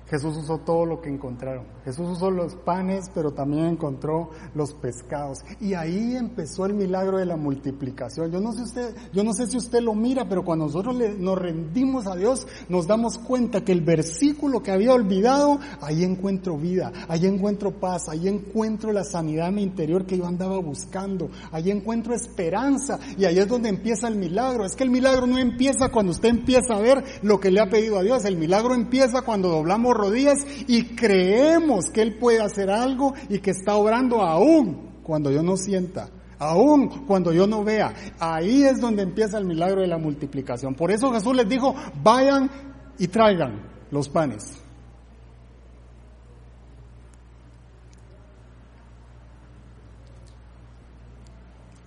Jesús 0.08 0.38
usó 0.38 0.60
todo 0.60 0.86
lo 0.86 1.02
que 1.02 1.10
encontraron. 1.10 1.66
Jesús 1.84 2.08
usó 2.10 2.30
los 2.30 2.56
panes, 2.56 3.10
pero 3.14 3.32
también 3.32 3.66
encontró 3.66 4.30
los 4.54 4.74
pescados. 4.74 5.40
Y 5.60 5.74
ahí 5.74 6.16
empezó 6.16 6.66
el 6.66 6.76
milagro 6.76 7.18
de 7.18 7.26
la 7.26 7.38
multiplicación. 7.38 8.32
Yo 8.32 8.40
no 8.40 8.54
sé 8.54 8.62
usted, 8.62 8.96
yo 9.14 9.24
no 9.24 9.34
sé 9.34 9.48
si 9.48 9.58
usted 9.58 9.82
lo 9.82 9.96
mira, 9.96 10.28
pero 10.30 10.44
cuando 10.44 10.66
nosotros 10.66 10.96
nos 11.18 11.38
rendimos 11.38 12.06
a 12.06 12.16
Dios, 12.16 12.48
nos 12.70 12.86
damos 12.86 13.18
cuenta 13.18 13.64
que 13.64 13.72
el 13.72 13.82
versículo 13.82 14.62
que 14.62 14.72
había 14.72 14.94
olvidado, 14.94 15.60
ahí 15.82 16.04
encuentro 16.04 16.58
vida, 16.58 16.92
ahí 17.08 17.26
encuentro 17.26 17.80
paz, 17.80 18.08
ahí 18.08 18.28
encuentro 18.28 18.92
la 18.92 19.04
sanidad 19.04 19.50
en 19.50 19.56
mi 19.56 19.64
interior 19.64 20.06
que 20.06 20.18
yo 20.18 20.28
andaba 20.28 20.60
buscando, 20.60 21.30
ahí 21.52 21.72
encuentro 21.72 22.14
esperanza 22.14 23.00
y 23.18 23.26
ahí 23.26 23.40
es 23.40 23.48
donde 23.48 23.70
empieza 23.70 24.08
el 24.08 24.16
milagro. 24.16 24.66
Es 24.66 24.76
que 24.76 24.84
el 24.84 24.92
milagro 24.92 25.26
no 25.26 25.40
empieza 25.40 25.90
cuando 25.90 26.12
usted 26.12 26.30
empieza 26.30 26.76
a 26.76 26.80
ver 26.80 27.04
lo 27.24 27.40
que 27.40 27.50
le 27.50 27.60
ha 27.60 27.70
pedido 27.70 27.98
a 27.98 28.04
Dios. 28.04 28.24
El 28.26 28.38
milagro 28.38 28.76
empieza 28.76 29.24
cuando 29.24 29.50
doblamos 29.50 29.95
doblamos 29.96 30.08
rodillas 30.08 30.46
y 30.68 30.96
creemos 30.96 31.90
que 31.90 32.02
Él 32.02 32.18
puede 32.18 32.42
hacer 32.42 32.70
algo 32.70 33.14
y 33.30 33.40
que 33.40 33.52
está 33.52 33.76
obrando 33.76 34.22
aún 34.22 35.02
cuando 35.04 35.32
yo 35.32 35.44
no 35.44 35.58
sienta. 35.58 36.10
Aún 36.38 37.06
cuando 37.06 37.32
yo 37.32 37.48
no 37.48 37.64
vea, 37.64 37.94
ahí 38.20 38.64
es 38.64 38.82
donde 38.82 39.04
empieza 39.04 39.38
el 39.38 39.46
milagro 39.46 39.82
de 39.82 39.88
la 39.88 39.98
multiplicación. 39.98 40.76
Por 40.76 40.92
eso 40.92 41.12
Jesús 41.14 41.36
les 41.36 41.48
dijo, 41.48 41.74
vayan 42.04 42.50
y 42.98 43.08
traigan 43.08 43.62
los 43.90 44.10
panes. 44.10 44.62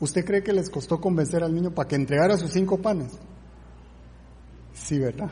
¿Usted 0.01 0.25
cree 0.25 0.43
que 0.43 0.53
les 0.53 0.71
costó 0.71 1.01
convencer 1.01 1.43
al 1.43 1.53
niño 1.53 1.75
para 1.75 1.89
que 1.89 1.97
entregara 1.97 2.37
sus 2.37 2.53
cinco 2.53 2.79
panes? 2.79 3.19
Sí, 4.73 4.99
¿verdad? 4.99 5.29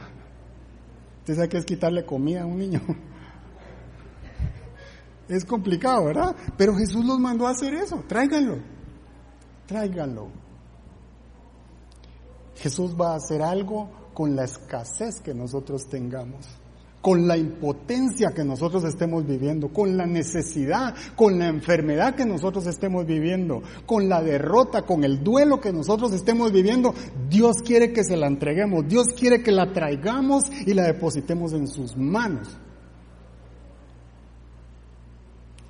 Usted 1.27 1.35
sabe 1.35 1.49
que 1.49 1.59
es 1.59 1.65
quitarle 1.65 2.07
comida 2.07 2.43
a 2.43 2.47
un 2.47 2.57
niño. 2.57 2.81
Es 5.29 5.45
complicado, 5.45 6.05
¿verdad? 6.05 6.37
Pero 6.57 6.77
Jesús 6.77 7.05
los 7.05 7.19
mandó 7.19 7.49
a 7.49 7.51
hacer 7.51 7.75
eso. 7.75 8.05
Tráiganlo. 8.07 8.59
Tráiganlo. 9.67 10.29
Jesús 12.55 12.95
va 12.95 13.15
a 13.15 13.17
hacer 13.17 13.43
algo 13.43 13.91
con 14.15 14.37
la 14.37 14.45
escasez 14.45 15.21
que 15.21 15.35
nosotros 15.35 15.89
tengamos 15.89 16.47
con 17.07 17.29
la 17.29 17.37
impotencia 17.37 18.33
que 18.35 18.43
nosotros 18.43 18.83
estemos 18.83 19.25
viviendo, 19.25 19.69
con 19.69 19.97
la 19.97 20.07
necesidad, 20.07 20.93
con 21.15 21.39
la 21.39 21.47
enfermedad 21.47 22.17
que 22.17 22.27
nosotros 22.27 22.67
estemos 22.67 23.07
viviendo, 23.07 23.63
con 23.87 24.09
la 24.09 24.21
derrota, 24.21 24.83
con 24.83 25.05
el 25.05 25.23
duelo 25.23 25.61
que 25.61 25.73
nosotros 25.73 26.11
estemos 26.13 26.51
viviendo, 26.51 26.93
Dios 27.31 27.59
quiere 27.65 27.93
que 27.93 28.03
se 28.03 28.17
la 28.17 28.27
entreguemos, 28.27 28.89
Dios 28.89 29.07
quiere 29.17 29.41
que 29.41 29.53
la 29.53 29.73
traigamos 29.73 30.51
y 30.67 30.75
la 30.75 30.83
depositemos 30.83 31.53
en 31.53 31.69
sus 31.69 31.97
manos. 31.97 32.49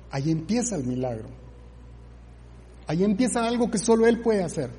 Ahí 0.09 0.31
empieza 0.31 0.75
el 0.75 0.85
milagro. 0.87 1.27
Ahí 2.87 3.03
empieza 3.03 3.47
algo 3.47 3.69
que 3.69 3.77
solo 3.77 4.07
Él 4.07 4.21
puede 4.21 4.43
hacer. 4.43 4.71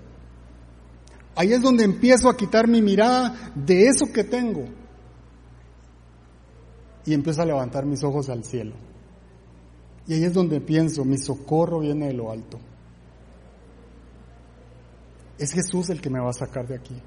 Ahí 1.37 1.53
es 1.53 1.63
donde 1.63 1.85
empiezo 1.85 2.29
a 2.29 2.37
quitar 2.37 2.67
mi 2.67 2.83
mirada 2.83 3.53
de 3.55 3.87
eso 3.87 4.07
que 4.13 4.25
tengo 4.25 4.65
y 7.09 7.15
empiezo 7.15 7.41
a 7.41 7.47
levantar 7.47 7.87
mis 7.87 8.05
ojos 8.05 8.29
al 8.29 8.45
cielo. 8.45 8.75
Y 10.07 10.13
ahí 10.13 10.25
es 10.25 10.35
donde 10.35 10.61
pienso, 10.61 11.07
mi 11.07 11.17
socorro 11.17 11.81
viene 11.81 12.09
de 12.09 12.13
lo 12.13 12.31
alto. 12.31 12.59
Es 15.39 15.53
Jesús 15.53 15.89
el 15.89 16.03
que 16.03 16.11
me 16.11 16.21
va 16.21 16.29
a 16.29 16.35
sacar 16.35 16.69
de 16.69 16.75
aquí. 16.75 17.01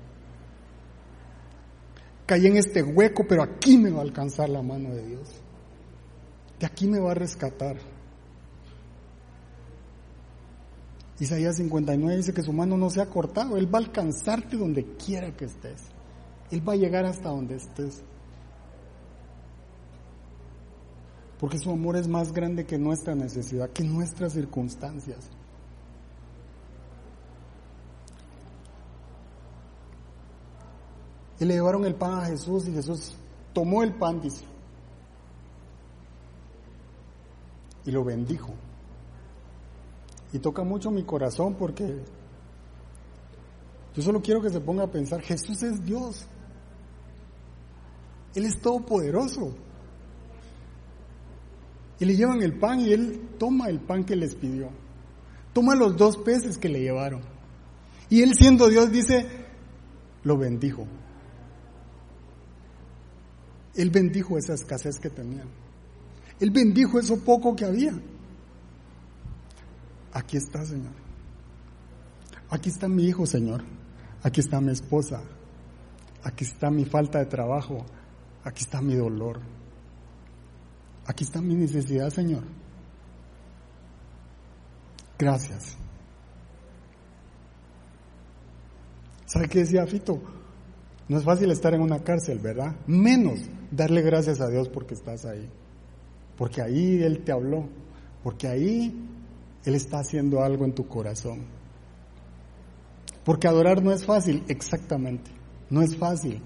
Caí 2.26 2.48
en 2.48 2.58
este 2.58 2.82
hueco, 2.82 3.28
pero 3.30 3.44
aquí 3.44 3.78
me 3.78 3.92
va 3.92 4.00
a 4.00 4.02
alcanzar 4.02 4.50
la 4.50 4.64
mano 4.64 4.90
de 4.90 5.06
Dios. 5.06 5.30
De 6.60 6.66
aquí 6.66 6.88
me 6.88 7.00
va 7.00 7.12
a 7.12 7.16
rescatar. 7.16 7.78
Isaías 11.20 11.58
59 11.58 12.18
dice 12.18 12.34
que 12.34 12.42
su 12.42 12.54
mano 12.54 12.76
no 12.76 12.90
se 12.90 13.02
ha 13.02 13.06
cortado. 13.06 13.56
Él 13.56 13.72
va 13.72 13.78
a 13.78 13.84
alcanzarte 13.84 14.58
donde 14.58 14.84
quiera 14.96 15.36
que 15.38 15.46
estés. 15.46 15.84
Él 16.50 16.68
va 16.68 16.74
a 16.74 16.78
llegar 16.78 17.06
hasta 17.06 17.30
donde 17.30 17.58
estés. 17.58 18.02
Porque 21.42 21.58
su 21.58 21.72
amor 21.72 21.96
es 21.98 22.08
más 22.08 22.32
grande 22.32 22.68
que 22.68 22.78
nuestra 22.78 23.16
necesidad, 23.16 23.72
que 23.72 23.84
nuestras 23.84 24.34
circunstancias. 24.34 25.28
Y 31.40 31.46
le 31.46 31.56
llevaron 31.56 31.84
el 31.86 31.96
pan 31.96 32.20
a 32.20 32.26
Jesús 32.28 32.68
y 32.68 32.74
Jesús 32.74 33.16
tomó 33.54 33.82
el 33.82 33.92
pan, 33.96 34.22
dice, 34.22 34.46
y 37.86 37.92
lo 37.92 38.04
bendijo. 38.04 38.54
Y 40.34 40.38
toca 40.38 40.64
mucho 40.64 40.92
mi 40.92 41.02
corazón 41.02 41.56
porque 41.56 42.04
yo 43.96 44.04
solo 44.04 44.22
quiero 44.22 44.44
que 44.44 44.52
se 44.52 44.62
ponga 44.62 44.84
a 44.84 44.92
pensar, 44.92 45.22
Jesús 45.24 45.64
es 45.64 45.84
Dios. 45.84 46.28
Él 48.36 48.46
es 48.46 48.62
todopoderoso. 48.62 49.56
Y 52.02 52.06
le 52.06 52.16
llevan 52.16 52.42
el 52.42 52.58
pan 52.58 52.80
y 52.80 52.94
él 52.94 53.30
toma 53.38 53.70
el 53.70 53.80
pan 53.80 54.04
que 54.04 54.16
les 54.16 54.34
pidió. 54.34 54.70
Toma 55.54 55.76
los 55.76 55.96
dos 55.96 56.18
peces 56.18 56.58
que 56.58 56.68
le 56.68 56.80
llevaron. 56.80 57.22
Y 58.10 58.24
él 58.24 58.34
siendo 58.34 58.70
Dios 58.70 58.92
dice, 58.92 59.28
lo 60.24 60.36
bendijo. 60.36 60.88
Él 63.76 63.92
bendijo 63.92 64.40
esa 64.40 64.56
escasez 64.56 64.98
que 65.00 65.12
tenían. 65.12 65.48
Él 66.40 66.50
bendijo 66.50 66.98
eso 66.98 67.20
poco 67.20 67.56
que 67.56 67.66
había. 67.66 67.94
Aquí 70.12 70.38
está, 70.38 70.66
Señor. 70.66 70.94
Aquí 72.50 72.70
está 72.70 72.88
mi 72.88 73.06
hijo, 73.06 73.28
Señor. 73.28 73.64
Aquí 74.24 74.40
está 74.40 74.60
mi 74.60 74.72
esposa. 74.72 75.22
Aquí 76.24 76.46
está 76.46 76.72
mi 76.72 76.84
falta 76.84 77.20
de 77.20 77.28
trabajo. 77.28 77.86
Aquí 78.44 78.64
está 78.64 78.82
mi 78.82 78.96
dolor. 78.96 79.61
Aquí 81.06 81.24
está 81.24 81.42
mi 81.42 81.56
necesidad, 81.56 82.10
Señor. 82.10 82.44
Gracias. 85.18 85.78
¿Sabe 89.26 89.48
qué 89.48 89.60
decía 89.60 89.86
Fito? 89.86 90.22
No 91.08 91.18
es 91.18 91.24
fácil 91.24 91.52
estar 91.52 91.74
en 91.74 91.82
una 91.82 92.00
cárcel, 92.04 92.40
¿verdad? 92.40 92.76
Menos 92.88 93.40
darle 93.72 94.02
gracias 94.02 94.42
a 94.42 94.48
Dios 94.48 94.70
porque 94.70 94.94
estás 94.94 95.26
ahí. 95.26 95.50
Porque 96.38 96.62
ahí 96.62 97.02
Él 97.04 97.24
te 97.24 97.32
habló. 97.32 97.68
Porque 98.24 98.48
ahí 98.48 99.08
Él 99.66 99.76
está 99.76 100.00
haciendo 100.00 100.44
algo 100.44 100.66
en 100.66 100.74
tu 100.74 100.88
corazón. 100.88 101.46
Porque 103.24 103.48
adorar 103.48 103.84
no 103.84 103.92
es 103.92 104.06
fácil, 104.06 104.44
exactamente. 104.48 105.32
No 105.70 105.82
es 105.82 105.96
fácil. 105.96 106.42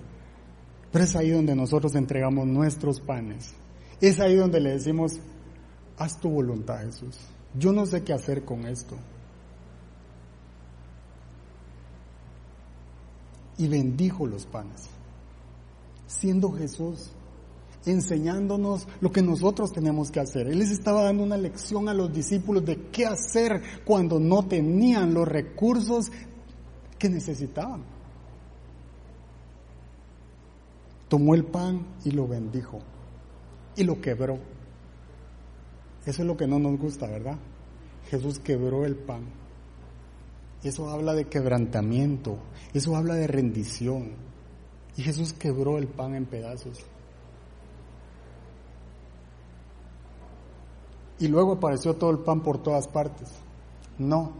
Pero 0.92 1.04
es 1.04 1.16
ahí 1.16 1.32
donde 1.32 1.56
nosotros 1.56 1.96
entregamos 1.96 2.48
nuestros 2.48 3.00
panes 3.00 3.54
es 4.02 4.20
ahí 4.20 4.36
donde 4.36 4.60
le 4.60 4.72
decimos, 4.72 5.20
haz 5.98 6.20
tu 6.20 6.30
voluntad 6.30 6.80
Jesús. 6.80 7.18
Yo 7.58 7.72
no 7.72 7.86
sé 7.86 8.04
qué 8.04 8.14
hacer 8.14 8.44
con 8.44 8.66
esto. 8.66 8.96
Y 13.58 13.68
bendijo 13.68 14.28
los 14.28 14.46
panes, 14.46 14.90
siendo 16.08 16.52
Jesús 16.52 17.12
enseñándonos 17.86 18.88
lo 19.00 19.12
que 19.12 19.22
nosotros 19.22 19.72
tenemos 19.72 20.10
que 20.10 20.20
hacer. 20.20 20.48
Él 20.48 20.58
les 20.58 20.72
estaba 20.72 21.04
dando 21.04 21.24
una 21.24 21.38
lección 21.38 21.88
a 21.88 21.94
los 21.94 22.12
discípulos 22.12 22.66
de 22.66 22.90
qué 22.92 23.06
hacer 23.06 23.62
cuando 23.86 24.20
no 24.20 24.44
tenían 24.48 25.14
los 25.14 25.28
recursos 25.28 26.12
que 26.98 27.10
necesitaban. 27.10 27.84
Tomó 31.08 31.36
el 31.36 31.46
pan 31.46 31.86
y 32.04 32.10
lo 32.10 32.28
bendijo 32.28 32.80
y 33.76 33.84
lo 33.84 34.00
quebró. 34.02 34.40
Eso 36.06 36.22
es 36.22 36.28
lo 36.28 36.38
que 36.38 36.48
no 36.48 36.60
nos 36.60 36.80
gusta, 36.80 37.08
¿verdad? 37.08 37.38
Jesús 38.10 38.40
quebró 38.40 38.86
el 38.86 38.96
pan. 38.96 39.24
Eso 40.64 40.90
habla 40.90 41.14
de 41.14 41.26
quebrantamiento, 41.26 42.38
eso 42.74 42.96
habla 42.96 43.16
de 43.16 43.28
rendición. 43.28 44.14
Y 44.98 45.02
Jesús 45.02 45.34
quebró 45.34 45.78
el 45.78 45.88
pan 45.88 46.16
en 46.16 46.26
pedazos. 46.26 46.84
Y 51.20 51.28
luego 51.28 51.54
apareció 51.54 51.96
todo 51.96 52.12
el 52.12 52.20
pan 52.20 52.42
por 52.42 52.62
todas 52.62 52.88
partes. 52.88 53.30
No. 53.98 54.34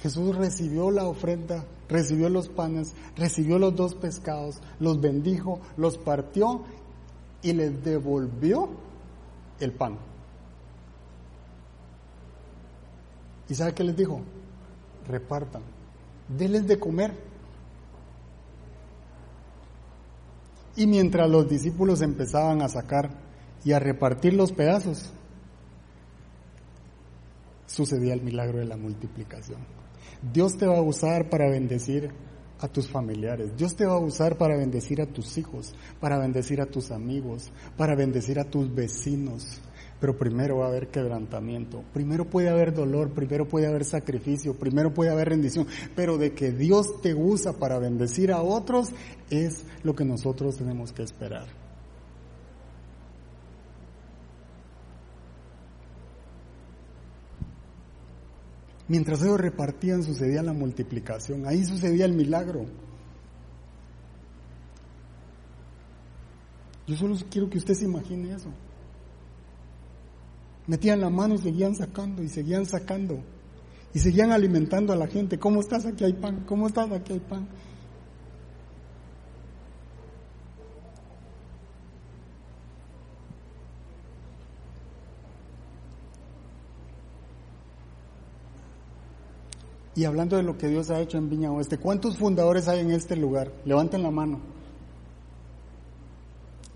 Jesús 0.00 0.34
recibió 0.36 0.90
la 0.90 1.06
ofrenda 1.06 1.64
recibió 1.88 2.28
los 2.28 2.48
panes, 2.48 2.94
recibió 3.16 3.58
los 3.58 3.74
dos 3.74 3.94
pescados, 3.94 4.60
los 4.80 5.00
bendijo, 5.00 5.60
los 5.76 5.98
partió 5.98 6.62
y 7.42 7.52
les 7.52 7.82
devolvió 7.84 8.70
el 9.60 9.72
pan. 9.72 9.98
¿Y 13.48 13.54
sabe 13.54 13.74
qué 13.74 13.84
les 13.84 13.96
dijo? 13.96 14.20
Repartan, 15.06 15.62
denles 16.28 16.66
de 16.66 16.78
comer. 16.78 17.14
Y 20.74 20.86
mientras 20.86 21.30
los 21.30 21.48
discípulos 21.48 22.02
empezaban 22.02 22.60
a 22.60 22.68
sacar 22.68 23.10
y 23.64 23.72
a 23.72 23.78
repartir 23.78 24.34
los 24.34 24.52
pedazos, 24.52 25.12
sucedía 27.66 28.14
el 28.14 28.22
milagro 28.22 28.58
de 28.58 28.66
la 28.66 28.76
multiplicación. 28.76 29.75
Dios 30.32 30.56
te 30.56 30.66
va 30.66 30.78
a 30.78 30.82
usar 30.82 31.28
para 31.28 31.48
bendecir 31.48 32.10
a 32.58 32.68
tus 32.68 32.88
familiares. 32.88 33.56
Dios 33.56 33.76
te 33.76 33.84
va 33.84 33.94
a 33.94 33.98
usar 33.98 34.36
para 34.36 34.56
bendecir 34.56 35.00
a 35.00 35.06
tus 35.06 35.36
hijos, 35.38 35.74
para 36.00 36.18
bendecir 36.18 36.60
a 36.60 36.66
tus 36.66 36.90
amigos, 36.90 37.50
para 37.76 37.94
bendecir 37.94 38.38
a 38.38 38.44
tus 38.44 38.74
vecinos. 38.74 39.60
Pero 40.00 40.16
primero 40.16 40.58
va 40.58 40.66
a 40.66 40.68
haber 40.68 40.88
quebrantamiento, 40.88 41.82
primero 41.94 42.26
puede 42.26 42.50
haber 42.50 42.74
dolor, 42.74 43.12
primero 43.12 43.48
puede 43.48 43.66
haber 43.66 43.86
sacrificio, 43.86 44.54
primero 44.54 44.92
puede 44.92 45.10
haber 45.10 45.30
rendición, 45.30 45.66
pero 45.94 46.18
de 46.18 46.34
que 46.34 46.52
Dios 46.52 47.00
te 47.00 47.14
usa 47.14 47.54
para 47.54 47.78
bendecir 47.78 48.30
a 48.30 48.42
otros 48.42 48.90
es 49.30 49.64
lo 49.82 49.94
que 49.96 50.04
nosotros 50.04 50.58
tenemos 50.58 50.92
que 50.92 51.02
esperar. 51.02 51.65
Mientras 58.88 59.20
ellos 59.22 59.40
repartían 59.40 60.02
sucedía 60.02 60.42
la 60.42 60.52
multiplicación, 60.52 61.46
ahí 61.46 61.64
sucedía 61.64 62.04
el 62.04 62.12
milagro. 62.12 62.66
Yo 66.86 66.96
solo 66.96 67.16
quiero 67.28 67.50
que 67.50 67.58
usted 67.58 67.74
se 67.74 67.84
imagine 67.84 68.32
eso. 68.32 68.50
Metían 70.68 71.00
la 71.00 71.10
mano 71.10 71.34
y 71.34 71.38
seguían 71.38 71.74
sacando 71.74 72.22
y 72.22 72.28
seguían 72.28 72.66
sacando 72.66 73.20
y 73.92 73.98
seguían 73.98 74.30
alimentando 74.30 74.92
a 74.92 74.96
la 74.96 75.06
gente. 75.06 75.38
¿Cómo 75.38 75.60
estás? 75.60 75.86
Aquí 75.86 76.04
hay 76.04 76.12
pan. 76.12 76.44
¿Cómo 76.46 76.66
estás? 76.66 76.90
Aquí 76.92 77.12
hay 77.12 77.20
pan. 77.20 77.48
Y 89.96 90.04
hablando 90.04 90.36
de 90.36 90.42
lo 90.42 90.58
que 90.58 90.68
Dios 90.68 90.90
ha 90.90 91.00
hecho 91.00 91.16
en 91.16 91.30
Viña 91.30 91.50
Oeste, 91.50 91.78
¿cuántos 91.78 92.18
fundadores 92.18 92.68
hay 92.68 92.80
en 92.80 92.90
este 92.90 93.16
lugar? 93.16 93.50
Levanten 93.64 94.02
la 94.02 94.10
mano. 94.10 94.40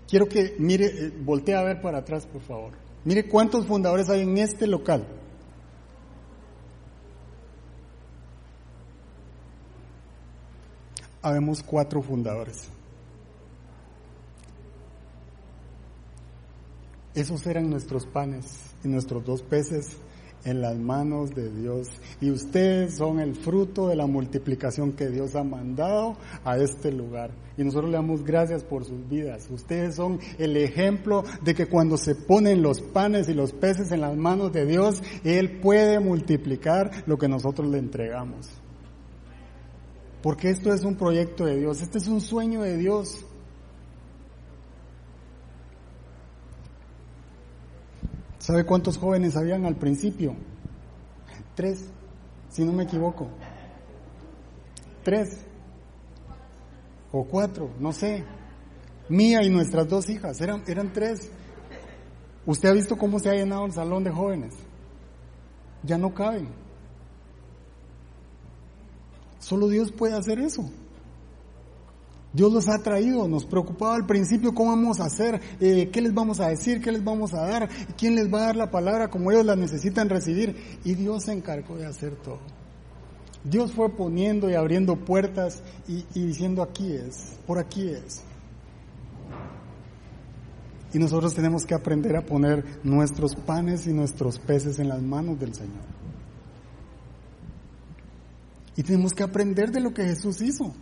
Quiero 0.09 0.27
que 0.27 0.55
mire, 0.57 0.87
eh, 0.87 1.13
voltee 1.23 1.55
a 1.55 1.61
ver 1.61 1.81
para 1.81 1.99
atrás, 1.99 2.25
por 2.25 2.41
favor. 2.41 2.73
Mire 3.05 3.27
cuántos 3.27 3.67
fundadores 3.67 4.09
hay 4.09 4.21
en 4.21 4.39
este 4.39 4.65
local. 4.65 5.07
Habemos 11.21 11.61
cuatro 11.61 12.01
fundadores. 12.01 12.69
Esos 17.13 17.45
eran 17.45 17.69
nuestros 17.69 18.07
panes 18.07 18.73
y 18.83 18.87
nuestros 18.87 19.23
dos 19.23 19.43
peces 19.43 19.97
en 20.45 20.61
las 20.61 20.77
manos 20.77 21.33
de 21.35 21.51
Dios. 21.51 21.87
Y 22.19 22.31
ustedes 22.31 22.97
son 22.97 23.19
el 23.19 23.35
fruto 23.35 23.87
de 23.87 23.95
la 23.95 24.07
multiplicación 24.07 24.93
que 24.93 25.09
Dios 25.09 25.35
ha 25.35 25.43
mandado 25.43 26.17
a 26.43 26.57
este 26.57 26.91
lugar. 26.91 27.31
Y 27.57 27.63
nosotros 27.63 27.91
le 27.91 27.97
damos 27.97 28.23
gracias 28.23 28.63
por 28.63 28.85
sus 28.85 29.07
vidas. 29.09 29.47
Ustedes 29.49 29.95
son 29.95 30.19
el 30.37 30.57
ejemplo 30.57 31.23
de 31.43 31.53
que 31.53 31.67
cuando 31.67 31.97
se 31.97 32.15
ponen 32.15 32.61
los 32.61 32.81
panes 32.81 33.29
y 33.29 33.33
los 33.33 33.51
peces 33.51 33.91
en 33.91 34.01
las 34.01 34.15
manos 34.15 34.51
de 34.51 34.65
Dios, 34.65 35.01
Él 35.23 35.59
puede 35.59 35.99
multiplicar 35.99 37.03
lo 37.05 37.17
que 37.17 37.27
nosotros 37.27 37.69
le 37.69 37.77
entregamos. 37.77 38.49
Porque 40.21 40.49
esto 40.49 40.73
es 40.73 40.83
un 40.83 40.95
proyecto 40.95 41.45
de 41.45 41.57
Dios, 41.57 41.81
este 41.81 41.97
es 41.97 42.07
un 42.07 42.21
sueño 42.21 42.61
de 42.61 42.77
Dios. 42.77 43.25
¿Sabe 48.51 48.65
cuántos 48.65 48.97
jóvenes 48.97 49.37
habían 49.37 49.65
al 49.65 49.77
principio? 49.77 50.35
Tres, 51.55 51.85
si 52.49 52.65
no 52.65 52.73
me 52.73 52.83
equivoco. 52.83 53.29
Tres. 55.05 55.45
O 57.13 57.23
cuatro, 57.23 57.69
no 57.79 57.93
sé. 57.93 58.25
Mía 59.07 59.41
y 59.41 59.49
nuestras 59.49 59.87
dos 59.87 60.09
hijas, 60.09 60.41
eran, 60.41 60.63
eran 60.67 60.91
tres. 60.91 61.31
¿Usted 62.45 62.67
ha 62.67 62.73
visto 62.73 62.97
cómo 62.97 63.19
se 63.19 63.29
ha 63.29 63.35
llenado 63.35 63.65
el 63.65 63.71
salón 63.71 64.03
de 64.03 64.11
jóvenes? 64.11 64.53
Ya 65.83 65.97
no 65.97 66.13
caben. 66.13 66.49
Solo 69.39 69.69
Dios 69.69 69.93
puede 69.93 70.17
hacer 70.17 70.39
eso. 70.39 70.69
Dios 72.33 72.53
los 72.53 72.69
ha 72.69 72.81
traído, 72.81 73.27
nos 73.27 73.45
preocupaba 73.45 73.95
al 73.95 74.05
principio 74.05 74.53
cómo 74.53 74.71
vamos 74.71 75.01
a 75.01 75.05
hacer, 75.05 75.41
eh, 75.59 75.89
qué 75.91 76.01
les 76.01 76.13
vamos 76.13 76.39
a 76.39 76.47
decir, 76.47 76.81
qué 76.81 76.91
les 76.91 77.03
vamos 77.03 77.33
a 77.33 77.45
dar, 77.45 77.69
quién 77.97 78.15
les 78.15 78.33
va 78.33 78.39
a 78.39 78.45
dar 78.47 78.55
la 78.55 78.71
palabra 78.71 79.09
como 79.09 79.31
ellos 79.31 79.45
la 79.45 79.57
necesitan 79.57 80.07
recibir. 80.07 80.55
Y 80.85 80.95
Dios 80.95 81.25
se 81.25 81.33
encargó 81.33 81.75
de 81.75 81.85
hacer 81.85 82.15
todo. 82.15 82.39
Dios 83.43 83.73
fue 83.73 83.89
poniendo 83.89 84.49
y 84.49 84.53
abriendo 84.53 84.95
puertas 84.95 85.61
y, 85.87 86.05
y 86.13 86.25
diciendo 86.27 86.61
aquí 86.61 86.93
es, 86.93 87.37
por 87.45 87.59
aquí 87.59 87.89
es. 87.89 88.21
Y 90.93 90.99
nosotros 90.99 91.33
tenemos 91.33 91.65
que 91.65 91.73
aprender 91.73 92.15
a 92.15 92.25
poner 92.25 92.63
nuestros 92.83 93.35
panes 93.35 93.87
y 93.87 93.93
nuestros 93.93 94.39
peces 94.39 94.79
en 94.79 94.89
las 94.89 95.01
manos 95.01 95.39
del 95.39 95.53
Señor. 95.53 95.83
Y 98.75 98.83
tenemos 98.83 99.13
que 99.13 99.23
aprender 99.23 99.71
de 99.71 99.81
lo 99.81 99.93
que 99.93 100.03
Jesús 100.03 100.41
hizo. 100.41 100.73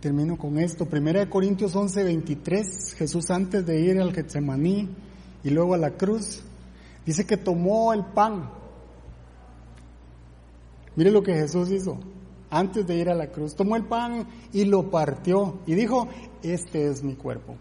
Termino 0.00 0.36
con 0.36 0.58
esto. 0.58 0.86
Primera 0.86 1.20
de 1.20 1.30
Corintios 1.30 1.74
11, 1.74 2.04
23. 2.04 2.94
Jesús 2.94 3.30
antes 3.30 3.64
de 3.64 3.80
ir 3.80 3.98
al 3.98 4.12
Getsemaní 4.12 4.88
y 5.42 5.50
luego 5.50 5.74
a 5.74 5.78
la 5.78 5.92
cruz, 5.92 6.42
dice 7.04 7.24
que 7.24 7.36
tomó 7.36 7.92
el 7.92 8.04
pan. 8.04 8.50
Mire 10.96 11.10
lo 11.10 11.22
que 11.22 11.34
Jesús 11.34 11.70
hizo 11.70 11.98
antes 12.50 12.86
de 12.86 12.96
ir 12.96 13.08
a 13.08 13.14
la 13.14 13.28
cruz. 13.28 13.54
Tomó 13.54 13.76
el 13.76 13.84
pan 13.84 14.26
y 14.52 14.64
lo 14.64 14.90
partió 14.90 15.60
y 15.66 15.74
dijo, 15.74 16.08
este 16.42 16.88
es 16.88 17.02
mi 17.02 17.14
cuerpo, 17.14 17.56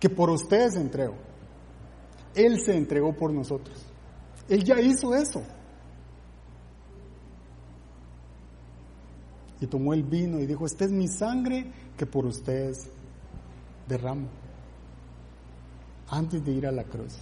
que 0.00 0.08
por 0.08 0.30
ustedes 0.30 0.76
entrego. 0.76 1.14
Él 2.34 2.60
se 2.60 2.76
entregó 2.76 3.16
por 3.16 3.32
nosotros. 3.32 3.84
Él 4.48 4.64
ya 4.64 4.80
hizo 4.80 5.14
eso. 5.14 5.42
Y 9.60 9.66
tomó 9.66 9.94
el 9.94 10.02
vino 10.02 10.38
y 10.40 10.46
dijo, 10.46 10.66
esta 10.66 10.84
es 10.84 10.92
mi 10.92 11.08
sangre 11.08 11.66
que 11.96 12.06
por 12.06 12.26
ustedes 12.26 12.88
derramo. 13.88 14.28
Antes 16.08 16.44
de 16.44 16.52
ir 16.52 16.66
a 16.66 16.72
la 16.72 16.84
cruz. 16.84 17.14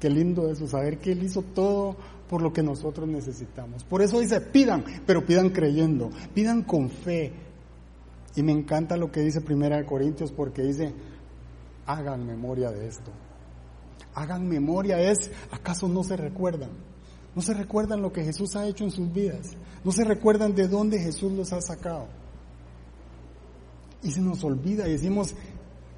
Qué 0.00 0.10
lindo 0.10 0.50
eso, 0.50 0.68
saber 0.68 0.98
que 0.98 1.12
Él 1.12 1.22
hizo 1.22 1.42
todo 1.42 1.96
por 2.28 2.42
lo 2.42 2.52
que 2.52 2.62
nosotros 2.62 3.08
necesitamos. 3.08 3.84
Por 3.84 4.02
eso 4.02 4.20
dice, 4.20 4.40
pidan, 4.40 4.84
pero 5.06 5.24
pidan 5.24 5.50
creyendo, 5.50 6.10
pidan 6.34 6.62
con 6.62 6.90
fe. 6.90 7.32
Y 8.34 8.42
me 8.42 8.52
encanta 8.52 8.96
lo 8.96 9.10
que 9.10 9.20
dice 9.20 9.40
Primera 9.40 9.78
de 9.78 9.86
Corintios 9.86 10.32
porque 10.32 10.62
dice, 10.62 10.92
hagan 11.86 12.26
memoria 12.26 12.70
de 12.70 12.86
esto. 12.86 13.10
Hagan 14.14 14.46
memoria 14.46 15.00
es, 15.00 15.30
¿acaso 15.50 15.88
no 15.88 16.02
se 16.02 16.16
recuerdan? 16.16 16.70
No 17.36 17.42
se 17.42 17.52
recuerdan 17.52 18.00
lo 18.00 18.14
que 18.14 18.24
Jesús 18.24 18.56
ha 18.56 18.66
hecho 18.66 18.84
en 18.84 18.90
sus 18.90 19.12
vidas. 19.12 19.52
No 19.84 19.92
se 19.92 20.04
recuerdan 20.04 20.54
de 20.54 20.68
dónde 20.68 20.98
Jesús 20.98 21.30
los 21.32 21.52
ha 21.52 21.60
sacado. 21.60 22.06
Y 24.02 24.10
se 24.10 24.22
nos 24.22 24.42
olvida 24.42 24.88
y 24.88 24.92
decimos, 24.92 25.34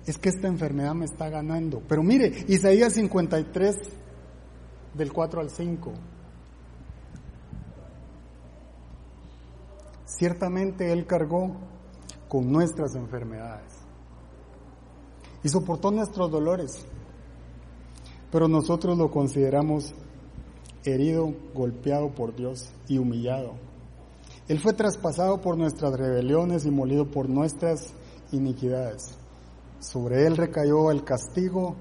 es 0.04 0.18
que 0.18 0.30
esta 0.30 0.48
enfermedad 0.48 0.94
me 0.94 1.04
está 1.04 1.28
ganando. 1.28 1.80
Pero 1.88 2.02
mire, 2.02 2.44
Isaías 2.48 2.94
53, 2.94 3.76
del 4.94 5.12
4 5.12 5.40
al 5.40 5.50
5. 5.50 5.92
Ciertamente 10.06 10.90
Él 10.92 11.06
cargó 11.06 11.56
con 12.28 12.50
nuestras 12.50 12.96
enfermedades 12.96 13.72
y 15.44 15.48
soportó 15.48 15.92
nuestros 15.92 16.32
dolores, 16.32 16.84
pero 18.32 18.48
nosotros 18.48 18.98
lo 18.98 19.12
consideramos 19.12 19.94
herido, 20.92 21.34
golpeado 21.54 22.10
por 22.14 22.34
Dios 22.34 22.70
y 22.88 22.98
humillado. 22.98 23.54
Él 24.48 24.58
fue 24.60 24.72
traspasado 24.72 25.40
por 25.40 25.56
nuestras 25.56 25.92
rebeliones 25.92 26.64
y 26.64 26.70
molido 26.70 27.10
por 27.10 27.28
nuestras 27.28 27.92
iniquidades. 28.32 29.16
Sobre 29.78 30.26
él 30.26 30.36
recayó 30.36 30.90
el 30.90 31.04
castigo, 31.04 31.76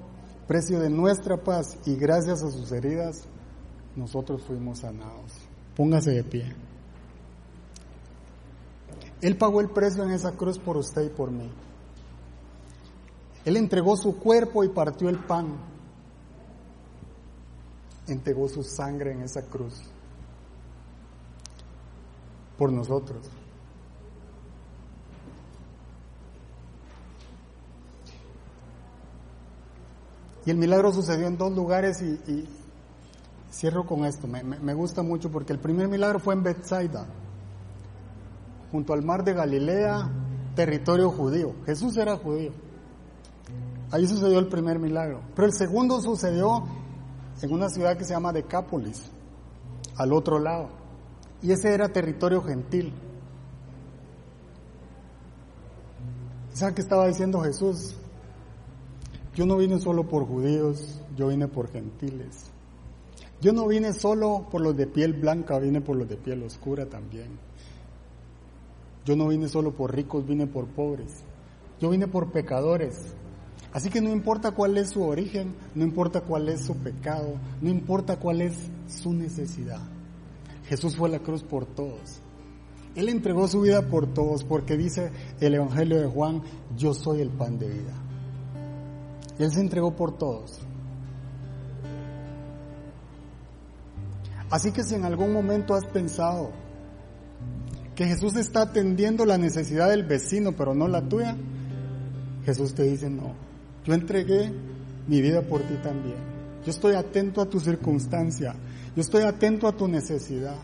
precio 0.48 0.80
de 0.80 0.90
nuestra 0.90 1.38
paz, 1.38 1.78
y 1.86 1.96
gracias 1.96 2.44
a 2.44 2.52
sus 2.52 2.72
heridas 2.72 3.26
nosotros 3.96 4.44
fuimos 4.44 4.80
sanados. 4.80 5.32
Póngase 5.76 6.12
de 6.12 6.24
pie. 6.24 6.56
Él 9.22 9.38
pagó 9.38 9.62
el 9.62 9.70
precio 9.70 10.04
en 10.04 10.12
esa 10.12 10.34
cruz 10.34 10.60
por 10.60 10.78
usted 10.78 11.06
y 11.06 11.10
por 11.10 11.32
mí. 11.32 11.50
Él 13.46 13.58
entregó 13.58 13.96
su 13.96 14.18
cuerpo 14.18 14.64
y 14.64 14.70
partió 14.70 15.10
el 15.10 15.20
pan 15.20 15.56
entregó 18.08 18.48
su 18.48 18.64
sangre 18.64 19.12
en 19.12 19.22
esa 19.22 19.42
cruz 19.44 19.82
por 22.58 22.72
nosotros. 22.72 23.30
Y 30.46 30.52
el 30.52 30.58
milagro 30.58 30.94
sucedió 30.94 31.28
en 31.28 31.38
dos 31.38 31.54
lugares 31.54 32.02
y, 32.02 32.48
cierro 33.52 33.86
con 33.86 34.06
esto. 34.06 34.28
Me, 34.28 34.44
me, 34.44 34.74
gusta 34.74 35.04
mucho 35.04 35.30
porque 35.30 35.52
el 35.52 35.60
primer 35.60 35.90
milagro 35.90 36.20
fue 36.20 36.34
en 36.36 36.44
Bethsaida, 36.44 37.06
junto 38.72 38.94
al 38.94 39.04
mar 39.04 39.26
de 39.26 39.34
Galilea, 39.34 40.10
territorio 40.56 41.12
judío. 41.12 41.54
Jesús 41.66 41.98
era 41.98 42.16
judío. 42.16 42.52
Ahí 43.92 44.08
sucedió 44.08 44.40
el 44.40 44.48
primer 44.48 44.80
milagro. 44.80 45.22
Pero 45.36 45.48
el 45.48 45.54
segundo 45.54 46.02
sucedió 46.02 46.64
en 47.42 47.52
una 47.52 47.70
ciudad 47.70 47.98
que 47.98 48.04
se 48.04 48.14
llama 48.14 48.34
Decápolis, 48.34 49.12
al 49.96 50.14
otro 50.14 50.40
lado. 50.40 50.70
Y 51.42 51.52
ese 51.52 51.74
era 51.74 51.90
territorio 51.90 52.42
gentil. 52.42 52.94
¿Saben 56.54 56.74
qué 56.74 56.82
estaba 56.82 57.08
diciendo 57.08 57.42
Jesús? 57.42 57.96
Yo 59.36 59.46
no 59.46 59.58
vine 59.58 59.80
solo 59.80 60.08
por 60.08 60.26
judíos, 60.26 61.00
yo 61.16 61.28
vine 61.28 61.48
por 61.48 61.70
gentiles. 61.72 62.52
Yo 63.40 63.54
no 63.54 63.68
vine 63.68 63.94
solo 63.94 64.48
por 64.50 64.62
los 64.62 64.76
de 64.76 64.88
piel 64.88 65.14
blanca, 65.14 65.60
vine 65.60 65.80
por 65.80 65.96
los 65.96 66.10
de 66.10 66.18
piel 66.18 66.42
oscura 66.42 66.88
también. 66.88 67.38
Yo 69.06 69.16
no 69.16 69.28
vine 69.28 69.48
solo 69.48 69.74
por 69.74 69.96
ricos, 69.96 70.26
vine 70.26 70.48
por 70.48 70.66
pobres. 70.66 71.24
Yo 71.80 71.92
vine 71.92 72.08
por 72.08 72.32
pecadores. 72.32 73.14
Así 73.78 73.92
que 73.92 74.02
no 74.02 74.10
importa 74.10 74.54
cuál 74.54 74.76
es 74.80 74.90
su 74.90 75.04
origen, 75.04 75.54
no 75.76 75.84
importa 75.84 76.22
cuál 76.22 76.50
es 76.50 76.66
su 76.66 76.76
pecado, 76.78 77.36
no 77.62 77.70
importa 77.70 78.18
cuál 78.18 78.42
es 78.42 78.56
su 78.88 79.14
necesidad. 79.14 79.82
Jesús 80.66 80.96
fue 80.98 81.10
a 81.10 81.12
la 81.12 81.20
cruz 81.20 81.44
por 81.44 81.68
todos. 81.68 82.20
Él 82.96 83.08
entregó 83.08 83.48
su 83.48 83.62
vida 83.62 83.84
por 83.84 84.12
todos 84.16 84.44
porque 84.44 84.78
dice 84.78 85.12
el 85.40 85.54
Evangelio 85.54 86.02
de 86.02 86.08
Juan, 86.08 86.42
yo 86.76 86.96
soy 86.96 87.22
el 87.22 87.30
pan 87.30 87.60
de 87.60 87.68
vida. 87.68 87.94
Él 89.38 89.52
se 89.52 89.60
entregó 89.60 89.96
por 89.96 90.18
todos. 90.18 90.58
Así 94.50 94.72
que 94.72 94.84
si 94.84 94.96
en 94.96 95.06
algún 95.06 95.32
momento 95.32 95.76
has 95.76 95.86
pensado 95.86 96.50
que 97.94 98.08
Jesús 98.08 98.38
está 98.38 98.64
atendiendo 98.64 99.24
la 99.24 99.38
necesidad 99.38 99.88
del 99.88 100.04
vecino 100.04 100.54
pero 100.54 100.74
no 100.74 100.88
la 100.88 101.08
tuya, 101.08 101.38
Jesús 102.44 102.74
te 102.74 102.82
dice, 102.82 103.08
no, 103.08 103.46
yo 103.88 103.94
entregué 103.94 104.52
mi 105.08 105.22
vida 105.22 105.42
por 105.44 105.62
ti 105.62 105.76
también. 105.82 106.18
Yo 106.66 106.72
estoy 106.72 106.96
atento 106.96 107.42
a 107.42 107.46
tu 107.46 107.62
circunstancia, 107.62 108.54
yo 108.94 109.02
estoy 109.02 109.24
atento 109.24 109.66
a 109.66 109.72
tu 109.72 109.88
necesidad. 109.88 110.58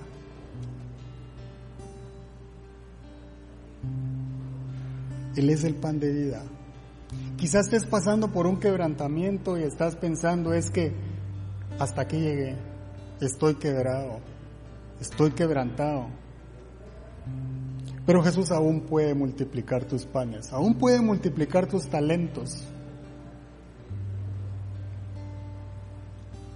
Él 5.37 5.49
es 5.49 5.63
el 5.63 5.75
pan 5.75 6.01
de 6.01 6.11
vida. 6.11 6.43
Quizás 7.37 7.67
estés 7.67 7.85
pasando 7.85 8.29
por 8.29 8.45
un 8.45 8.59
quebrantamiento 8.59 9.57
y 9.57 9.63
estás 9.63 9.95
pensando 9.95 10.53
es 10.53 10.69
que 10.69 10.91
hasta 11.79 12.01
aquí 12.01 12.17
llegué, 12.17 12.57
estoy 13.21 13.55
quebrado, 13.55 14.19
estoy 14.99 15.31
quebrantado. 15.31 16.07
Pero 18.05 18.21
Jesús 18.21 18.51
aún 18.51 18.81
puede 18.81 19.13
multiplicar 19.13 19.85
tus 19.85 20.05
panes, 20.05 20.51
aún 20.51 20.75
puede 20.75 20.99
multiplicar 20.99 21.67
tus 21.67 21.87
talentos. 21.87 22.72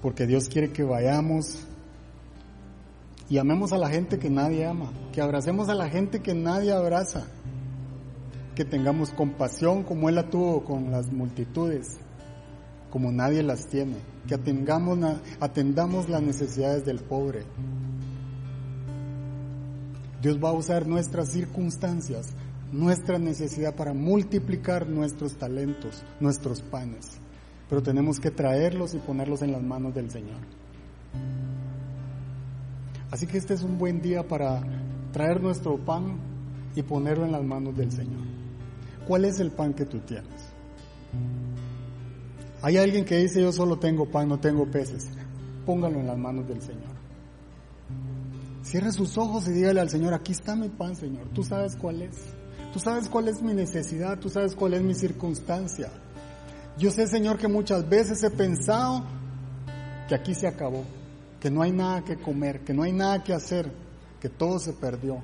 Porque 0.08 0.26
Dios 0.26 0.48
quiere 0.48 0.72
que 0.72 0.86
vayamos 0.86 1.66
y 3.28 3.40
amemos 3.40 3.74
a 3.74 3.78
la 3.78 3.90
gente 3.90 4.18
que 4.18 4.30
nadie 4.30 4.66
ama, 4.66 4.90
que 5.12 5.20
abracemos 5.20 5.68
a 5.68 5.76
la 5.76 5.90
gente 5.90 6.22
que 6.22 6.34
nadie 6.34 6.72
abraza, 6.72 7.28
que 8.56 8.64
tengamos 8.64 9.10
compasión 9.10 9.84
como 9.84 10.08
Él 10.08 10.16
la 10.16 10.30
tuvo 10.30 10.64
con 10.64 10.92
las 10.92 11.12
multitudes, 11.12 11.98
como 12.90 13.12
nadie 13.12 13.44
las 13.44 13.68
tiene, 13.68 13.98
que 14.26 14.36
atendamos, 14.36 14.98
atendamos 15.42 16.08
las 16.08 16.22
necesidades 16.22 16.86
del 16.86 17.00
pobre. 17.00 17.44
Dios 20.22 20.42
va 20.42 20.52
a 20.52 20.54
usar 20.54 20.88
nuestras 20.88 21.34
circunstancias, 21.34 22.30
nuestra 22.72 23.20
necesidad 23.20 23.76
para 23.76 23.94
multiplicar 23.94 24.88
nuestros 24.88 25.36
talentos, 25.36 26.02
nuestros 26.22 26.62
panes. 26.62 27.20
Pero 27.70 27.84
tenemos 27.84 28.20
que 28.20 28.32
traerlos 28.32 28.94
y 28.94 28.98
ponerlos 29.00 29.42
en 29.42 29.52
las 29.52 29.62
manos 29.62 29.94
del 29.94 30.10
Señor. 30.10 30.40
Así 33.12 33.26
que 33.28 33.38
este 33.38 33.54
es 33.54 33.64
un 33.64 33.78
buen 33.78 34.02
día 34.02 34.28
para 34.28 34.62
traer 35.12 35.42
nuestro 35.42 35.78
pan 35.78 36.18
y 36.76 36.84
ponerlo 36.84 37.26
en 37.26 37.32
las 37.32 37.44
manos 37.44 37.76
del 37.76 37.92
Señor. 37.92 38.26
¿Cuál 39.08 39.26
es 39.26 39.40
el 39.40 39.52
pan 39.52 39.74
que 39.74 39.86
tú 39.86 40.00
tienes? 40.00 40.54
Hay 42.62 42.78
alguien 42.78 43.06
que 43.06 43.18
dice 43.18 43.42
yo 43.42 43.52
solo 43.52 43.78
tengo 43.78 44.06
pan, 44.10 44.28
no 44.28 44.40
tengo 44.40 44.66
peces. 44.66 45.10
Póngalo 45.66 46.00
en 46.00 46.08
las 46.08 46.18
manos 46.18 46.48
del 46.48 46.62
Señor. 46.62 46.98
Cierre 48.64 48.92
sus 48.92 49.18
ojos 49.18 49.48
y 49.48 49.54
dígale 49.54 49.80
al 49.80 49.90
Señor, 49.90 50.14
aquí 50.14 50.34
está 50.34 50.56
mi 50.56 50.68
pan, 50.68 50.96
Señor. 50.96 51.30
Tú 51.34 51.44
sabes 51.44 51.78
cuál 51.78 52.02
es. 52.02 52.18
Tú 52.74 52.80
sabes 52.80 53.08
cuál 53.08 53.30
es 53.30 53.42
mi 53.42 53.54
necesidad, 53.54 54.20
tú 54.20 54.30
sabes 54.30 54.56
cuál 54.56 54.74
es 54.74 54.82
mi 54.82 54.94
circunstancia. 54.94 55.90
Yo 56.78 56.92
sé, 56.92 57.08
Señor, 57.08 57.38
que 57.38 57.48
muchas 57.48 57.88
veces 57.90 58.24
he 58.24 58.30
pensado 58.30 59.04
que 60.08 60.14
aquí 60.14 60.36
se 60.36 60.48
acabó, 60.48 60.84
que 61.40 61.50
no 61.50 61.64
hay 61.64 61.72
nada 61.72 62.04
que 62.04 62.18
comer, 62.18 62.64
que 62.64 62.74
no 62.74 62.84
hay 62.84 62.94
nada 62.94 63.24
que 63.24 63.34
hacer, 63.34 63.72
que 64.22 64.30
todo 64.30 64.60
se 64.60 64.74
perdió. 64.74 65.18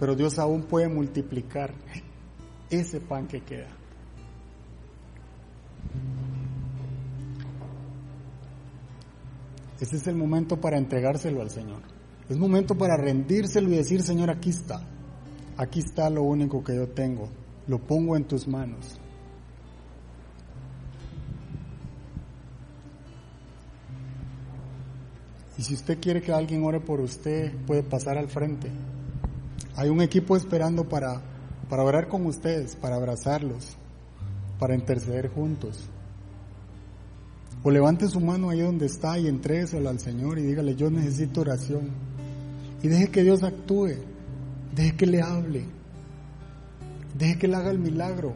Pero 0.00 0.14
Dios 0.14 0.38
aún 0.38 0.62
puede 0.62 0.88
multiplicar 0.88 1.74
ese 2.70 3.00
pan 3.00 3.26
que 3.26 3.42
queda. 3.42 3.68
Ese 9.78 9.96
es 9.96 10.06
el 10.06 10.16
momento 10.16 10.58
para 10.58 10.78
entregárselo 10.78 11.42
al 11.42 11.50
Señor. 11.50 11.82
Es 12.30 12.38
momento 12.38 12.74
para 12.74 12.96
rendírselo 12.96 13.70
y 13.70 13.76
decir, 13.76 14.02
Señor, 14.02 14.30
aquí 14.30 14.50
está. 14.50 14.80
Aquí 15.58 15.80
está 15.80 16.08
lo 16.08 16.22
único 16.22 16.64
que 16.64 16.74
yo 16.74 16.88
tengo. 16.88 17.28
Lo 17.66 17.78
pongo 17.78 18.16
en 18.16 18.24
tus 18.24 18.48
manos. 18.48 18.98
Y 25.58 25.62
si 25.62 25.74
usted 25.74 25.98
quiere 26.00 26.20
que 26.20 26.32
alguien 26.32 26.64
ore 26.64 26.80
por 26.80 27.00
usted, 27.00 27.52
puede 27.66 27.82
pasar 27.82 28.18
al 28.18 28.28
frente. 28.28 28.70
Hay 29.76 29.88
un 29.88 30.00
equipo 30.00 30.36
esperando 30.36 30.88
para, 30.88 31.20
para 31.68 31.82
orar 31.82 32.08
con 32.08 32.26
ustedes, 32.26 32.76
para 32.76 32.96
abrazarlos, 32.96 33.76
para 34.58 34.74
interceder 34.74 35.28
juntos. 35.28 35.88
O 37.62 37.70
levante 37.70 38.06
su 38.06 38.20
mano 38.20 38.50
ahí 38.50 38.60
donde 38.60 38.86
está 38.86 39.18
y 39.18 39.26
entréguesela 39.26 39.90
al 39.90 39.98
Señor 39.98 40.38
y 40.38 40.42
dígale, 40.42 40.76
yo 40.76 40.90
necesito 40.90 41.40
oración 41.40 41.90
y 42.82 42.88
deje 42.88 43.08
que 43.08 43.22
Dios 43.22 43.42
actúe, 43.42 43.94
deje 44.74 44.94
que 44.96 45.06
le 45.06 45.22
hable, 45.22 45.64
deje 47.18 47.38
que 47.38 47.48
le 47.48 47.56
haga 47.56 47.70
el 47.70 47.78
milagro. 47.78 48.34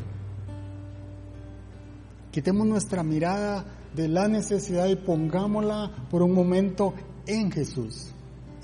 Quitemos 2.33 2.67
nuestra 2.67 3.03
mirada 3.03 3.65
de 3.95 4.09
la 4.09 4.29
necesidad 4.29 4.89
y 4.89 4.97
pongámosla 4.97 5.91
por 6.11 6.23
un 6.23 6.33
momento 6.33 6.95
en 7.27 7.51
Jesús, 7.51 8.13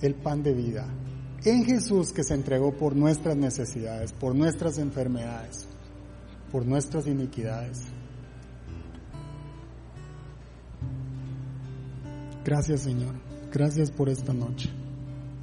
el 0.03 0.15
pan 0.15 0.43
de 0.43 0.53
vida. 0.53 0.87
En 1.45 1.65
Jesús 1.65 2.13
que 2.13 2.25
se 2.25 2.35
entregó 2.35 2.73
por 2.77 2.97
nuestras 2.97 3.37
necesidades, 3.37 4.13
por 4.13 4.35
nuestras 4.35 4.79
enfermedades, 4.79 5.67
por 6.51 6.67
nuestras 6.67 7.07
iniquidades. 7.07 7.83
Gracias 12.45 12.81
Señor, 12.83 13.15
gracias 13.53 13.91
por 13.91 14.09
esta 14.09 14.33
noche 14.33 14.71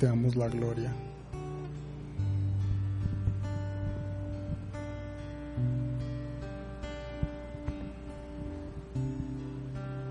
te 0.03 0.07
damos 0.07 0.35
la 0.35 0.49
gloria. 0.49 0.93